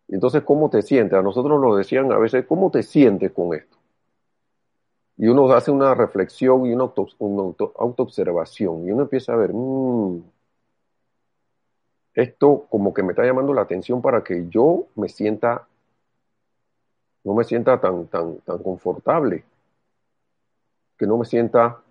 Entonces, 0.10 0.44
¿cómo 0.44 0.70
te 0.70 0.82
sientes? 0.82 1.18
A 1.18 1.22
nosotros 1.22 1.62
nos 1.62 1.78
decían 1.78 2.12
a 2.12 2.18
veces, 2.18 2.46
¿cómo 2.46 2.72
te 2.72 2.82
sientes 2.84 3.32
con 3.32 3.54
esto? 3.54 3.78
Y 5.18 5.28
uno 5.28 5.52
hace 5.52 5.70
una 5.70 5.94
reflexión 5.94 6.66
y 6.66 6.74
una, 6.74 6.86
auto, 6.86 7.74
autoobservación 7.78 8.88
y 8.88 8.92
uno 8.92 9.04
empieza 9.04 9.34
a 9.34 9.36
ver, 9.36 9.52
mmm, 9.54 10.22
esto 12.14 12.66
como 12.70 12.94
que 12.94 13.04
me 13.04 13.12
está 13.12 13.24
llamando 13.24 13.54
la 13.54 13.62
atención 13.62 14.02
para 14.02 14.24
que 14.24 14.48
yo 14.50 14.88
me 14.96 15.10
sienta, 15.10 15.68
no 17.24 17.34
me 17.34 17.44
sienta 17.44 17.80
tan, 17.80 18.08
tan, 18.08 18.38
tan 18.40 18.58
confortable, 18.60 19.44
que 20.98 21.06
no 21.06 21.18
me 21.18 21.26
sienta 21.26 21.82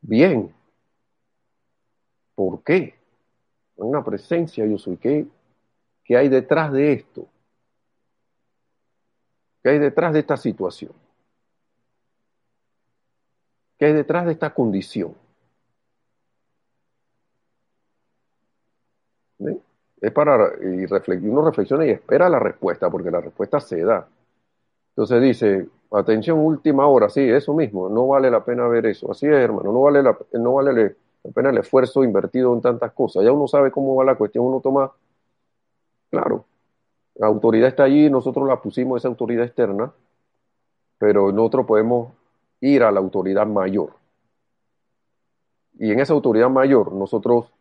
bien. 0.00 0.54
¿Por 2.34 2.62
qué? 2.62 2.94
Una 3.76 4.02
presencia 4.02 4.64
yo 4.66 4.78
soy. 4.78 4.96
¿Qué, 4.96 5.26
¿Qué 6.04 6.16
hay 6.16 6.28
detrás 6.28 6.72
de 6.72 6.92
esto? 6.92 7.26
¿Qué 9.62 9.70
hay 9.70 9.78
detrás 9.78 10.12
de 10.12 10.20
esta 10.20 10.36
situación? 10.36 10.92
¿Qué 13.78 13.84
hay 13.84 13.92
detrás 13.92 14.24
de 14.24 14.32
esta 14.32 14.54
condición? 14.54 15.14
Es 20.00 20.10
para, 20.12 20.50
y 20.60 21.28
uno 21.28 21.44
reflexiona 21.44 21.86
y 21.86 21.90
espera 21.90 22.28
la 22.28 22.38
respuesta, 22.40 22.90
porque 22.90 23.10
la 23.10 23.20
respuesta 23.20 23.60
se 23.60 23.82
da. 23.84 24.08
Entonces 24.90 25.22
dice, 25.22 25.68
atención, 25.92 26.38
última 26.40 26.86
hora, 26.88 27.10
sí, 27.10 27.22
eso 27.22 27.54
mismo, 27.54 27.88
no 27.88 28.08
vale 28.08 28.30
la 28.30 28.44
pena 28.44 28.68
ver 28.68 28.86
eso. 28.86 29.10
Así 29.12 29.26
es, 29.26 29.34
hermano, 29.34 29.72
no 29.72 29.82
vale 29.82 30.02
la, 30.02 30.18
no 30.34 30.54
vale 30.54 30.96
la 31.24 31.32
pena 31.32 31.50
el 31.50 31.58
esfuerzo 31.58 32.04
invertido 32.04 32.54
en 32.54 32.62
tantas 32.62 32.92
cosas. 32.92 33.24
Ya 33.24 33.32
uno 33.32 33.48
sabe 33.48 33.70
cómo 33.72 33.96
va 33.96 34.04
la 34.04 34.16
cuestión, 34.16 34.46
uno 34.46 34.60
toma, 34.60 34.92
claro, 36.10 36.46
la 37.14 37.26
autoridad 37.26 37.68
está 37.68 37.84
allí, 37.84 38.08
nosotros 38.08 38.48
la 38.48 38.60
pusimos, 38.60 39.00
esa 39.00 39.08
autoridad 39.08 39.44
externa, 39.44 39.92
pero 40.98 41.32
nosotros 41.32 41.66
podemos 41.66 42.12
ir 42.60 42.82
a 42.82 42.90
la 42.90 43.00
autoridad 43.00 43.46
mayor. 43.46 43.90
Y 45.78 45.90
en 45.90 46.00
esa 46.00 46.12
autoridad 46.12 46.48
mayor 46.48 46.92
nosotros 46.92 47.52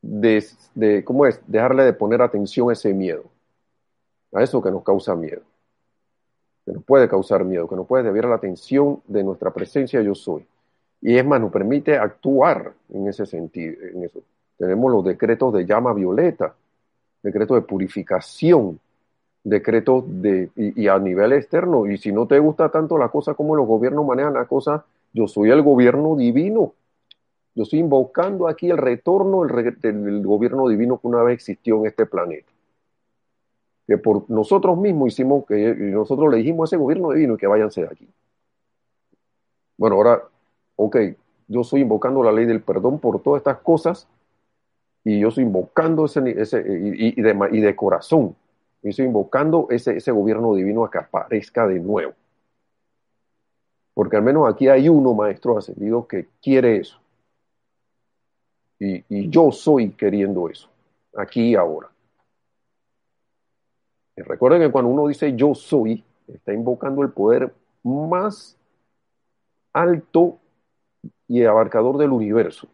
de, 0.00 1.04
¿cómo 1.04 1.26
es? 1.26 1.40
Dejarle 1.46 1.84
de 1.84 1.92
poner 1.92 2.22
atención 2.22 2.70
a 2.70 2.72
ese 2.72 2.92
miedo, 2.92 3.24
a 4.32 4.42
eso 4.42 4.62
que 4.62 4.70
nos 4.70 4.82
causa 4.82 5.14
miedo, 5.14 5.42
que 6.64 6.72
nos 6.72 6.84
puede 6.84 7.08
causar 7.08 7.44
miedo, 7.44 7.68
que 7.68 7.76
nos 7.76 7.86
puede 7.86 8.04
desviar 8.04 8.26
la 8.26 8.36
atención 8.36 9.02
de 9.06 9.22
nuestra 9.22 9.52
presencia 9.52 10.02
yo 10.02 10.14
soy. 10.14 10.46
Y 11.00 11.16
es 11.16 11.24
más, 11.24 11.40
nos 11.40 11.50
permite 11.50 11.98
actuar 11.98 12.74
en 12.90 13.08
ese 13.08 13.26
sentido. 13.26 13.76
Tenemos 14.56 14.92
los 14.92 15.04
decretos 15.04 15.52
de 15.52 15.66
llama 15.66 15.92
violeta, 15.92 16.54
decretos 17.22 17.56
de 17.56 17.62
purificación, 17.62 18.80
decretos 19.44 20.04
de, 20.06 20.50
y, 20.56 20.82
y, 20.82 20.88
a 20.88 20.98
nivel 20.98 21.32
externo. 21.32 21.86
Y 21.86 21.98
si 21.98 22.12
no 22.12 22.26
te 22.26 22.38
gusta 22.38 22.70
tanto 22.70 22.98
la 22.98 23.08
cosa 23.08 23.34
como 23.34 23.56
los 23.56 23.66
gobiernos 23.66 24.06
manejan 24.06 24.34
la 24.34 24.46
cosa, 24.46 24.84
yo 25.12 25.28
soy 25.28 25.50
el 25.50 25.62
gobierno 25.62 26.16
divino. 26.16 26.74
Yo 27.54 27.64
estoy 27.64 27.80
invocando 27.80 28.48
aquí 28.48 28.70
el 28.70 28.78
retorno 28.78 29.42
del, 29.44 30.26
gobierno 30.26 30.68
divino 30.68 30.98
que 30.98 31.06
una 31.06 31.22
vez 31.22 31.34
existió 31.34 31.78
en 31.80 31.86
este 31.86 32.06
planeta. 32.06 32.50
Que 33.86 33.98
por 33.98 34.30
nosotros 34.30 34.78
mismos 34.78 35.08
hicimos, 35.08 35.44
que 35.46 35.74
nosotros 35.74 36.30
le 36.30 36.38
dijimos 36.38 36.64
a 36.64 36.68
ese 36.70 36.82
gobierno 36.82 37.10
divino 37.10 37.36
que 37.36 37.46
váyanse 37.46 37.82
de 37.82 37.88
aquí. 37.88 38.08
Bueno, 39.76 39.96
ahora, 39.96 40.22
ok, 40.76 40.96
yo 41.48 41.60
estoy 41.60 41.82
invocando 41.82 42.22
la 42.22 42.32
ley 42.32 42.46
del 42.46 42.62
perdón 42.62 42.98
por 42.98 43.20
todas 43.20 43.40
estas 43.40 43.58
cosas 43.58 44.08
y 45.04 45.18
yo 45.20 45.28
estoy 45.28 45.44
invocando 45.44 46.04
ese, 46.04 46.40
ese 46.40 46.60
y, 46.60 47.20
de, 47.20 47.48
y, 47.50 47.60
de, 47.60 47.76
corazón, 47.76 48.36
yo 48.82 48.90
estoy 48.90 49.06
invocando 49.06 49.66
ese, 49.70 49.96
ese 49.96 50.12
gobierno 50.12 50.54
divino 50.54 50.84
a 50.84 50.90
que 50.90 50.98
aparezca 50.98 51.66
de 51.66 51.80
nuevo. 51.80 52.14
Porque 53.94 54.16
al 54.16 54.22
menos 54.22 54.48
aquí 54.48 54.68
hay 54.68 54.88
uno, 54.88 55.12
maestro 55.14 55.58
ascendido, 55.58 56.06
que 56.06 56.28
quiere 56.40 56.78
eso. 56.78 56.98
Y, 58.78 59.28
yo 59.28 59.52
soy 59.52 59.90
queriendo 59.90 60.48
eso, 60.48 60.68
aquí 61.16 61.50
y 61.50 61.54
ahora. 61.54 61.88
Y 64.16 64.22
recuerden 64.22 64.60
que 64.60 64.72
cuando 64.72 64.90
uno 64.90 65.06
dice 65.06 65.34
yo 65.36 65.54
soy, 65.54 66.04
está 66.26 66.52
invocando 66.52 67.02
el 67.02 67.10
poder 67.10 67.54
más 67.84 68.56
alto 69.72 70.38
y 71.28 71.44
abarcador 71.44 71.96
del 71.96 72.10
universo. 72.10 72.66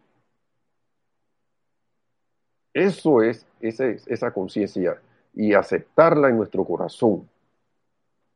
Eso 2.79 3.22
es 3.22 3.45
esa, 3.61 3.87
esa 3.87 4.31
conciencia 4.31 5.01
y 5.35 5.53
aceptarla 5.53 6.29
en 6.29 6.37
nuestro 6.37 6.64
corazón. 6.64 7.29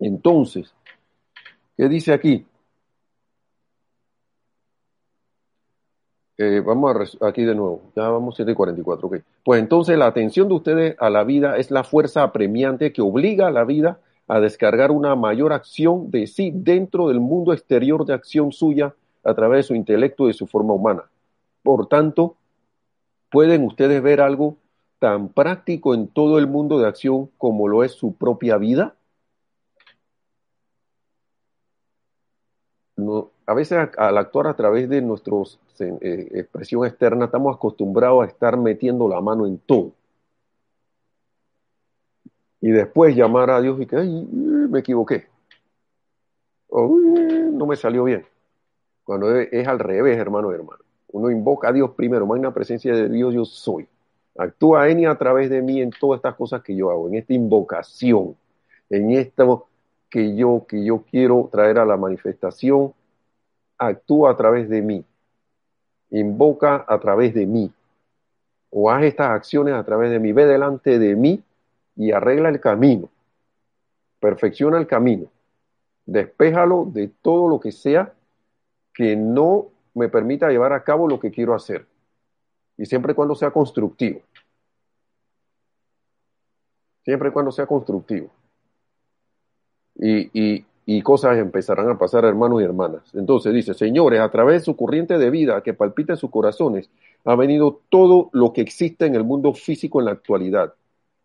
Entonces, 0.01 0.75
¿qué 1.77 1.89
dice 1.89 2.13
aquí? 2.13 2.45
Eh, 6.39 6.61
vamos 6.61 7.17
a 7.21 7.29
aquí 7.29 7.45
de 7.45 7.55
nuevo, 7.55 7.83
ya 7.95 8.09
vamos 8.09 8.37
7.44, 8.37 8.99
ok. 9.05 9.17
Pues 9.45 9.61
entonces 9.61 9.97
la 9.97 10.07
atención 10.07 10.49
de 10.49 10.55
ustedes 10.55 10.97
a 10.99 11.09
la 11.09 11.23
vida 11.23 11.57
es 11.57 11.71
la 11.71 11.85
fuerza 11.85 12.25
apremiante 12.25 12.93
que 12.93 13.01
obliga 13.01 13.47
a 13.47 13.53
la 13.53 13.63
vida 13.63 14.01
a 14.27 14.41
descargar 14.41 14.91
una 14.91 15.15
mayor 15.15 15.53
acción 15.53 16.11
de 16.11 16.27
sí 16.27 16.51
dentro 16.53 17.07
del 17.07 17.21
mundo 17.21 17.53
exterior 17.53 18.05
de 18.07 18.15
acción 18.15 18.51
suya 18.51 18.93
a 19.23 19.35
través 19.35 19.59
de 19.59 19.63
su 19.69 19.75
intelecto 19.77 20.25
y 20.25 20.29
de 20.29 20.33
su 20.33 20.49
forma 20.49 20.73
humana. 20.73 21.05
Por 21.63 21.87
tanto, 21.87 22.35
pueden 23.33 23.65
ustedes 23.65 24.03
ver 24.03 24.21
algo 24.21 24.57
tan 24.99 25.31
práctico 25.31 25.95
en 25.95 26.07
todo 26.07 26.39
el 26.39 26.47
mundo 26.47 26.79
de 26.79 26.87
acción 26.87 27.29
como 27.39 27.67
lo 27.67 27.83
es 27.83 27.93
su 27.93 28.15
propia 28.15 28.59
vida. 28.59 28.95
A 33.47 33.55
veces 33.55 33.89
al 33.97 34.19
actuar 34.19 34.47
a 34.47 34.55
través 34.55 34.89
de 34.89 35.03
nuestra 35.03 35.35
eh, 35.81 36.29
expresión 36.35 36.87
externa 36.87 37.25
estamos 37.25 37.57
acostumbrados 37.57 38.23
a 38.23 38.27
estar 38.29 38.57
metiendo 38.57 39.09
la 39.09 39.21
mano 39.21 39.47
en 39.47 39.59
todo. 39.59 39.93
Y 42.61 42.71
después 42.71 43.17
llamar 43.17 43.51
a 43.51 43.61
Dios 43.61 43.81
y 43.81 43.87
que, 43.87 43.97
ay, 43.97 44.29
me 44.31 44.79
equivoqué. 44.79 45.27
O, 46.69 46.97
no 47.53 47.67
me 47.67 47.75
salió 47.75 48.05
bien. 48.05 48.25
Cuando 49.03 49.35
es, 49.35 49.67
al 49.67 49.81
revés, 49.81 50.17
hermano 50.17 50.53
y 50.53 50.55
hermano. 50.55 50.85
Uno 51.13 51.31
invoca 51.31 51.69
a 51.69 51.73
Dios 51.73 51.91
primero, 51.91 52.27
la 52.37 52.51
presencia 52.53 52.95
de 52.95 53.09
Dios 53.09 53.35
yo 53.35 53.45
soy. 53.45 53.87
Actúa 54.37 54.89
en 54.89 55.01
y 55.01 55.07
a 55.07 55.15
través 55.15 55.51
de 55.51 55.61
mí 55.61 55.81
en 55.81 55.91
todas 55.91 56.19
estas 56.19 56.35
cosas 56.35 56.63
que 56.63 56.75
yo 56.75 56.91
hago, 56.91 57.09
en 57.09 57.17
esta 57.17 57.35
invocación, 57.35 58.35
en 58.89 59.11
esto 59.11 59.67
que 60.09 60.35
yo, 60.35 60.67
que 60.69 60.85
yo 60.85 61.03
quiero 61.11 61.49
traer 61.51 61.79
a 61.79 61.87
la 61.87 61.97
manifestación. 61.97 62.93
Actúa 63.79 64.31
a 64.31 64.37
través 64.37 64.69
de 64.69 64.83
mí. 64.83 65.05
Invoca 66.11 66.85
a 66.87 66.99
través 67.01 67.33
de 67.33 67.47
mí. 67.47 67.71
O 68.71 68.91
haz 68.91 69.05
estas 69.05 69.31
acciones 69.31 69.75
a 69.75 69.85
través 69.85 70.11
de 70.11 70.19
mí. 70.19 70.33
Ve 70.33 70.47
delante 70.47 70.99
de 70.99 71.17
mí 71.17 71.43
y 71.97 72.13
arregla 72.13 72.51
el 72.51 72.61
camino. 72.61 73.09
Perfecciona 74.21 74.79
el 74.79 74.87
camino. 74.87 75.27
Despéjalo 76.05 76.85
de 76.85 77.09
todo 77.23 77.49
lo 77.49 77.59
que 77.59 77.73
sea 77.73 78.13
que 78.93 79.17
no 79.17 79.72
me 79.95 80.09
permita 80.09 80.49
llevar 80.49 80.73
a 80.73 80.85
cabo 80.85 81.09
lo 81.09 81.21
que 81.21 81.31
quiero 81.31 81.55
hacer. 81.55 81.87
Y 82.77 82.87
siempre 82.87 83.13
y 83.13 83.15
cuando 83.15 83.35
sea 83.35 83.51
constructivo. 83.51 84.21
Siempre 87.05 87.29
y 87.29 87.33
cuando 87.33 87.53
sea 87.53 87.67
constructivo. 87.67 88.31
Y, 89.95 90.65
y, 90.87 91.03
cosas 91.03 91.37
empezarán 91.39 91.89
a 91.91 91.99
pasar, 91.99 92.25
hermanos 92.25 92.61
y 92.61 92.65
hermanas. 92.65 93.03
Entonces 93.15 93.53
dice, 93.53 93.75
señores, 93.75 94.21
a 94.21 94.31
través 94.31 94.61
de 94.61 94.65
su 94.65 94.77
corriente 94.77 95.19
de 95.19 95.31
vida 95.31 95.63
que 95.63 95.75
palpita 95.75 96.15
en 96.15 96.17
sus 96.17 96.31
corazones, 96.31 96.91
ha 97.25 97.35
venido 97.37 97.81
todo 97.89 98.31
lo 98.33 98.53
que 98.53 98.63
existe 98.63 99.07
en 99.07 99.15
el 99.15 99.25
mundo 99.25 99.53
físico 99.53 100.01
en 100.01 100.07
la 100.07 100.13
actualidad. 100.13 100.75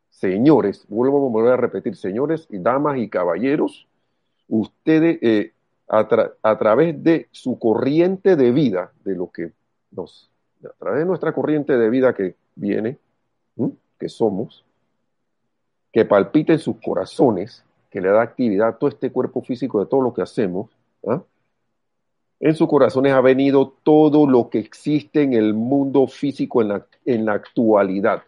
Señores, 0.10 0.86
vuelvo 0.90 1.18
a 1.18 1.30
volver 1.30 1.54
a 1.54 1.58
repetir, 1.58 1.96
señores 1.96 2.48
y 2.50 2.58
damas 2.58 2.98
y 2.98 3.10
caballeros, 3.10 3.88
ustedes, 4.48 5.20
eh, 5.22 5.54
a, 5.88 6.58
través 6.58 7.02
de 7.04 7.30
su 7.32 7.58
corriente 7.58 8.36
de 8.36 8.52
vida, 8.52 8.92
de 9.04 9.16
lo 9.16 9.32
que 9.32 9.54
nos, 9.92 10.30
a 10.64 10.74
través 10.78 11.00
de 11.00 11.06
nuestra 11.06 11.34
corriente 11.34 11.78
de 11.78 11.90
vida 11.90 12.14
que 12.14 12.36
viene, 12.56 12.98
que 13.98 14.10
somos, 14.10 14.66
que 15.92 16.06
palpita 16.06 16.54
en 16.54 16.60
sus 16.60 16.78
corazones, 16.82 17.64
que 17.90 18.02
le 18.02 18.10
da 18.10 18.22
actividad 18.22 18.68
a 18.68 18.78
todo 18.78 18.90
este 18.90 19.12
cuerpo 19.12 19.42
físico 19.42 19.80
de 19.80 19.86
todo 19.86 20.02
lo 20.02 20.14
que 20.14 20.22
hacemos, 20.22 20.70
¿ah? 21.08 21.24
en 22.40 22.54
sus 22.54 22.68
corazones 22.68 23.14
ha 23.14 23.22
venido 23.22 23.74
todo 23.82 24.28
lo 24.28 24.50
que 24.50 24.60
existe 24.60 25.24
en 25.24 25.34
el 25.34 25.54
mundo 25.54 26.06
físico 26.08 26.62
en 26.62 26.68
la, 26.68 26.86
en 27.06 27.26
la 27.26 27.34
actualidad. 27.34 28.24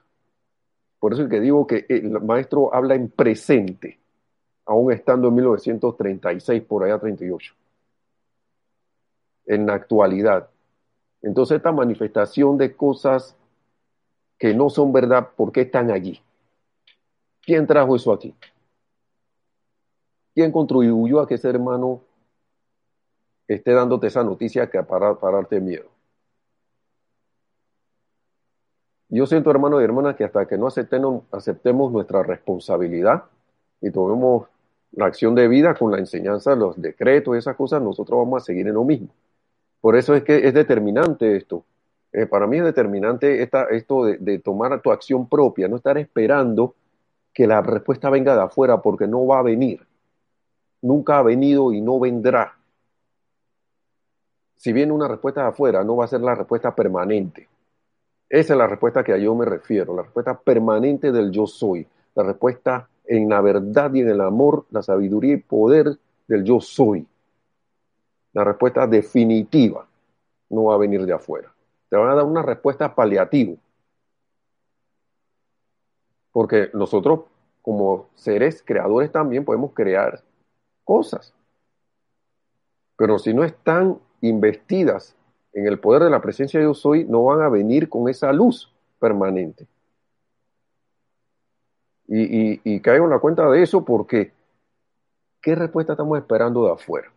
Por 1.00 1.14
eso 1.14 1.24
es 1.24 1.30
que 1.30 1.40
digo 1.40 1.68
que 1.68 1.86
el 1.90 2.10
maestro 2.22 2.74
habla 2.74 2.96
en 2.96 3.10
presente 3.10 3.99
aún 4.70 4.92
estando 4.92 5.30
en 5.30 5.36
1936, 5.36 6.62
por 6.62 6.84
allá 6.84 7.00
38, 7.00 7.56
en 9.48 9.66
la 9.66 9.74
actualidad. 9.74 10.48
Entonces 11.24 11.58
esta 11.58 11.72
manifestación 11.72 12.56
de 12.56 12.76
cosas 12.76 13.36
que 14.38 14.54
no 14.54 14.70
son 14.70 14.94
verdad, 14.94 15.30
¿por 15.36 15.52
qué 15.52 15.62
están 15.62 15.90
allí? 15.90 16.22
¿Quién 17.42 17.66
trajo 17.66 17.96
eso 17.96 18.14
aquí? 18.14 18.36
¿Quién 20.36 20.52
contribuyó 20.52 21.20
a 21.20 21.28
que 21.28 21.34
ese 21.34 21.50
hermano 21.50 22.02
esté 23.48 23.74
dándote 23.74 24.06
esa 24.06 24.24
noticia 24.24 24.70
que 24.70 24.84
para, 24.84 25.16
pararte 25.16 25.60
miedo? 25.60 25.90
Yo 29.10 29.26
siento, 29.26 29.50
hermano 29.50 29.82
y 29.82 29.84
hermanas, 29.84 30.16
que 30.16 30.26
hasta 30.26 30.48
que 30.48 30.60
no 30.60 30.68
aceptemos, 30.68 31.24
aceptemos 31.32 31.92
nuestra 31.92 32.22
responsabilidad 32.22 33.24
y 33.82 33.90
tomemos 33.90 34.48
la 34.92 35.06
acción 35.06 35.36
de 35.36 35.48
vida 35.48 35.76
con 35.76 35.92
la 35.92 36.00
enseñanza, 36.00 36.56
los 36.56 36.82
decretos 36.82 37.38
esas 37.38 37.56
cosas, 37.56 37.82
nosotros 37.82 38.20
vamos 38.20 38.42
a 38.42 38.46
seguir 38.46 38.68
en 38.68 38.74
lo 38.74 38.84
mismo. 38.84 39.10
Por 39.82 39.96
eso 39.96 40.16
es 40.16 40.24
que 40.24 40.48
es 40.48 40.54
determinante 40.54 41.36
esto. 41.38 41.64
Eh, 42.12 42.26
para 42.26 42.48
mí 42.48 42.58
es 42.58 42.64
determinante 42.64 43.44
esta, 43.44 43.66
esto 43.66 44.06
de, 44.06 44.18
de, 44.18 44.40
tomar 44.40 44.82
tu 44.82 44.92
acción 44.92 45.30
propia, 45.30 45.68
no 45.68 45.76
estar 45.76 45.98
esperando 45.98 46.74
que 47.34 47.46
la 47.46 47.62
respuesta 47.62 48.10
venga 48.10 48.36
de 48.36 48.42
afuera 48.42 48.82
porque 48.82 49.08
no 49.08 49.26
va 49.28 49.40
a 49.40 49.44
venir. 49.44 49.86
Nunca 50.82 51.20
ha 51.20 51.24
venido 51.24 51.72
y 51.72 51.82
no 51.82 52.00
vendrá. 52.00 52.58
Si 54.58 54.74
viene 54.74 54.92
una 54.92 55.08
respuesta 55.08 55.44
de 55.44 55.48
afuera, 55.50 55.84
no 55.84 55.96
va 55.96 56.06
a 56.06 56.08
ser 56.08 56.22
la 56.22 56.36
respuesta 56.36 56.74
permanente. 56.76 57.48
Esa 58.28 58.54
es 58.54 58.58
la 58.58 58.68
respuesta 58.68 59.04
que 59.04 59.14
a 59.14 59.18
yo 59.18 59.34
me 59.36 59.46
refiero, 59.46 59.96
la 59.96 60.04
respuesta 60.04 60.38
permanente 60.38 61.12
del 61.12 61.32
yo 61.32 61.48
soy, 61.48 61.88
la 62.14 62.24
respuesta 62.24 62.89
en 63.10 63.28
la 63.28 63.42
verdad 63.42 63.92
y 63.96 64.02
en 64.02 64.10
el 64.10 64.22
amor, 64.22 64.68
la 64.70 64.84
sabiduría 64.84 65.34
y 65.34 65.38
poder 65.38 65.98
del 66.28 66.44
yo 66.44 66.62
soy. 66.62 67.08
La 68.34 68.44
respuesta 68.44 68.86
definitiva 68.86 69.88
no 70.50 70.66
va 70.66 70.76
a 70.76 70.78
venir 70.78 71.04
de 71.08 71.14
afuera. 71.14 71.52
Te 71.90 71.98
van 71.98 72.12
a 72.12 72.16
dar 72.16 72.24
una 72.24 72.44
respuesta 72.44 72.94
paliativa. 72.94 73.56
Porque 76.32 76.70
nosotros, 76.74 77.22
como 77.64 78.10
seres 78.14 78.62
creadores, 78.64 79.12
también 79.12 79.44
podemos 79.44 79.74
crear 79.74 80.22
cosas. 80.84 81.34
Pero 82.96 83.18
si 83.18 83.34
no 83.34 83.44
están 83.44 83.98
investidas 84.22 85.16
en 85.54 85.66
el 85.66 85.80
poder 85.80 86.04
de 86.04 86.12
la 86.12 86.22
presencia 86.22 86.60
de 86.60 86.68
yo 86.68 86.76
soy, 86.76 87.06
no 87.06 87.24
van 87.24 87.42
a 87.42 87.50
venir 87.50 87.90
con 87.90 88.08
esa 88.08 88.32
luz 88.32 88.72
permanente. 89.00 89.66
Y, 92.12 92.80
caigo 92.80 93.06
en 93.06 93.12
la 93.12 93.20
cuenta 93.20 93.48
de 93.50 93.62
eso 93.62 93.86
porque, 93.86 94.32
¿qué 95.42 95.54
respuesta 95.54 95.94
estamos 95.94 96.18
esperando 96.18 96.66
de 96.66 96.72
afuera? 96.72 97.12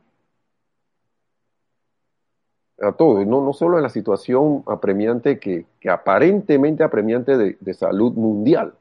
A 2.78 2.92
todo, 2.92 3.24
no, 3.24 3.42
no 3.42 3.52
solo 3.54 3.78
en 3.78 3.84
la 3.84 3.88
situación 3.88 4.64
apremiante 4.66 5.38
que, 5.38 5.64
aparentemente 5.88 6.84
apremiante 6.84 7.38
de, 7.38 7.56
de 7.58 7.74
salud 7.74 8.12
mundial 8.12 8.74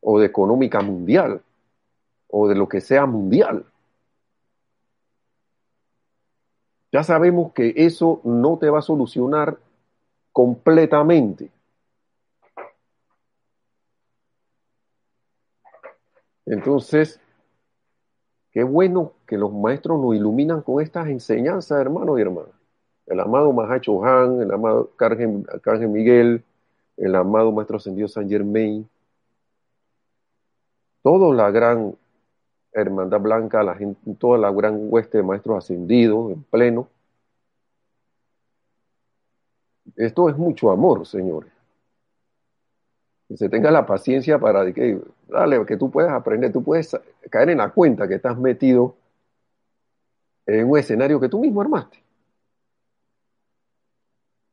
o 0.00 0.18
de 0.18 0.26
económica 0.26 0.82
mundial 0.82 1.40
o 2.28 2.48
de 2.48 2.54
lo 2.54 2.68
que 2.68 2.82
sea 2.82 3.06
mundial. 3.06 3.64
Ya 6.90 7.04
sabemos 7.04 7.52
que 7.52 7.72
eso 7.76 8.20
no 8.24 8.58
te 8.58 8.68
va 8.68 8.80
a 8.80 8.82
solucionar 8.82 9.56
completamente. 10.30 11.50
Entonces, 16.46 17.20
qué 18.50 18.64
bueno 18.64 19.12
que 19.26 19.38
los 19.38 19.52
maestros 19.52 20.00
nos 20.00 20.14
iluminan 20.14 20.62
con 20.62 20.82
estas 20.82 21.08
enseñanzas, 21.08 21.80
hermanos 21.80 22.18
y 22.18 22.22
hermanas. 22.22 22.52
El 23.06 23.20
amado 23.20 23.52
Mahacho 23.52 24.04
Han, 24.04 24.40
el 24.40 24.50
amado 24.50 24.90
Arcángel, 24.98 25.88
Miguel, 25.88 26.44
el 26.96 27.14
amado 27.14 27.52
Maestro 27.52 27.76
Ascendido 27.76 28.08
San 28.08 28.28
Germain, 28.28 28.88
toda 31.02 31.34
la 31.34 31.50
gran 31.50 31.96
hermandad 32.72 33.20
blanca, 33.20 33.62
la 33.62 33.74
gente, 33.74 34.14
toda 34.18 34.38
la 34.38 34.50
gran 34.50 34.86
hueste 34.88 35.18
de 35.18 35.24
maestros 35.24 35.58
ascendidos 35.58 36.32
en 36.32 36.42
pleno. 36.44 36.88
Esto 39.96 40.28
es 40.28 40.36
mucho 40.38 40.70
amor, 40.70 41.06
señores 41.06 41.61
que 43.32 43.38
se 43.38 43.48
tenga 43.48 43.70
la 43.70 43.86
paciencia 43.86 44.38
para 44.38 44.70
que, 44.74 45.00
dale, 45.26 45.64
que 45.64 45.78
tú 45.78 45.90
puedas 45.90 46.12
aprender, 46.12 46.52
tú 46.52 46.62
puedes 46.62 46.94
caer 47.30 47.48
en 47.48 47.58
la 47.58 47.70
cuenta 47.70 48.06
que 48.06 48.16
estás 48.16 48.36
metido 48.36 48.94
en 50.44 50.68
un 50.68 50.78
escenario 50.78 51.18
que 51.18 51.30
tú 51.30 51.40
mismo 51.40 51.62
armaste. 51.62 51.96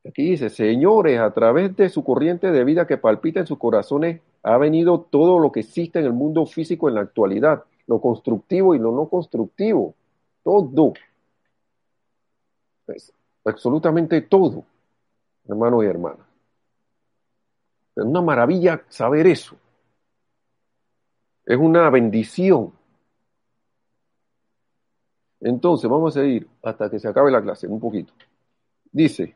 Aquí 0.08 0.30
dice, 0.30 0.50
señores, 0.50 1.20
a 1.20 1.34
través 1.34 1.76
de 1.76 1.90
su 1.90 2.06
corriente 2.06 2.54
de 2.54 2.64
vida 2.64 2.88
que 2.88 2.98
palpita 2.98 3.42
en 3.42 3.48
sus 3.48 3.58
corazones, 3.58 4.22
ha 4.44 4.58
venido 4.58 5.02
todo 5.02 5.40
lo 5.40 5.52
que 5.52 5.60
existe 5.60 6.00
en 6.00 6.06
el 6.06 6.14
mundo 6.14 6.46
físico 6.46 6.88
en 6.88 6.96
la 6.96 7.02
actualidad, 7.02 7.66
lo 7.86 8.00
constructivo 8.00 8.76
y 8.76 8.80
lo 8.80 8.94
no 8.94 9.10
constructivo, 9.10 9.94
todo. 10.42 10.94
absolutamente 13.44 14.22
todo, 14.22 14.64
hermanos 15.50 15.84
y 15.84 15.88
hermanas. 15.88 16.29
Es 18.00 18.06
una 18.06 18.22
maravilla 18.22 18.82
saber 18.88 19.28
eso. 19.28 19.58
Es 21.46 21.58
una 21.58 21.90
bendición. 21.90 22.72
Entonces, 25.42 25.90
vamos 25.90 26.16
a 26.16 26.22
seguir 26.22 26.48
hasta 26.64 26.90
que 26.90 27.00
se 27.00 27.08
acabe 27.08 27.30
la 27.30 27.42
clase, 27.42 27.68
un 27.68 27.80
poquito. 27.80 28.14
Dice, 28.92 29.36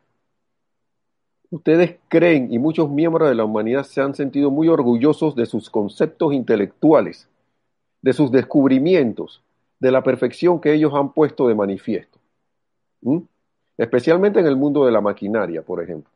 ustedes 1.50 1.98
creen 2.08 2.54
y 2.54 2.60
muchos 2.60 2.90
miembros 2.90 3.28
de 3.28 3.36
la 3.36 3.44
humanidad 3.44 3.84
se 3.84 4.00
han 4.00 4.16
sentido 4.16 4.50
muy 4.50 4.70
orgullosos 4.70 5.36
de 5.36 5.46
sus 5.46 5.70
conceptos 5.70 6.34
intelectuales, 6.34 7.28
de 8.02 8.14
sus 8.14 8.32
descubrimientos, 8.32 9.44
de 9.80 9.92
la 9.92 10.04
perfección 10.04 10.62
que 10.62 10.74
ellos 10.74 10.94
han 10.94 11.12
puesto 11.12 11.48
de 11.50 11.56
manifiesto. 11.56 12.18
Especialmente 13.78 14.40
en 14.40 14.48
el 14.48 14.56
mundo 14.56 14.86
de 14.86 14.92
la 14.92 15.02
maquinaria, 15.02 15.62
por 15.62 15.84
ejemplo. 15.84 16.12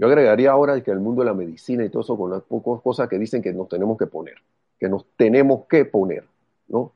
Yo 0.00 0.06
agregaría 0.06 0.50
ahora 0.50 0.80
que 0.80 0.90
el 0.90 0.98
mundo 0.98 1.20
de 1.20 1.26
la 1.26 1.34
medicina 1.34 1.84
y 1.84 1.90
todo 1.90 2.00
eso 2.00 2.16
con 2.16 2.30
las 2.30 2.40
pocas 2.40 2.82
cosas 2.82 3.06
que 3.06 3.18
dicen 3.18 3.42
que 3.42 3.52
nos 3.52 3.68
tenemos 3.68 3.98
que 3.98 4.06
poner, 4.06 4.36
que 4.78 4.88
nos 4.88 5.04
tenemos 5.14 5.66
que 5.68 5.84
poner, 5.84 6.24
¿no? 6.68 6.92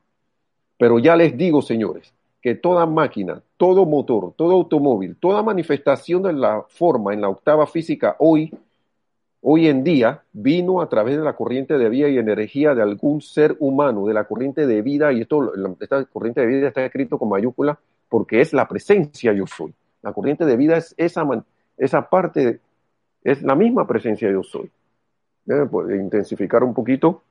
Pero 0.75 0.97
ya 0.97 1.15
les 1.15 1.37
digo, 1.37 1.61
señores, 1.61 2.11
que 2.41 2.55
toda 2.55 2.87
máquina, 2.87 3.43
todo 3.57 3.85
motor, 3.85 4.33
todo 4.35 4.53
automóvil, 4.53 5.17
toda 5.17 5.43
manifestación 5.43 6.23
de 6.23 6.33
la 6.33 6.63
forma 6.67 7.13
en 7.13 7.21
la 7.21 7.29
octava 7.29 7.67
física 7.67 8.15
hoy 8.17 8.51
hoy 9.47 9.67
en 9.67 9.83
día 9.83 10.23
vino 10.33 10.81
a 10.81 10.89
través 10.89 11.17
de 11.17 11.23
la 11.23 11.35
corriente 11.35 11.77
de 11.77 11.87
vida 11.87 12.09
y 12.09 12.17
energía 12.17 12.73
de 12.73 12.81
algún 12.81 13.21
ser 13.21 13.55
humano, 13.59 14.07
de 14.07 14.13
la 14.15 14.23
corriente 14.23 14.65
de 14.65 14.81
vida, 14.81 15.13
y 15.13 15.21
esto, 15.21 15.53
esta 15.79 16.03
corriente 16.05 16.41
de 16.41 16.47
vida 16.47 16.67
está 16.69 16.83
escrito 16.83 17.19
con 17.19 17.29
mayúscula 17.29 17.77
porque 18.09 18.41
es 18.41 18.53
la 18.53 18.67
presencia 18.67 19.33
yo 19.33 19.45
soy. 19.45 19.71
La 20.01 20.13
corriente 20.13 20.45
de 20.45 20.57
vida 20.57 20.77
es 20.77 20.95
esa, 20.97 21.23
esa 21.77 22.09
parte, 22.09 22.59
es 23.25 23.41
la 23.41 23.55
misma 23.55 23.87
presencia 23.87 24.31
yo 24.31 24.43
soy. 24.43 24.71
Puede 25.69 25.97
intensificar 25.97 26.63
un 26.63 26.73
poquito 26.73 27.23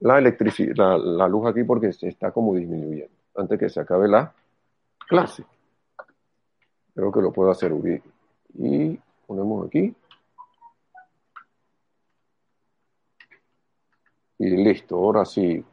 la 0.00 0.20
la, 0.20 1.28
luz 1.28 1.46
aquí 1.46 1.62
porque 1.64 1.92
se 1.92 2.08
está 2.08 2.32
como 2.32 2.54
disminuyendo 2.54 3.14
antes 3.36 3.58
que 3.58 3.68
se 3.68 3.80
acabe 3.80 4.08
la 4.08 4.34
clase. 5.08 5.44
Creo 6.92 7.12
que 7.12 7.20
lo 7.20 7.32
puedo 7.32 7.50
hacer. 7.52 7.72
Y 8.54 8.98
ponemos 9.26 9.68
aquí. 9.68 9.94
Y 14.38 14.50
listo, 14.50 14.96
ahora 14.96 15.24
sí, 15.24 15.64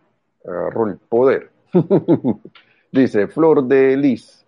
agarró 0.45 0.87
el 0.87 0.97
poder. 0.97 1.51
Dice 2.91 3.27
Flor 3.27 3.63
de 3.63 3.97
Lis. 3.97 4.42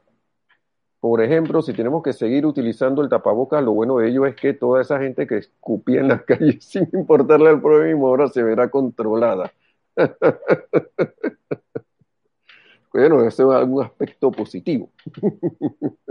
Por 1.06 1.22
ejemplo, 1.22 1.62
si 1.62 1.72
tenemos 1.72 2.02
que 2.02 2.14
seguir 2.14 2.48
utilizando 2.48 3.04
el 3.04 3.10
tapabocas, 3.10 3.64
lo 3.64 3.74
bueno 3.74 4.00
de 4.00 4.10
ello 4.10 4.26
es 4.26 4.36
que 4.36 4.56
toda 4.56 4.82
esa 4.82 4.98
gente 4.98 5.28
que 5.28 5.38
escupía 5.38 6.00
en 6.00 6.08
las 6.08 6.24
calles 6.24 6.66
sin 6.66 6.90
importarle 6.94 7.50
al 7.50 7.62
prójimo 7.62 8.08
ahora 8.08 8.28
se 8.28 8.42
verá 8.42 8.72
controlada. 8.72 9.54
bueno, 12.92 13.22
ese 13.22 13.44
es 13.44 13.50
algún 13.50 13.84
aspecto 13.84 14.32
positivo. 14.32 14.90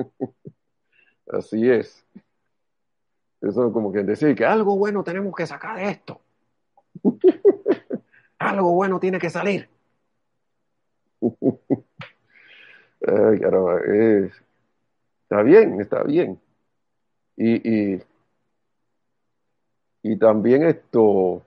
Así 1.27 1.69
es. 1.69 2.07
Eso 3.41 3.67
es 3.67 3.73
como 3.73 3.91
que 3.91 4.05
decir 4.05 4.37
que 4.37 4.47
algo 4.47 4.77
bueno 4.77 5.03
tenemos 5.03 5.35
que 5.35 5.45
sacar 5.45 5.77
de 5.77 5.91
esto. 5.91 6.21
algo 8.39 8.73
bueno 8.75 9.01
tiene 9.01 9.19
que 9.19 9.29
salir. 9.29 9.69
Ay, 13.09 13.41
caramba, 13.41 13.81
está 15.25 15.43
bien, 15.43 15.81
está 15.81 16.03
bien. 16.03 16.39
Y, 17.37 17.95
y, 17.95 18.03
y 20.03 20.17
también 20.17 20.63
esto, 20.65 21.43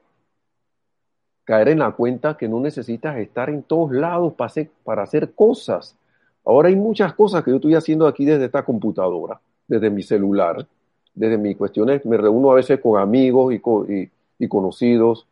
caer 1.48 1.70
en 1.70 1.80
la 1.80 1.92
cuenta 1.92 2.36
que 2.36 2.50
no 2.50 2.60
necesitas 2.60 3.18
estar 3.18 3.50
en 3.50 3.64
todos 3.64 3.92
lados 3.94 4.34
para 4.34 4.48
hacer, 4.48 4.70
para 4.84 5.04
hacer 5.04 5.32
cosas. 5.34 5.96
Ahora 6.44 6.70
hay 6.70 6.76
muchas 6.76 7.14
cosas 7.14 7.44
que 7.44 7.52
yo 7.52 7.58
estoy 7.58 7.76
haciendo 7.76 8.08
aquí 8.08 8.26
desde 8.26 8.46
esta 8.46 8.66
computadora, 8.66 9.40
desde 9.68 9.90
mi 9.90 10.04
celular, 10.04 10.68
desde 11.14 11.38
mis 11.38 11.56
cuestiones. 11.56 12.04
Me 12.06 12.18
reúno 12.18 12.52
a 12.52 12.56
veces 12.56 12.80
con 12.82 13.00
amigos 13.00 13.54
y, 13.54 13.62
y, 14.40 14.48
conocidos, 14.48 15.26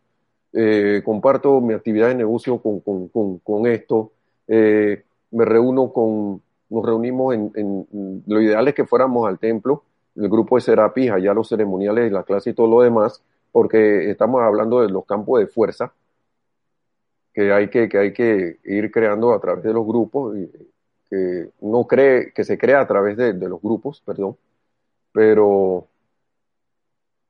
eh, 0.53 1.01
comparto 1.03 1.59
mi 1.59 1.73
actividad 1.73 2.07
de 2.07 2.15
negocio 2.15 2.59
con, 2.59 2.79
con, 2.79 3.39
con, 3.39 3.67
esto, 3.67 4.11
eh, 4.47 5.03
me 5.31 5.45
reúno 5.45 5.91
con, 5.91 6.41
nos 6.69 6.85
reunimos 6.85 7.33
en, 7.35 7.51
en, 7.55 8.23
lo 8.27 8.41
ideal 8.41 8.67
es 8.67 8.73
que 8.73 8.85
fuéramos 8.85 9.27
al 9.27 9.39
templo, 9.39 9.83
el 10.15 10.29
grupo 10.29 10.55
de 10.55 10.61
Serapis, 10.61 11.11
allá 11.11 11.33
los 11.33 11.49
ceremoniales, 11.49 12.11
la 12.11 12.23
clase 12.23 12.51
y 12.51 12.53
todo 12.53 12.67
lo 12.67 12.81
demás, 12.81 13.21
porque 13.51 14.09
estamos 14.09 14.41
hablando 14.41 14.81
de 14.81 14.89
los 14.89 15.05
campos 15.05 15.39
de 15.39 15.47
fuerza, 15.47 15.93
que 17.33 17.51
hay 17.53 17.69
que, 17.69 17.89
que 17.89 17.97
hay 17.97 18.13
que 18.13 18.59
ir 18.63 18.91
creando 18.91 19.33
a 19.33 19.39
través 19.39 19.63
de 19.63 19.73
los 19.73 19.85
grupos, 19.85 20.35
que 21.09 21.49
no 21.61 21.85
cree, 21.85 22.33
que 22.33 22.43
se 22.43 22.57
crea 22.57 22.81
a 22.81 22.87
través 22.87 23.15
de, 23.17 23.33
los 23.33 23.61
grupos, 23.61 24.01
perdón, 24.05 24.35
pero 25.11 25.87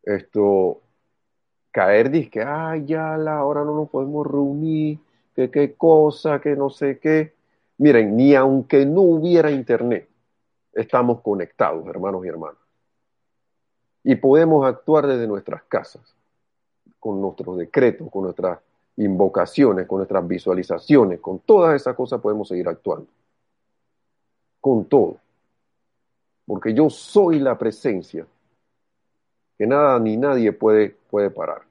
esto, 0.04 0.82
caer, 1.72 2.10
dice 2.10 2.30
que, 2.30 2.42
ay, 2.42 2.86
ya 2.86 3.18
la 3.18 3.44
hora 3.44 3.64
no 3.64 3.76
nos 3.76 3.90
podemos 3.90 4.26
reunir, 4.26 4.98
que 5.36 5.52
qué 5.52 5.74
cosa, 5.74 6.40
que 6.40 6.56
no 6.56 6.72
sé 6.72 6.98
qué. 6.98 7.35
Miren, 7.78 8.16
ni 8.16 8.36
aunque 8.36 8.86
no 8.86 9.02
hubiera 9.02 9.52
internet, 9.52 10.08
estamos 10.74 11.22
conectados, 11.22 11.86
hermanos 11.88 12.26
y 12.26 12.30
hermanas. 12.30 12.60
Y 14.04 14.16
podemos 14.16 14.66
actuar 14.66 15.08
desde 15.08 15.28
nuestras 15.28 15.64
casas, 15.64 16.16
con 17.00 17.20
nuestros 17.22 17.58
decretos, 17.58 18.10
con 18.10 18.24
nuestras 18.24 18.60
invocaciones, 18.98 19.88
con 19.88 19.98
nuestras 19.98 20.28
visualizaciones, 20.28 21.20
con 21.20 21.40
todas 21.40 21.76
esas 21.76 21.96
cosas 21.96 22.22
podemos 22.22 22.48
seguir 22.48 22.68
actuando. 22.68 23.08
Con 24.62 24.86
todo. 24.86 25.18
Porque 26.46 26.74
yo 26.74 26.90
soy 26.90 27.40
la 27.40 27.58
presencia 27.58 28.26
que 29.58 29.66
nada 29.66 30.00
ni 30.00 30.18
nadie 30.18 30.52
puede, 30.52 30.96
puede 31.10 31.30
parar. 31.30 31.64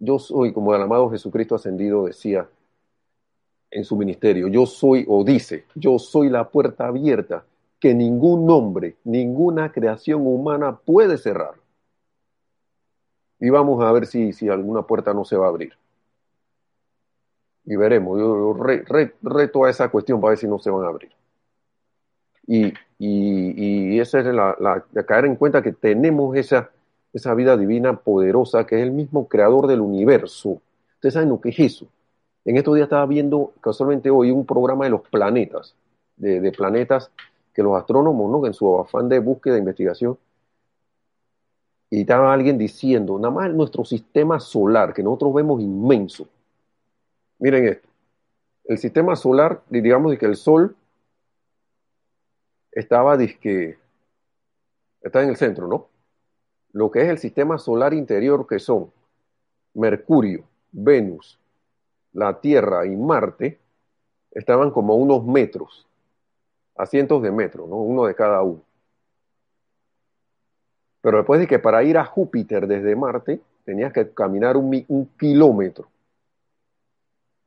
Yo 0.00 0.18
soy, 0.18 0.52
como 0.52 0.74
el 0.74 0.82
amado 0.82 1.10
Jesucristo 1.10 1.54
ascendido 1.54 2.06
decía 2.06 2.48
en 3.70 3.84
su 3.84 3.96
ministerio, 3.96 4.48
yo 4.48 4.66
soy, 4.66 5.04
o 5.08 5.24
dice, 5.24 5.64
yo 5.74 5.98
soy 5.98 6.30
la 6.30 6.48
puerta 6.48 6.86
abierta 6.86 7.44
que 7.78 7.94
ningún 7.94 8.50
hombre, 8.50 8.96
ninguna 9.04 9.70
creación 9.72 10.26
humana 10.26 10.76
puede 10.76 11.18
cerrar 11.18 11.54
y 13.40 13.50
vamos 13.50 13.82
a 13.84 13.92
ver 13.92 14.06
si, 14.06 14.32
si 14.32 14.48
alguna 14.48 14.82
puerta 14.82 15.14
no 15.14 15.24
se 15.24 15.36
va 15.36 15.46
a 15.46 15.48
abrir. 15.48 15.72
Y 17.64 17.76
veremos, 17.76 18.18
yo 18.18 18.54
reto 19.22 19.64
a 19.64 19.70
esa 19.70 19.90
cuestión 19.90 20.20
para 20.20 20.30
ver 20.30 20.38
si 20.38 20.48
no 20.48 20.58
se 20.58 20.70
van 20.70 20.84
a 20.84 20.88
abrir. 20.88 21.10
Y, 22.46 22.72
y, 22.98 23.92
y 23.94 24.00
esa 24.00 24.20
es 24.20 24.26
la, 24.26 24.56
la, 24.58 24.82
caer 25.04 25.26
en 25.26 25.36
cuenta 25.36 25.62
que 25.62 25.72
tenemos 25.72 26.34
esa, 26.36 26.70
esa 27.12 27.34
vida 27.34 27.56
divina 27.56 27.94
poderosa 27.94 28.66
que 28.66 28.76
es 28.76 28.82
el 28.82 28.90
mismo 28.90 29.28
creador 29.28 29.66
del 29.66 29.82
universo. 29.82 30.62
Ustedes 30.94 31.14
saben 31.14 31.28
lo 31.28 31.40
que 31.40 31.50
es 31.50 31.58
eso. 31.58 31.86
En 32.48 32.56
estos 32.56 32.74
días 32.76 32.86
estaba 32.86 33.04
viendo 33.04 33.52
casualmente 33.60 34.08
hoy 34.08 34.30
un 34.30 34.46
programa 34.46 34.86
de 34.86 34.90
los 34.90 35.02
planetas, 35.02 35.76
de, 36.16 36.50
planetas 36.50 37.10
que 37.52 37.62
los 37.62 37.76
astrónomos, 37.76 38.30
¿no? 38.30 38.46
en 38.46 38.54
su 38.54 38.80
afán 38.80 39.06
de 39.10 39.18
búsqueda 39.18 39.56
e 39.56 39.58
investigación, 39.58 40.16
y 41.90 42.00
estaba 42.00 42.32
alguien 42.32 42.56
diciendo, 42.56 43.18
nada 43.18 43.34
más 43.34 43.52
nuestro 43.52 43.84
sistema 43.84 44.40
solar, 44.40 44.94
que 44.94 45.02
nosotros 45.02 45.34
vemos 45.34 45.60
inmenso. 45.60 46.26
Miren 47.38 47.68
esto. 47.68 47.88
El 48.64 48.78
sistema 48.78 49.14
solar, 49.14 49.60
digamos 49.68 50.16
que 50.16 50.24
el 50.24 50.36
Sol 50.36 50.74
estaba, 52.72 53.18
disque, 53.18 53.76
está 55.02 55.22
en 55.22 55.28
el 55.28 55.36
centro, 55.36 55.68
¿no? 55.68 55.88
Lo 56.72 56.90
que 56.90 57.02
es 57.02 57.10
el 57.10 57.18
sistema 57.18 57.58
solar 57.58 57.92
interior, 57.92 58.46
que 58.46 58.58
son 58.58 58.90
Mercurio, 59.74 60.44
Venus, 60.72 61.38
la 62.12 62.40
Tierra 62.40 62.86
y 62.86 62.96
Marte, 62.96 63.58
estaban 64.30 64.70
como 64.70 64.92
a 64.92 64.96
unos 64.96 65.24
metros, 65.24 65.86
a 66.76 66.86
cientos 66.86 67.22
de 67.22 67.30
metros, 67.30 67.68
¿no? 67.68 67.76
Uno 67.76 68.04
de 68.04 68.14
cada 68.14 68.42
uno. 68.42 68.62
Pero 71.00 71.18
después 71.18 71.40
de 71.40 71.46
que 71.46 71.58
para 71.58 71.82
ir 71.82 71.96
a 71.96 72.04
Júpiter 72.04 72.66
desde 72.66 72.96
Marte 72.96 73.40
tenías 73.64 73.92
que 73.92 74.10
caminar 74.10 74.56
un, 74.56 75.10
kilómetro 75.18 75.88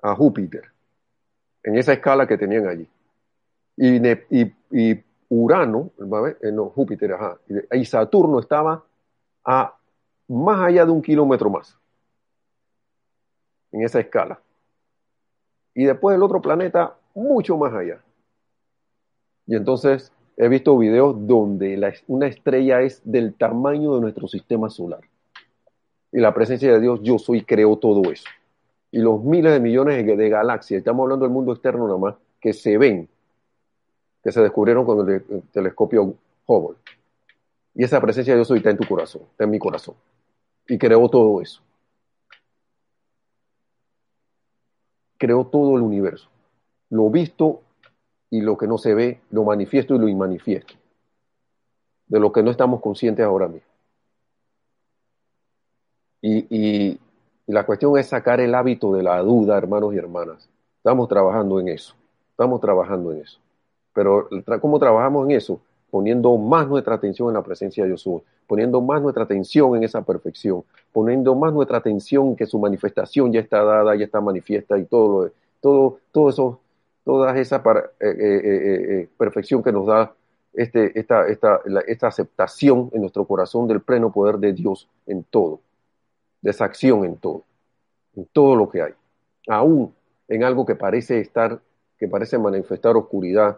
a 0.02 0.16
Júpiter, 0.16 0.66
en 1.64 1.78
esa 1.78 1.94
escala 1.94 2.28
que 2.28 2.38
tenían 2.38 2.68
allí. 2.68 2.88
Y, 3.78 5.04
Urano, 5.30 5.92
eh, 6.42 6.52
no, 6.52 6.66
Júpiter, 6.70 7.14
ajá, 7.14 7.38
y 7.72 7.86
Saturno 7.86 8.40
estaba 8.40 8.84
a 9.46 9.78
más 10.28 10.60
allá 10.60 10.86
de 10.86 10.92
un 10.92 11.02
kilómetro 11.02 11.50
más, 11.50 11.78
en 13.72 13.84
esa 13.84 14.00
escala. 14.00 14.40
Y 15.74 15.86
después 15.86 16.16
el 16.16 16.24
otro 16.24 16.42
planeta, 16.42 16.96
mucho 17.14 17.58
más 17.58 17.74
allá. 17.74 18.02
Y 19.48 19.56
entonces 19.56 20.12
He 20.38 20.48
visto 20.48 20.76
videos 20.76 21.16
donde 21.28 22.00
una 22.08 22.26
estrella 22.26 22.82
es 22.82 23.00
del 23.04 23.36
tamaño 23.36 23.94
de 23.94 24.02
nuestro 24.02 24.28
sistema 24.28 24.72
solar. 24.72 25.02
Y 26.12 26.20
la 26.20 26.34
presencia 26.34 26.74
de 26.74 26.80
Dios, 26.80 27.00
yo 27.04 27.20
soy, 27.20 27.44
creó 27.44 27.78
todo 27.78 28.12
eso. 28.12 28.26
Y 28.92 28.98
los 29.00 29.24
miles 29.24 29.54
de 29.54 29.60
millones 29.60 30.04
de, 30.04 30.30
galaxias, 30.30 30.80
estamos 30.80 31.04
hablando 31.04 31.26
del 31.26 31.32
mundo 31.32 31.54
externo 31.54 31.86
nada 31.86 32.00
más, 32.00 32.16
que 32.40 32.54
se 32.54 32.78
ven, 32.80 33.08
que 34.24 34.32
se 34.32 34.42
descubrieron 34.42 34.84
con 34.84 35.08
el, 35.08 35.24
el 35.30 35.44
telescopio 35.52 36.16
Hubble. 36.48 36.78
Y 37.76 37.84
esa 37.84 38.02
presencia 38.02 38.34
de 38.34 38.40
Dios 38.40 38.50
hoy 38.50 38.58
está 38.58 38.72
en 38.72 38.78
tu 38.78 38.88
corazón, 38.88 39.22
está 39.30 39.44
en 39.44 39.52
mi 39.52 39.60
corazón. 39.60 39.94
Y 40.68 40.78
creó 40.80 41.08
todo 41.08 41.40
eso. 41.40 41.62
Creó 45.22 45.46
todo 45.46 45.78
el 45.78 45.84
universo. 45.84 46.30
Lo 46.90 47.12
visto 47.12 47.62
y 48.32 48.42
lo 48.42 48.58
que 48.58 48.66
no 48.66 48.80
se 48.80 48.96
ve, 48.96 49.22
lo 49.30 49.44
manifiesto 49.44 49.94
y 49.94 50.00
lo 50.00 50.08
inmanifiesto, 50.08 50.74
de 52.08 52.20
lo 52.20 52.32
que 52.32 52.42
no 52.42 52.50
estamos 52.50 52.82
conscientes 52.82 53.24
ahora 53.24 53.48
mismo. 53.48 53.68
Y, 56.24 57.00
la 57.46 57.68
cuestión 57.68 58.00
es 58.00 58.08
sacar 58.08 58.40
el 58.40 58.56
hábito 58.56 58.94
de 58.94 59.04
la 59.04 59.20
duda, 59.22 59.60
hermanos 59.60 59.94
y 59.94 59.98
hermanas. 59.98 60.50
Estamos 60.78 61.08
trabajando 61.08 61.60
en 61.60 61.68
eso, 61.68 61.94
estamos 62.32 62.60
trabajando 62.60 63.12
en 63.12 63.22
eso. 63.22 63.40
Pero 63.94 64.28
¿cómo 64.60 64.80
trabajamos 64.80 65.30
en 65.30 65.36
eso? 65.38 65.62
Poniendo 65.92 66.38
más 66.38 66.68
nuestra 66.68 66.96
atención 66.96 67.28
en 67.28 67.36
la 67.36 67.44
presencia 67.44 67.84
de 67.84 67.90
Dios, 67.90 68.10
poniendo 68.48 68.82
más 68.82 69.02
nuestra 69.02 69.26
atención 69.26 69.76
en 69.76 69.84
esa 69.84 70.02
perfección, 70.02 70.64
poniendo 70.92 71.36
más 71.36 71.54
nuestra 71.54 71.78
atención 71.78 72.30
en 72.30 72.36
que 72.38 72.46
su 72.46 72.58
manifestación 72.58 73.32
ya 73.32 73.42
está 73.42 73.62
dada, 73.64 73.96
ya 73.96 74.06
está 74.06 74.22
manifiesta 74.22 74.78
y 74.78 74.86
todo, 74.86 75.26
lo, 75.26 75.32
todo, 75.60 76.00
todo 76.12 76.30
eso, 76.30 76.60
toda 77.04 77.38
esa 77.38 77.58
eh, 77.58 77.92
eh, 78.00 78.42
eh, 78.44 79.10
perfección 79.18 79.62
que 79.62 79.74
nos 79.74 79.86
da 79.86 80.14
este, 80.54 80.98
esta 80.98 82.08
aceptación 82.08 82.90
en 82.94 83.02
nuestro 83.02 83.26
corazón 83.26 83.68
del 83.68 83.82
pleno 83.82 84.12
poder 84.12 84.38
de 84.38 84.54
Dios 84.54 84.88
en 85.06 85.24
todo, 85.24 85.60
de 86.42 86.52
esa 86.52 86.66
acción 86.66 87.04
en 87.04 87.18
todo, 87.18 87.44
en 88.16 88.26
todo 88.32 88.56
lo 88.56 88.70
que 88.70 88.82
hay, 88.82 88.94
aún 89.48 89.94
en 90.30 90.46
algo 90.46 90.66
que 90.66 90.76
parece 90.76 91.20
estar, 91.20 91.60
que 91.98 92.08
parece 92.08 92.38
manifestar 92.38 92.96
oscuridad, 92.96 93.58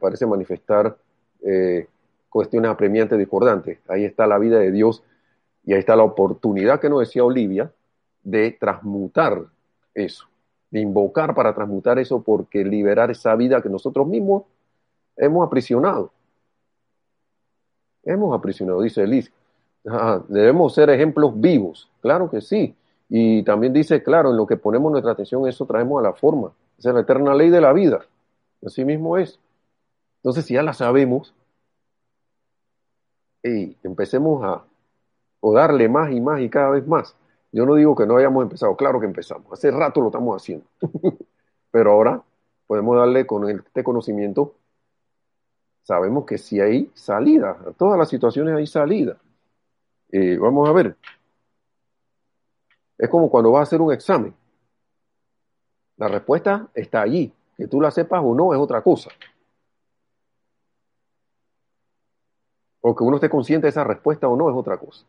parece 0.00 0.24
manifestar 0.26 0.96
eh, 1.44 1.86
cuestiones 2.28 2.70
apremiantes, 2.70 3.18
discordantes. 3.18 3.78
Ahí 3.88 4.04
está 4.04 4.26
la 4.26 4.38
vida 4.38 4.58
de 4.58 4.70
Dios 4.70 5.02
y 5.64 5.72
ahí 5.72 5.78
está 5.80 5.96
la 5.96 6.04
oportunidad 6.04 6.80
que 6.80 6.88
nos 6.88 7.00
decía 7.00 7.24
Olivia 7.24 7.72
de 8.22 8.52
transmutar 8.52 9.44
eso, 9.94 10.26
de 10.70 10.80
invocar 10.80 11.34
para 11.34 11.54
transmutar 11.54 11.98
eso, 11.98 12.22
porque 12.22 12.64
liberar 12.64 13.10
esa 13.10 13.34
vida 13.34 13.62
que 13.62 13.68
nosotros 13.68 14.06
mismos 14.06 14.44
hemos 15.16 15.46
aprisionado. 15.46 16.12
Hemos 18.04 18.36
aprisionado, 18.36 18.82
dice 18.82 19.02
Elis. 19.02 19.32
debemos 20.28 20.74
ser 20.74 20.90
ejemplos 20.90 21.38
vivos, 21.40 21.90
claro 22.00 22.30
que 22.30 22.40
sí. 22.40 22.74
Y 23.08 23.42
también 23.42 23.72
dice, 23.72 24.02
claro, 24.02 24.30
en 24.30 24.36
lo 24.36 24.46
que 24.46 24.56
ponemos 24.56 24.92
nuestra 24.92 25.12
atención, 25.12 25.48
eso 25.48 25.64
traemos 25.64 25.98
a 26.00 26.02
la 26.02 26.12
forma. 26.12 26.52
Esa 26.78 26.90
es 26.90 26.94
la 26.94 27.00
eterna 27.00 27.34
ley 27.34 27.50
de 27.50 27.60
la 27.60 27.72
vida. 27.72 28.00
Así 28.64 28.84
mismo 28.84 29.16
es. 29.16 29.40
Entonces, 30.28 30.44
si 30.44 30.52
ya 30.52 30.62
la 30.62 30.74
sabemos, 30.74 31.34
y 33.42 33.74
empecemos 33.82 34.44
a 34.44 34.62
o 35.40 35.54
darle 35.54 35.88
más 35.88 36.12
y 36.12 36.20
más 36.20 36.42
y 36.42 36.50
cada 36.50 36.68
vez 36.68 36.86
más. 36.86 37.16
Yo 37.50 37.64
no 37.64 37.76
digo 37.76 37.96
que 37.96 38.04
no 38.04 38.18
hayamos 38.18 38.42
empezado, 38.42 38.76
claro 38.76 39.00
que 39.00 39.06
empezamos. 39.06 39.50
Hace 39.50 39.70
rato 39.70 40.02
lo 40.02 40.08
estamos 40.08 40.36
haciendo. 40.36 40.66
Pero 41.70 41.92
ahora 41.92 42.22
podemos 42.66 42.94
darle 42.98 43.26
con 43.26 43.48
este 43.48 43.82
conocimiento. 43.82 44.54
Sabemos 45.82 46.26
que 46.26 46.36
si 46.36 46.60
hay 46.60 46.90
salida, 46.92 47.56
a 47.66 47.72
todas 47.72 47.98
las 47.98 48.10
situaciones 48.10 48.54
hay 48.54 48.66
salida. 48.66 49.16
Eh, 50.12 50.36
vamos 50.36 50.68
a 50.68 50.72
ver. 50.72 50.94
Es 52.98 53.08
como 53.08 53.30
cuando 53.30 53.52
vas 53.52 53.60
a 53.60 53.62
hacer 53.62 53.80
un 53.80 53.94
examen. 53.94 54.34
La 55.96 56.08
respuesta 56.08 56.68
está 56.74 57.00
allí. 57.00 57.32
Que 57.56 57.66
tú 57.66 57.80
la 57.80 57.90
sepas 57.90 58.20
o 58.22 58.34
no 58.34 58.52
es 58.52 58.60
otra 58.60 58.82
cosa. 58.82 59.10
O 62.88 62.94
que 62.94 63.04
uno 63.04 63.16
esté 63.16 63.28
consciente 63.28 63.66
de 63.66 63.68
esa 63.68 63.84
respuesta 63.84 64.28
o 64.28 64.34
no 64.34 64.48
es 64.48 64.56
otra 64.56 64.78
cosa. 64.78 65.04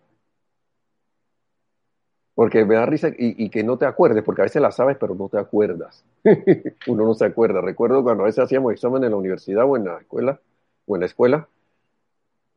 Porque 2.35 2.65
me 2.65 2.75
da 2.75 2.85
risa 2.85 3.09
y, 3.17 3.49
que 3.49 3.63
no 3.63 3.77
te 3.77 3.85
acuerdes, 3.85 4.21
porque 4.21 4.41
a 4.41 4.43
veces 4.43 4.61
la 4.61 4.73
sabes, 4.73 4.97
pero 4.99 5.15
no 5.15 5.29
te 5.29 5.37
acuerdas. 5.37 6.03
uno 6.87 7.05
no 7.05 7.13
se 7.13 7.23
acuerda. 7.23 7.61
Recuerdo 7.61 8.03
cuando 8.03 8.23
a 8.23 8.25
veces 8.25 8.43
hacíamos 8.43 8.73
examen 8.73 9.05
en 9.05 9.11
la 9.11 9.15
universidad 9.15 9.63
o 9.65 9.77
en 9.77 9.85
la 9.85 9.97
escuela, 9.97 10.41
o 10.87 10.95
en 10.97 10.99
la 10.99 11.05
escuela, 11.05 11.47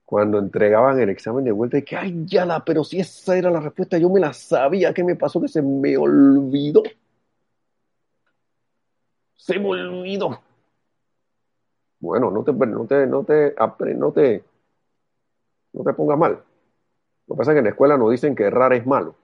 cuando 0.05 0.41
entregaban 0.41 0.99
el 0.99 1.11
examen 1.11 1.45
de 1.45 1.53
vuelta 1.53 1.79
y 1.79 1.83
que, 1.83 1.97
ay, 1.97 2.25
ya 2.27 2.45
la, 2.45 2.65
pero 2.65 2.83
si 2.83 2.99
esa 2.99 3.37
era 3.37 3.49
la 3.49 3.61
respuesta, 3.61 3.99
yo 3.99 4.11
me 4.11 4.19
la 4.19 4.33
sabía, 4.33 4.93
¿qué 4.93 5.05
me 5.05 5.15
pasó? 5.15 5.41
Que 5.41 5.47
se 5.47 5.63
me 5.63 5.97
olvidó. 5.97 6.83
Se 9.37 9.57
me 9.57 9.69
olvidó. 9.69 10.41
Bueno, 12.01 12.33
no 12.33 12.43
te, 12.43 12.53
no 12.53 12.87
te, 12.87 13.07
no 13.07 13.23
te, 13.23 13.55
no 13.95 14.11
te, 14.11 14.45
no 15.73 15.85
te 15.85 15.93
pongas 15.93 16.19
mal. 16.19 16.43
Lo 17.27 17.35
que 17.35 17.39
pasa 17.39 17.53
es 17.53 17.55
que 17.55 17.59
en 17.59 17.65
la 17.65 17.71
escuela 17.71 17.97
nos 17.97 18.11
dicen 18.11 18.35
que 18.35 18.45
errar 18.45 18.73
es 18.73 18.87
malo. 18.87 19.15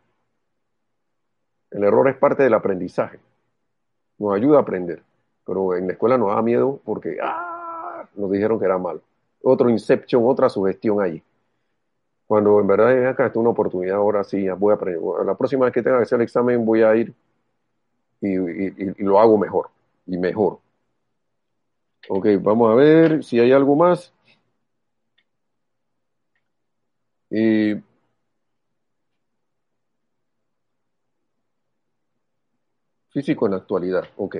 El 1.71 1.85
error 1.85 2.09
es 2.09 2.17
parte 2.17 2.43
del 2.43 2.55
aprendizaje. 2.55 3.19
Nos 4.19 4.35
ayuda 4.35 4.59
a 4.59 4.63
aprender. 4.63 5.03
Pero 5.45 5.77
en 5.77 5.87
la 5.87 5.93
escuela 5.93 6.19
nos 6.19 6.35
da 6.35 6.43
miedo 6.43 6.81
porque 6.85 7.19
¡ah! 7.23 8.09
nos 8.15 8.31
dijeron 8.31 8.59
que 8.59 8.65
era 8.65 8.79
malo 8.79 9.03
otro 9.43 9.71
inception, 9.71 10.23
otra 10.27 10.49
sugestión 10.49 11.01
allí. 11.01 11.23
Cuando 12.27 12.61
en 12.61 12.67
verdad 12.67 12.97
es 12.97 13.07
acá, 13.07 13.27
esta 13.27 13.39
una 13.39 13.51
oportunidad, 13.51 13.97
ahora 13.97 14.23
sí, 14.25 14.47
voy 14.51 14.73
a 14.73 14.75
aprender. 14.75 15.01
La 15.25 15.35
próxima 15.35 15.65
vez 15.65 15.75
que 15.75 15.83
tenga 15.83 15.97
que 15.99 16.03
hacer 16.03 16.17
el 16.17 16.25
examen 16.25 16.65
voy 16.65 16.83
a 16.83 16.95
ir 16.95 17.15
y, 18.21 19.03
lo 19.03 19.19
hago 19.19 19.39
mejor 19.39 19.71
y 20.07 20.19
mejor. 20.19 20.59
Ok, 22.09 22.27
vamos 22.41 22.71
a 22.71 22.75
ver 22.75 23.25
si 23.25 23.41
hay 23.41 23.53
algo 23.53 23.77
más. 23.77 24.13
Físico 33.11 33.47
en 33.47 33.53
la 33.53 33.59
actualidad, 33.59 34.05
ok. 34.17 34.37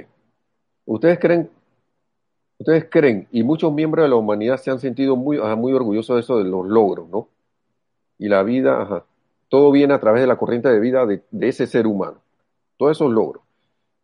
¿Ustedes 0.87 1.19
creen 1.19 1.51
Ustedes 2.59 2.87
creen, 2.91 3.29
y 3.31 3.45
muchos 3.45 3.73
miembros 3.73 4.05
de 4.05 4.09
la 4.09 4.17
humanidad 4.17 4.57
se 4.57 4.73
han 4.73 4.81
sentido 4.81 5.15
muy, 5.15 5.39
muy 5.57 5.73
orgullosos 5.73 6.17
de 6.17 6.21
eso, 6.21 6.39
de 6.39 6.45
los 6.45 6.67
logros, 6.67 7.09
¿no? 7.09 7.29
Y 8.19 8.29
la 8.29 8.43
vida, 8.43 8.83
ajá, 8.83 9.05
todo 9.49 9.71
viene 9.71 9.95
a 9.95 10.01
través 10.01 10.23
de 10.23 10.27
la 10.27 10.37
corriente 10.37 10.69
de 10.69 10.81
vida 10.81 11.07
de, 11.07 11.23
ese 11.41 11.69
ser 11.69 11.87
humano. 11.87 12.21
Todos 12.77 12.97
esos 12.97 13.13
logros. 13.13 13.45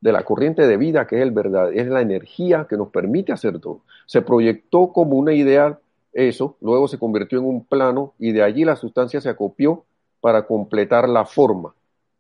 De 0.01 0.13
la 0.13 0.23
corriente 0.23 0.67
de 0.69 0.77
vida 0.77 1.07
que 1.07 1.17
es 1.17 1.23
el 1.23 1.33
verdad, 1.33 1.73
es 1.73 1.89
la 1.89 2.01
energía 2.01 2.67
que 2.69 2.77
nos 2.77 2.91
permite 2.91 3.33
hacer 3.33 3.59
todo. 3.59 3.81
Se 4.07 4.23
proyectó 4.23 4.93
como 4.93 5.17
una 5.17 5.33
idea 5.33 5.81
eso, 6.15 6.57
luego 6.61 6.89
se 6.89 6.99
convirtió 6.99 7.41
en 7.41 7.45
un 7.45 7.65
plano 7.65 8.15
y 8.19 8.33
de 8.33 8.43
allí 8.43 8.65
la 8.65 8.77
sustancia 8.77 9.21
se 9.21 9.29
acopió 9.29 9.85
para 10.21 10.47
completar 10.47 11.09
la 11.09 11.27
forma. 11.27 11.75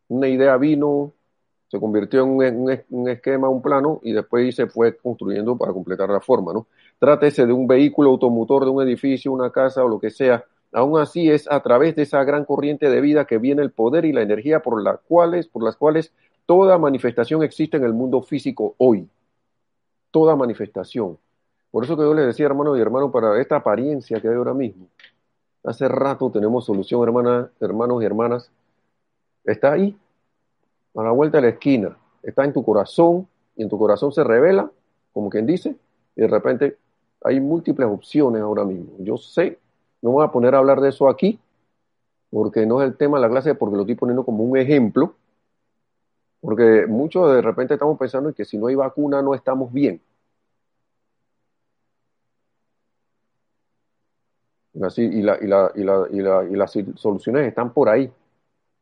Una 0.08 0.28
idea 0.28 0.56
vino, 0.56 1.12
se 1.68 1.80
convirtió 1.80 2.22
en 2.22 2.60
un, 2.90 3.08
esquema, 3.08 3.48
un 3.48 3.62
plano, 3.62 4.00
y 4.02 4.12
después 4.12 4.54
se 4.54 4.66
fue 4.66 4.96
construyendo 4.96 5.56
para 5.56 5.72
completar 5.72 6.10
la 6.10 6.20
forma, 6.20 6.52
¿no? 6.52 6.66
Trátese 6.98 7.46
de 7.46 7.52
un 7.52 7.66
vehículo 7.66 8.10
automotor, 8.10 8.64
de 8.64 8.70
un 8.70 8.82
edificio, 8.82 9.32
una 9.32 9.50
casa 9.50 9.84
o 9.84 9.88
lo 9.88 9.98
que 9.98 10.10
sea. 10.10 10.44
Aún 10.72 11.00
así 11.00 11.30
es 11.30 11.50
a 11.50 11.60
través 11.60 11.96
de 11.96 12.02
esa 12.02 12.22
gran 12.24 12.44
corriente 12.44 12.90
de 12.90 13.00
vida 13.00 13.24
que 13.24 13.38
viene 13.38 13.62
el 13.62 13.70
poder 13.70 14.04
y 14.04 14.12
la 14.12 14.22
energía 14.22 14.60
por 14.60 14.82
las 14.82 15.00
cuales, 15.00 15.46
por 15.46 15.62
las 15.62 15.76
cuales 15.76 16.12
toda 16.46 16.78
manifestación 16.78 17.42
existe 17.42 17.76
en 17.76 17.84
el 17.84 17.94
mundo 17.94 18.22
físico 18.22 18.74
hoy. 18.78 19.08
Toda 20.10 20.36
manifestación. 20.36 21.16
Por 21.74 21.82
eso 21.82 21.96
que 21.96 22.04
yo 22.04 22.14
les 22.14 22.26
decía, 22.26 22.46
hermano 22.46 22.76
y 22.76 22.80
hermano, 22.80 23.10
para 23.10 23.40
esta 23.40 23.56
apariencia 23.56 24.20
que 24.20 24.28
hay 24.28 24.36
ahora 24.36 24.54
mismo. 24.54 24.86
Hace 25.64 25.88
rato 25.88 26.30
tenemos 26.30 26.64
solución, 26.64 27.02
hermanas, 27.02 27.50
hermanos 27.58 28.00
y 28.00 28.06
hermanas. 28.06 28.48
Está 29.44 29.72
ahí, 29.72 29.98
a 30.94 31.02
la 31.02 31.10
vuelta 31.10 31.38
de 31.38 31.42
la 31.42 31.48
esquina, 31.48 31.96
está 32.22 32.44
en 32.44 32.52
tu 32.52 32.64
corazón 32.64 33.26
y 33.56 33.64
en 33.64 33.68
tu 33.68 33.76
corazón 33.76 34.12
se 34.12 34.22
revela, 34.22 34.70
como 35.12 35.28
quien 35.28 35.46
dice, 35.46 35.74
y 36.14 36.20
de 36.20 36.28
repente 36.28 36.76
hay 37.24 37.40
múltiples 37.40 37.88
opciones 37.88 38.40
ahora 38.40 38.62
mismo. 38.64 38.92
Yo 39.00 39.16
sé, 39.16 39.58
no 40.00 40.12
voy 40.12 40.24
a 40.24 40.30
poner 40.30 40.54
a 40.54 40.58
hablar 40.58 40.80
de 40.80 40.90
eso 40.90 41.08
aquí, 41.08 41.40
porque 42.30 42.66
no 42.66 42.82
es 42.82 42.88
el 42.88 42.96
tema 42.96 43.18
de 43.18 43.22
la 43.22 43.30
clase, 43.30 43.56
porque 43.56 43.74
lo 43.74 43.82
estoy 43.82 43.96
poniendo 43.96 44.24
como 44.24 44.44
un 44.44 44.56
ejemplo, 44.56 45.16
porque 46.40 46.86
muchos 46.86 47.34
de 47.34 47.42
repente 47.42 47.74
estamos 47.74 47.98
pensando 47.98 48.28
en 48.28 48.34
que 48.36 48.44
si 48.44 48.58
no 48.58 48.68
hay 48.68 48.76
vacuna 48.76 49.22
no 49.22 49.34
estamos 49.34 49.72
bien. 49.72 50.00
Y, 54.74 55.22
las 55.22 56.72
soluciones 56.96 57.46
están 57.46 57.72
por 57.72 57.88
ahí. 57.88 58.10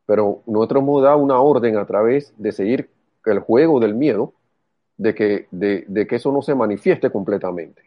Pero 0.06 0.42
nosotros 0.46 0.82
hemos 0.82 1.02
dado 1.02 1.18
una 1.18 1.40
orden 1.40 1.76
a 1.76 1.86
través 1.86 2.34
de 2.36 2.52
seguir 2.52 2.90
el 3.24 3.40
juego 3.40 3.78
del 3.78 3.94
miedo, 3.94 4.32
de 4.96 5.14
que, 5.14 5.46
de, 5.50 6.06
que 6.08 6.16
eso 6.16 6.32
no 6.32 6.42
se 6.42 6.54
manifieste 6.54 7.10
completamente. 7.10 7.82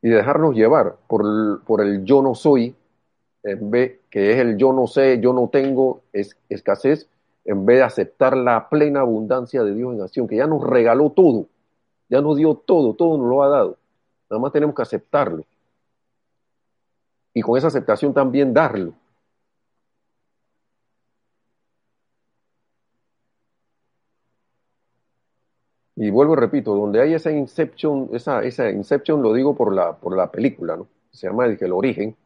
Y 0.00 0.08
dejarnos 0.08 0.54
llevar 0.54 0.96
por 1.06 1.22
el, 1.24 1.58
por 1.64 1.80
el 1.80 2.04
yo 2.04 2.22
no 2.22 2.34
soy, 2.34 2.74
en 3.44 3.70
vez, 3.70 4.00
que 4.10 4.32
es 4.32 4.38
el 4.38 4.56
yo 4.56 4.72
no 4.72 4.86
sé, 4.86 5.20
yo 5.20 5.32
no 5.32 5.48
tengo, 5.48 6.02
es, 6.12 6.36
escasez, 6.48 7.08
en 7.44 7.66
vez 7.66 7.78
de 7.78 7.84
aceptar 7.84 8.36
la 8.36 8.68
plena 8.68 9.00
abundancia 9.00 9.62
de 9.62 9.74
Dios 9.74 9.94
en 9.94 10.00
acción, 10.00 10.26
que 10.26 10.36
ya 10.36 10.46
nos 10.46 10.62
regaló 10.64 11.10
todo, 11.10 11.46
ya 12.08 12.20
nos 12.20 12.36
dio 12.36 12.54
todo, 12.54 12.94
todo 12.94 13.18
nos 13.18 13.28
lo 13.28 13.42
ha 13.42 13.48
dado. 13.48 13.76
Nada 14.30 14.40
más 14.40 14.52
tenemos 14.52 14.74
que 14.74 14.82
aceptarlo. 14.82 15.44
Y 17.34 17.40
con 17.42 17.56
esa 17.56 17.68
aceptación 17.68 18.12
también 18.12 18.52
darlo. 18.52 18.94
Y 25.96 26.10
vuelvo 26.10 26.32
y 26.32 26.36
repito, 26.36 26.74
donde 26.74 27.00
hay 27.00 27.14
esa 27.14 27.30
Inception, 27.30 28.08
esa, 28.12 28.42
esa 28.42 28.70
Inception 28.70 29.22
lo 29.22 29.34
digo 29.34 29.54
por 29.54 29.74
la, 29.74 29.92
por 29.96 30.16
la 30.16 30.30
película, 30.30 30.76
¿no? 30.76 30.88
Se 31.10 31.26
llama 31.28 31.46
El 31.46 31.72
Origen, 31.72 32.16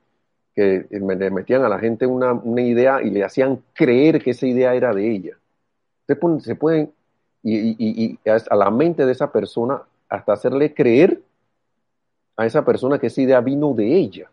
que 0.55 0.87
le 0.89 1.31
metían 1.31 1.65
a 1.65 1.69
la 1.69 1.79
gente 1.79 2.07
una, 2.07 2.33
una, 2.33 2.63
idea 2.63 3.03
y 3.03 3.11
le 3.11 3.25
hacían 3.25 3.63
creer 3.75 4.23
que 4.23 4.31
esa 4.31 4.47
idea 4.47 4.75
era 4.75 4.95
de 4.95 5.11
ella. 5.11 5.37
Se, 6.07 6.17
se 6.41 6.55
pueden, 6.55 6.93
y, 7.43 7.77
y, 7.79 8.19
a 8.27 8.57
la 8.57 8.71
mente 8.71 9.05
de 9.05 9.13
esa 9.13 9.31
persona 9.33 9.83
hasta 10.09 10.33
hacerle 10.33 10.73
creer 10.73 11.21
a 12.37 12.47
esa 12.47 12.65
persona 12.65 12.99
que 12.99 13.09
esa 13.09 13.21
idea 13.21 13.41
vino 13.41 13.75
de 13.75 13.95
ella. 13.95 14.31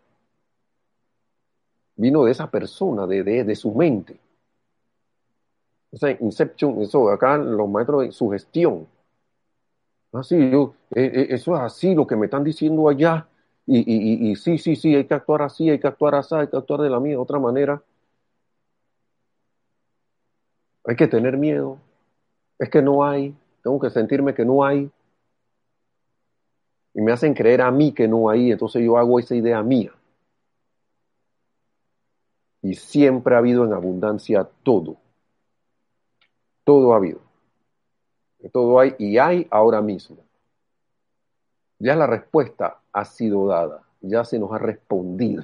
Vino 1.96 2.24
de 2.24 2.32
esa 2.32 2.50
persona, 2.50 3.06
de, 3.08 3.24
de, 3.24 3.44
de 3.44 3.56
su 3.56 3.74
mente. 3.74 4.20
O 5.92 5.98
sea, 5.98 6.18
inception, 6.20 6.82
eso 6.82 7.10
acá 7.10 7.38
los 7.38 7.70
maestros 7.70 8.02
de 8.04 8.12
sugestión. 8.12 8.88
Así, 10.12 10.36
ah, 10.36 10.50
yo, 10.52 10.76
eh, 10.96 11.12
eh, 11.14 11.28
eso 11.30 11.56
es 11.56 11.62
así 11.62 11.94
lo 11.94 12.08
que 12.08 12.16
me 12.16 12.26
están 12.26 12.44
diciendo 12.44 12.90
allá. 12.90 13.28
Y, 13.66 13.80
y, 13.80 14.32
y, 14.32 14.36
sí, 14.36 14.58
sí, 14.58 14.76
sí, 14.76 14.96
hay 14.96 15.06
que 15.06 15.14
actuar 15.14 15.44
así, 15.44 15.70
hay 15.70 15.80
que 15.80 15.88
actuar 15.88 16.16
así, 16.16 16.36
hay 16.36 16.48
que 16.48 16.58
actuar 16.58 16.82
de 16.82 16.90
la 16.90 17.00
mía, 17.00 17.12
de 17.12 17.18
otra 17.18 17.40
manera. 17.40 17.82
Hay 20.86 20.96
que 20.96 21.08
tener 21.08 21.38
miedo. 21.38 21.78
Es 22.60 22.70
que 22.70 22.82
no 22.82 23.06
hay. 23.06 23.36
Tengo 23.64 23.80
que 23.80 23.90
sentirme 23.90 24.34
que 24.34 24.46
no 24.46 24.64
hay. 24.64 24.90
Y 26.94 27.02
me 27.02 27.12
hacen 27.12 27.34
creer 27.34 27.62
a 27.62 27.72
mí 27.72 27.92
que 27.92 28.08
no 28.08 28.30
hay, 28.30 28.52
entonces 28.52 28.84
yo 28.84 28.98
hago 28.98 29.20
esa 29.20 29.36
idea 29.36 29.64
mía. 29.64 29.92
Y 32.64 32.76
siempre 32.76 33.36
ha 33.36 33.40
habido 33.40 33.66
en 33.66 33.74
abundancia 33.74 34.50
todo. 34.64 34.98
Todo 36.64 36.94
ha 36.94 36.96
habido. 36.96 37.20
Todo 38.52 38.80
hay 38.80 38.96
y 38.98 39.18
hay 39.18 39.48
ahora 39.52 39.82
mismo. 39.82 40.18
Ya 41.78 41.96
la 41.96 42.08
respuesta 42.08 42.80
ha 42.94 43.06
sido 43.06 43.48
dada, 43.48 43.84
ya 44.02 44.24
se 44.24 44.40
nos 44.40 44.52
ha 44.54 44.58
respondido. 44.58 45.44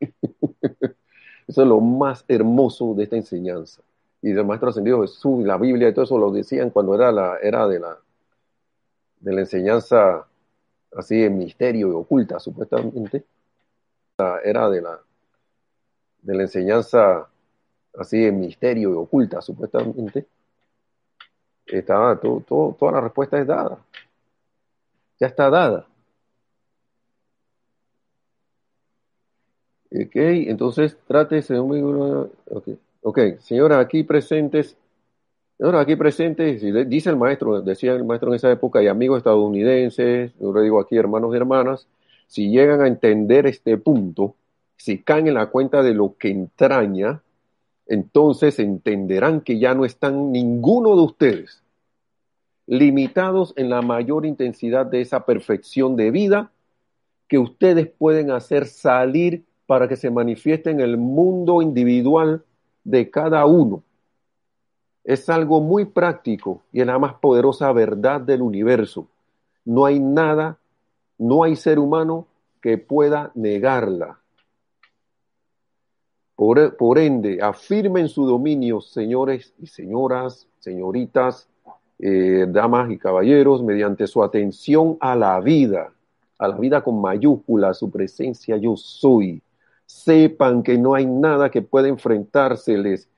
Eso 1.46 1.62
es 1.62 1.68
lo 1.68 1.80
más 1.80 2.24
hermoso 2.28 2.94
de 2.94 3.04
esta 3.04 3.16
enseñanza. 3.16 3.82
Y 4.22 4.32
del 4.32 4.44
Maestro 4.44 4.70
Ascendido 4.70 5.02
Jesús, 5.02 5.44
la 5.44 5.56
Biblia 5.56 5.88
y 5.88 5.94
todo 5.94 6.04
eso 6.04 6.18
lo 6.18 6.30
decían 6.30 6.70
cuando 6.70 6.94
era, 6.94 7.10
la, 7.10 7.38
era 7.38 7.66
de, 7.66 7.80
la, 7.80 7.98
de 9.20 9.32
la 9.32 9.40
enseñanza 9.40 10.26
así 10.94 11.22
en 11.24 11.38
misterio 11.38 11.88
y 11.88 11.92
oculta, 11.92 12.38
supuestamente. 12.38 13.24
Era 14.44 14.68
de 14.68 14.82
la, 14.82 15.00
de 16.22 16.34
la 16.34 16.42
enseñanza 16.42 17.28
así 17.98 18.24
en 18.24 18.40
misterio 18.40 18.90
y 18.90 18.94
oculta, 18.94 19.40
supuestamente 19.40 20.26
estaba 21.66 22.18
todo, 22.18 22.74
toda 22.78 22.92
la 22.92 23.00
respuesta 23.00 23.38
es 23.40 23.46
dada. 23.46 23.78
Ya 25.18 25.26
está 25.26 25.50
dada. 25.50 25.86
Ok, 29.92 30.14
entonces 30.14 30.96
trátese 31.06 31.54
de 31.54 31.60
un... 31.60 32.30
Okay. 32.48 32.78
ok, 33.02 33.18
señoras 33.40 33.84
aquí 33.84 34.04
presentes, 34.04 34.76
señoras 35.58 35.82
aquí 35.82 35.96
presentes, 35.96 36.62
dice 36.88 37.10
el 37.10 37.16
maestro, 37.16 37.60
decía 37.60 37.92
el 37.92 38.04
maestro 38.04 38.30
en 38.30 38.36
esa 38.36 38.52
época, 38.52 38.82
y 38.82 38.86
amigos 38.86 39.18
estadounidenses, 39.18 40.32
yo 40.40 40.52
le 40.52 40.62
digo 40.62 40.80
aquí 40.80 40.96
hermanos 40.96 41.34
y 41.34 41.36
hermanas, 41.36 41.88
si 42.28 42.50
llegan 42.50 42.80
a 42.82 42.86
entender 42.86 43.46
este 43.46 43.76
punto, 43.78 44.36
si 44.80 45.02
caen 45.02 45.28
en 45.28 45.34
la 45.34 45.50
cuenta 45.50 45.82
de 45.82 45.92
lo 45.92 46.16
que 46.16 46.30
entraña, 46.30 47.20
entonces 47.86 48.58
entenderán 48.58 49.42
que 49.42 49.58
ya 49.58 49.74
no 49.74 49.84
están 49.84 50.32
ninguno 50.32 50.96
de 50.96 51.02
ustedes 51.02 51.62
limitados 52.66 53.52
en 53.56 53.68
la 53.68 53.82
mayor 53.82 54.24
intensidad 54.24 54.86
de 54.86 55.02
esa 55.02 55.26
perfección 55.26 55.96
de 55.96 56.10
vida 56.10 56.50
que 57.28 57.38
ustedes 57.38 57.88
pueden 57.88 58.30
hacer 58.30 58.64
salir 58.64 59.44
para 59.66 59.86
que 59.86 59.96
se 59.96 60.10
manifieste 60.10 60.70
en 60.70 60.80
el 60.80 60.96
mundo 60.96 61.60
individual 61.60 62.42
de 62.82 63.10
cada 63.10 63.44
uno. 63.44 63.82
Es 65.04 65.28
algo 65.28 65.60
muy 65.60 65.84
práctico 65.84 66.62
y 66.72 66.80
es 66.80 66.86
la 66.86 66.98
más 66.98 67.14
poderosa 67.14 67.70
verdad 67.72 68.20
del 68.20 68.40
universo. 68.40 69.08
No 69.66 69.84
hay 69.84 70.00
nada, 70.00 70.56
no 71.18 71.42
hay 71.42 71.56
ser 71.56 71.78
humano 71.78 72.28
que 72.62 72.78
pueda 72.78 73.30
negarla. 73.34 74.19
Por, 76.40 76.98
ende, 76.98 77.38
afirmen 77.42 78.08
su 78.08 78.24
dominio, 78.24 78.80
señores 78.80 79.52
y 79.58 79.66
señoras, 79.66 80.48
señoritas, 80.58 81.50
eh, 81.98 82.46
damas 82.48 82.90
y 82.90 82.96
caballeros, 82.96 83.62
mediante 83.62 84.06
su 84.06 84.22
atención 84.22 84.96
a 85.00 85.14
la 85.16 85.38
vida, 85.42 85.92
a 86.38 86.48
la 86.48 86.56
vida 86.56 86.82
con 86.82 86.98
mayúscula, 86.98 87.74
su 87.74 87.90
presencia 87.90 88.56
yo 88.56 88.74
soy. 88.78 89.42
Sepan 89.84 90.62
que 90.62 90.78
no 90.78 90.94
hay 90.94 91.04
nada 91.04 91.50
que 91.50 91.60
pueda 91.60 91.88
enfrentárseles, 91.88 93.10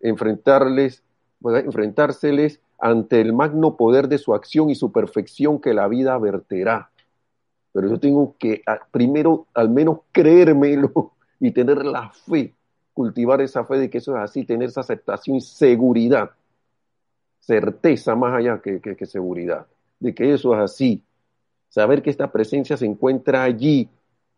enfrentarles, 0.00 1.02
pueda 1.42 1.60
enfrentárseles 1.60 2.62
ante 2.78 3.20
el 3.20 3.34
magno 3.34 3.76
poder 3.76 4.08
de 4.08 4.16
su 4.16 4.32
acción 4.32 4.70
y 4.70 4.74
su 4.74 4.90
perfección 4.90 5.60
que 5.60 5.74
la 5.74 5.86
vida 5.86 6.16
verterá. 6.16 6.90
Pero 7.74 7.90
yo 7.90 8.00
tengo 8.00 8.36
que 8.38 8.62
primero 8.90 9.44
al 9.52 9.68
menos 9.68 9.98
creérmelo 10.12 11.12
y 11.40 11.50
tener 11.52 11.84
la 11.84 12.10
fe, 12.10 12.54
cultivar 12.94 13.40
esa 13.40 13.64
fe 13.64 13.78
de 13.78 13.90
que 13.90 13.98
eso 13.98 14.16
es 14.16 14.22
así, 14.22 14.44
tener 14.44 14.68
esa 14.68 14.80
aceptación 14.80 15.36
y 15.36 15.40
seguridad 15.40 16.30
certeza 17.48 18.14
más 18.14 18.34
allá 18.34 18.60
que, 18.60 19.06
seguridad, 19.06 19.66
de 19.98 20.14
que 20.14 20.34
eso 20.34 20.52
es 20.52 20.60
así. 20.60 21.02
Saber 21.70 22.02
que 22.02 22.10
esta 22.10 22.30
presencia 22.30 22.76
se 22.76 22.84
encuentra 22.84 23.42
allí 23.42 23.88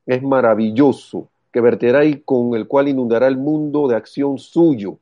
es 0.07 0.23
maravilloso, 0.23 1.29
que 1.53 1.61
verterá 1.61 2.05
y 2.05 2.21
con 2.21 2.55
el 2.55 2.69
cual 2.69 2.87
inundará 2.87 3.27
el 3.27 3.37
mundo 3.37 3.89
de 3.89 3.97
acción 3.97 4.39
suyo. 4.39 4.99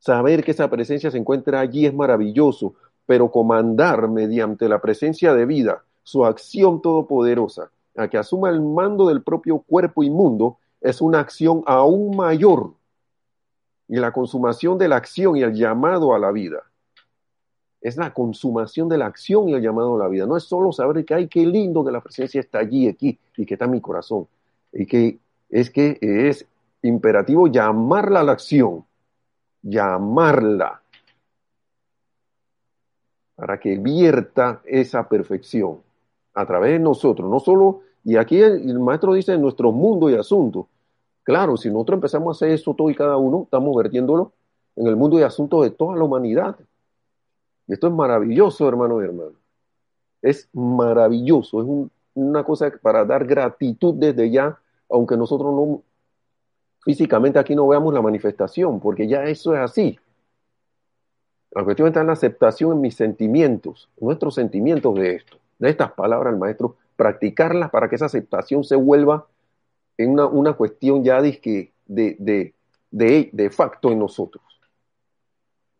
Saber 0.00 0.42
que 0.42 0.50
esa 0.50 0.68
presencia 0.68 1.12
se 1.12 1.18
encuentra 1.18 1.60
allí 1.60 1.86
es 1.86 1.94
maravilloso, 1.94 2.74
pero 3.06 3.30
comandar 3.30 4.08
mediante 4.08 4.68
la 4.68 4.80
presencia 4.80 5.32
de 5.32 5.46
vida 5.46 5.84
su 6.02 6.24
acción 6.24 6.82
todopoderosa, 6.82 7.70
a 7.96 8.08
que 8.08 8.18
asuma 8.18 8.50
el 8.50 8.60
mando 8.60 9.06
del 9.06 9.22
propio 9.22 9.60
cuerpo 9.60 10.02
inmundo, 10.02 10.58
es 10.84 11.00
una 11.00 11.18
acción 11.18 11.64
aún 11.66 12.16
mayor. 12.16 12.74
Y 13.88 13.96
la 13.96 14.12
consumación 14.12 14.78
de 14.78 14.88
la 14.88 14.96
acción 14.96 15.36
y 15.36 15.42
el 15.42 15.54
llamado 15.54 16.14
a 16.14 16.18
la 16.18 16.30
vida 16.30 16.62
es 17.84 17.98
la 17.98 18.14
consumación 18.14 18.88
de 18.88 18.96
la 18.96 19.06
acción 19.06 19.46
y 19.48 19.54
el 19.54 19.60
llamado 19.60 19.96
a 19.96 19.98
la 19.98 20.08
vida. 20.08 20.24
No 20.24 20.38
es 20.38 20.44
solo 20.44 20.72
saber 20.72 21.04
que, 21.04 21.12
ay, 21.12 21.28
qué 21.28 21.44
lindo 21.44 21.84
que 21.84 21.92
la 21.92 22.00
presencia 22.00 22.40
está 22.40 22.60
allí, 22.60 22.88
aquí, 22.88 23.18
y 23.36 23.44
que 23.44 23.54
está 23.54 23.66
en 23.66 23.72
mi 23.72 23.80
corazón. 23.82 24.26
Y 24.72 24.86
que 24.86 25.18
es 25.50 25.70
que 25.70 25.98
es 26.00 26.46
imperativo 26.80 27.46
llamarla 27.46 28.20
a 28.20 28.24
la 28.24 28.32
acción, 28.32 28.86
llamarla, 29.60 30.80
para 33.34 33.60
que 33.60 33.76
vierta 33.76 34.62
esa 34.64 35.06
perfección 35.06 35.82
a 36.32 36.46
través 36.46 36.72
de 36.72 36.78
nosotros. 36.78 37.28
No 37.28 37.38
solo, 37.38 37.82
y 38.04 38.16
aquí 38.16 38.40
el, 38.40 38.78
maestro 38.78 39.14
dice 39.14 39.36
nuestro 39.38 39.72
mundo 39.72 40.10
y 40.10 40.14
asunto. 40.14 40.68
Claro, 41.22 41.56
si 41.56 41.70
nosotros 41.70 41.96
empezamos 41.96 42.28
a 42.28 42.36
hacer 42.36 42.54
eso 42.54 42.74
todo 42.74 42.90
y 42.90 42.94
cada 42.94 43.16
uno, 43.16 43.44
estamos 43.44 43.74
vertiéndolo 43.74 44.32
en 44.76 44.86
el 44.86 44.96
mundo 44.96 45.18
y 45.18 45.22
asunto 45.22 45.62
de 45.62 45.70
toda 45.70 45.96
la 45.96 46.04
humanidad. 46.04 46.56
Y 47.66 47.72
esto 47.72 47.86
es 47.86 47.94
maravilloso, 47.94 48.68
hermano 48.68 49.00
y 49.00 49.04
hermano. 49.04 49.32
Es 50.20 50.48
maravilloso, 50.52 51.62
es 51.62 51.90
una 52.14 52.44
cosa 52.44 52.70
para 52.82 53.06
dar 53.06 53.24
gratitud 53.24 53.94
desde 53.94 54.30
ya, 54.30 54.58
aunque 54.90 55.16
nosotros 55.16 55.52
no 55.54 55.82
físicamente 56.84 57.38
aquí 57.38 57.54
no 57.54 57.66
veamos 57.66 57.94
la 57.94 58.02
manifestación, 58.02 58.78
porque 58.80 59.08
ya 59.08 59.24
eso 59.24 59.54
es 59.54 59.60
así. 59.60 59.98
La 61.50 61.64
cuestión 61.64 61.88
está 61.88 62.02
en 62.02 62.08
la 62.08 62.12
aceptación 62.12 62.72
en 62.72 62.80
mis 62.82 62.94
sentimientos, 62.94 63.88
nuestros 63.98 64.34
sentimientos 64.34 64.94
de 64.94 65.14
esto, 65.14 65.38
de 65.58 65.70
estas 65.70 65.92
palabras 65.92 66.32
del 66.32 66.40
maestro, 66.40 66.76
practicarlas 66.96 67.70
para 67.70 67.88
que 67.88 67.96
esa 67.96 68.06
aceptación 68.06 68.64
se 68.64 68.76
vuelva 68.76 69.26
en 69.96 70.18
una, 70.18 70.54
cuestión 70.54 71.04
ya 71.04 71.22
de, 71.22 71.70
de, 71.86 72.54
de, 72.90 73.30
de 73.32 73.50
facto 73.50 73.90
en 73.90 73.98
nosotros. 73.98 74.42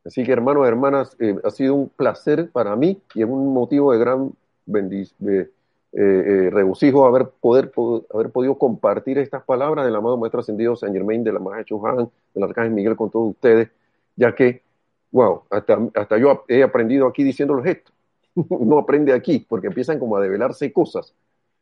Así 0.05 0.23
que 0.23 0.33
hermanos 0.33 0.67
hermanas, 0.67 1.17
eh, 1.19 1.37
ha 1.43 1.51
sido 1.51 1.75
un 1.75 1.89
placer 1.89 2.51
para 2.51 2.77
mí 2.77 3.01
y 3.15 3.23
es 3.23 3.29
un 3.29 3.55
motivo 3.55 3.93
de 3.93 3.99
gran 3.99 4.33
de, 4.67 5.41
eh, 5.41 5.49
eh, 5.93 6.51
regocijo 6.51 7.07
haber, 7.07 7.29
poder, 7.41 7.73
haber 8.13 8.31
podido 8.31 8.59
compartir 8.59 9.19
estas 9.19 9.45
palabras 9.45 9.85
del 9.85 9.95
amado 9.95 10.17
Maestro 10.17 10.41
Ascendido 10.41 10.77
San 10.77 10.93
Germain, 10.93 11.25
de 11.25 11.33
la 11.33 11.39
Maja 11.39 11.65
Chuhan, 11.65 12.11
del 12.35 12.45
Arcángel 12.45 12.73
Miguel 12.73 12.97
con 12.97 13.11
todos 13.11 13.31
ustedes, 13.31 13.71
ya 14.17 14.35
que, 14.35 14.63
wow, 15.11 15.43
hasta, 15.51 15.79
hasta 15.95 16.19
yo 16.19 16.45
he 16.49 16.63
aprendido 16.63 17.07
aquí 17.07 17.23
diciéndoles 17.23 17.67
esto. 17.67 17.93
no 18.61 18.79
aprende 18.79 19.13
aquí, 19.13 19.45
porque 19.49 19.69
empiezan 19.69 19.99
como 19.99 20.17
a 20.17 20.21
develarse 20.21 20.73
cosas. 20.73 21.15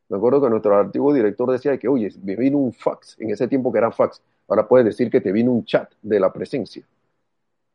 Me 0.08 0.18
acuerdo 0.18 0.42
que 0.42 0.50
nuestro 0.50 0.78
antiguo 0.78 1.12
director 1.12 1.50
decía 1.50 1.78
que, 1.78 1.88
oye, 1.88 2.10
me 2.22 2.36
vino 2.36 2.58
un 2.58 2.72
fax, 2.72 3.16
en 3.18 3.30
ese 3.30 3.48
tiempo 3.48 3.72
que 3.72 3.78
era 3.78 3.90
fax, 3.90 4.20
ahora 4.48 4.66
puedes 4.66 4.86
decir 4.86 5.10
que 5.10 5.20
te 5.20 5.32
vino 5.32 5.52
un 5.52 5.64
chat 5.64 5.90
de 6.02 6.20
la 6.20 6.32
presencia 6.32 6.84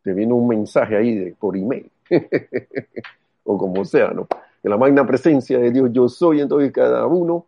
te 0.08 0.14
vino 0.14 0.36
un 0.36 0.48
mensaje 0.48 0.96
ahí 0.96 1.16
de, 1.16 1.36
por 1.38 1.58
email, 1.58 1.92
o 3.44 3.58
como 3.58 3.84
sea, 3.84 4.12
¿no? 4.12 4.26
Que 4.62 4.70
la 4.70 4.78
magna 4.78 5.06
presencia 5.06 5.60
de 5.60 5.70
Dios 5.70 5.90
yo 5.92 6.08
soy, 6.08 6.40
entonces 6.40 6.72
cada 6.72 7.06
uno 7.08 7.46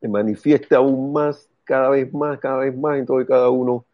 se 0.00 0.08
manifiesta 0.08 0.78
aún 0.78 1.12
más, 1.12 1.48
cada 1.62 1.90
vez 1.90 2.12
más, 2.12 2.40
cada 2.40 2.58
vez 2.58 2.76
más, 2.76 2.98
entonces 2.98 3.28
cada 3.28 3.50
uno 3.50 3.84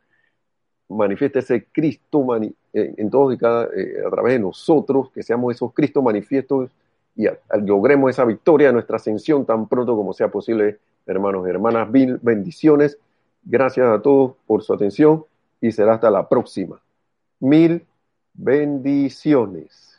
manifiesta 0.90 1.38
ese 1.38 1.66
Cristo 1.72 2.26
en 2.72 3.10
todos 3.10 3.34
y 3.34 3.38
cada, 3.38 3.64
eh, 3.66 4.02
a 4.06 4.10
través 4.10 4.34
de 4.34 4.38
nosotros, 4.40 5.10
que 5.10 5.22
seamos 5.22 5.54
esos 5.54 5.72
Cristos 5.72 6.02
manifiestos 6.02 6.70
y 7.16 7.26
logremos 7.64 8.10
esa 8.10 8.24
victoria, 8.24 8.72
nuestra 8.72 8.96
ascensión 8.96 9.44
tan 9.44 9.68
pronto 9.68 9.96
como 9.96 10.12
sea 10.12 10.28
posible, 10.28 10.78
hermanos 11.06 11.46
y 11.46 11.50
hermanas. 11.50 11.90
Mil 11.90 12.18
bendiciones. 12.22 12.98
Gracias 13.42 13.86
a 13.86 14.00
todos 14.00 14.34
por 14.46 14.62
su 14.62 14.72
atención 14.72 15.24
y 15.60 15.72
será 15.72 15.94
hasta 15.94 16.10
la 16.10 16.28
próxima. 16.28 16.80
Mil 17.40 17.84
bendiciones. 18.34 19.89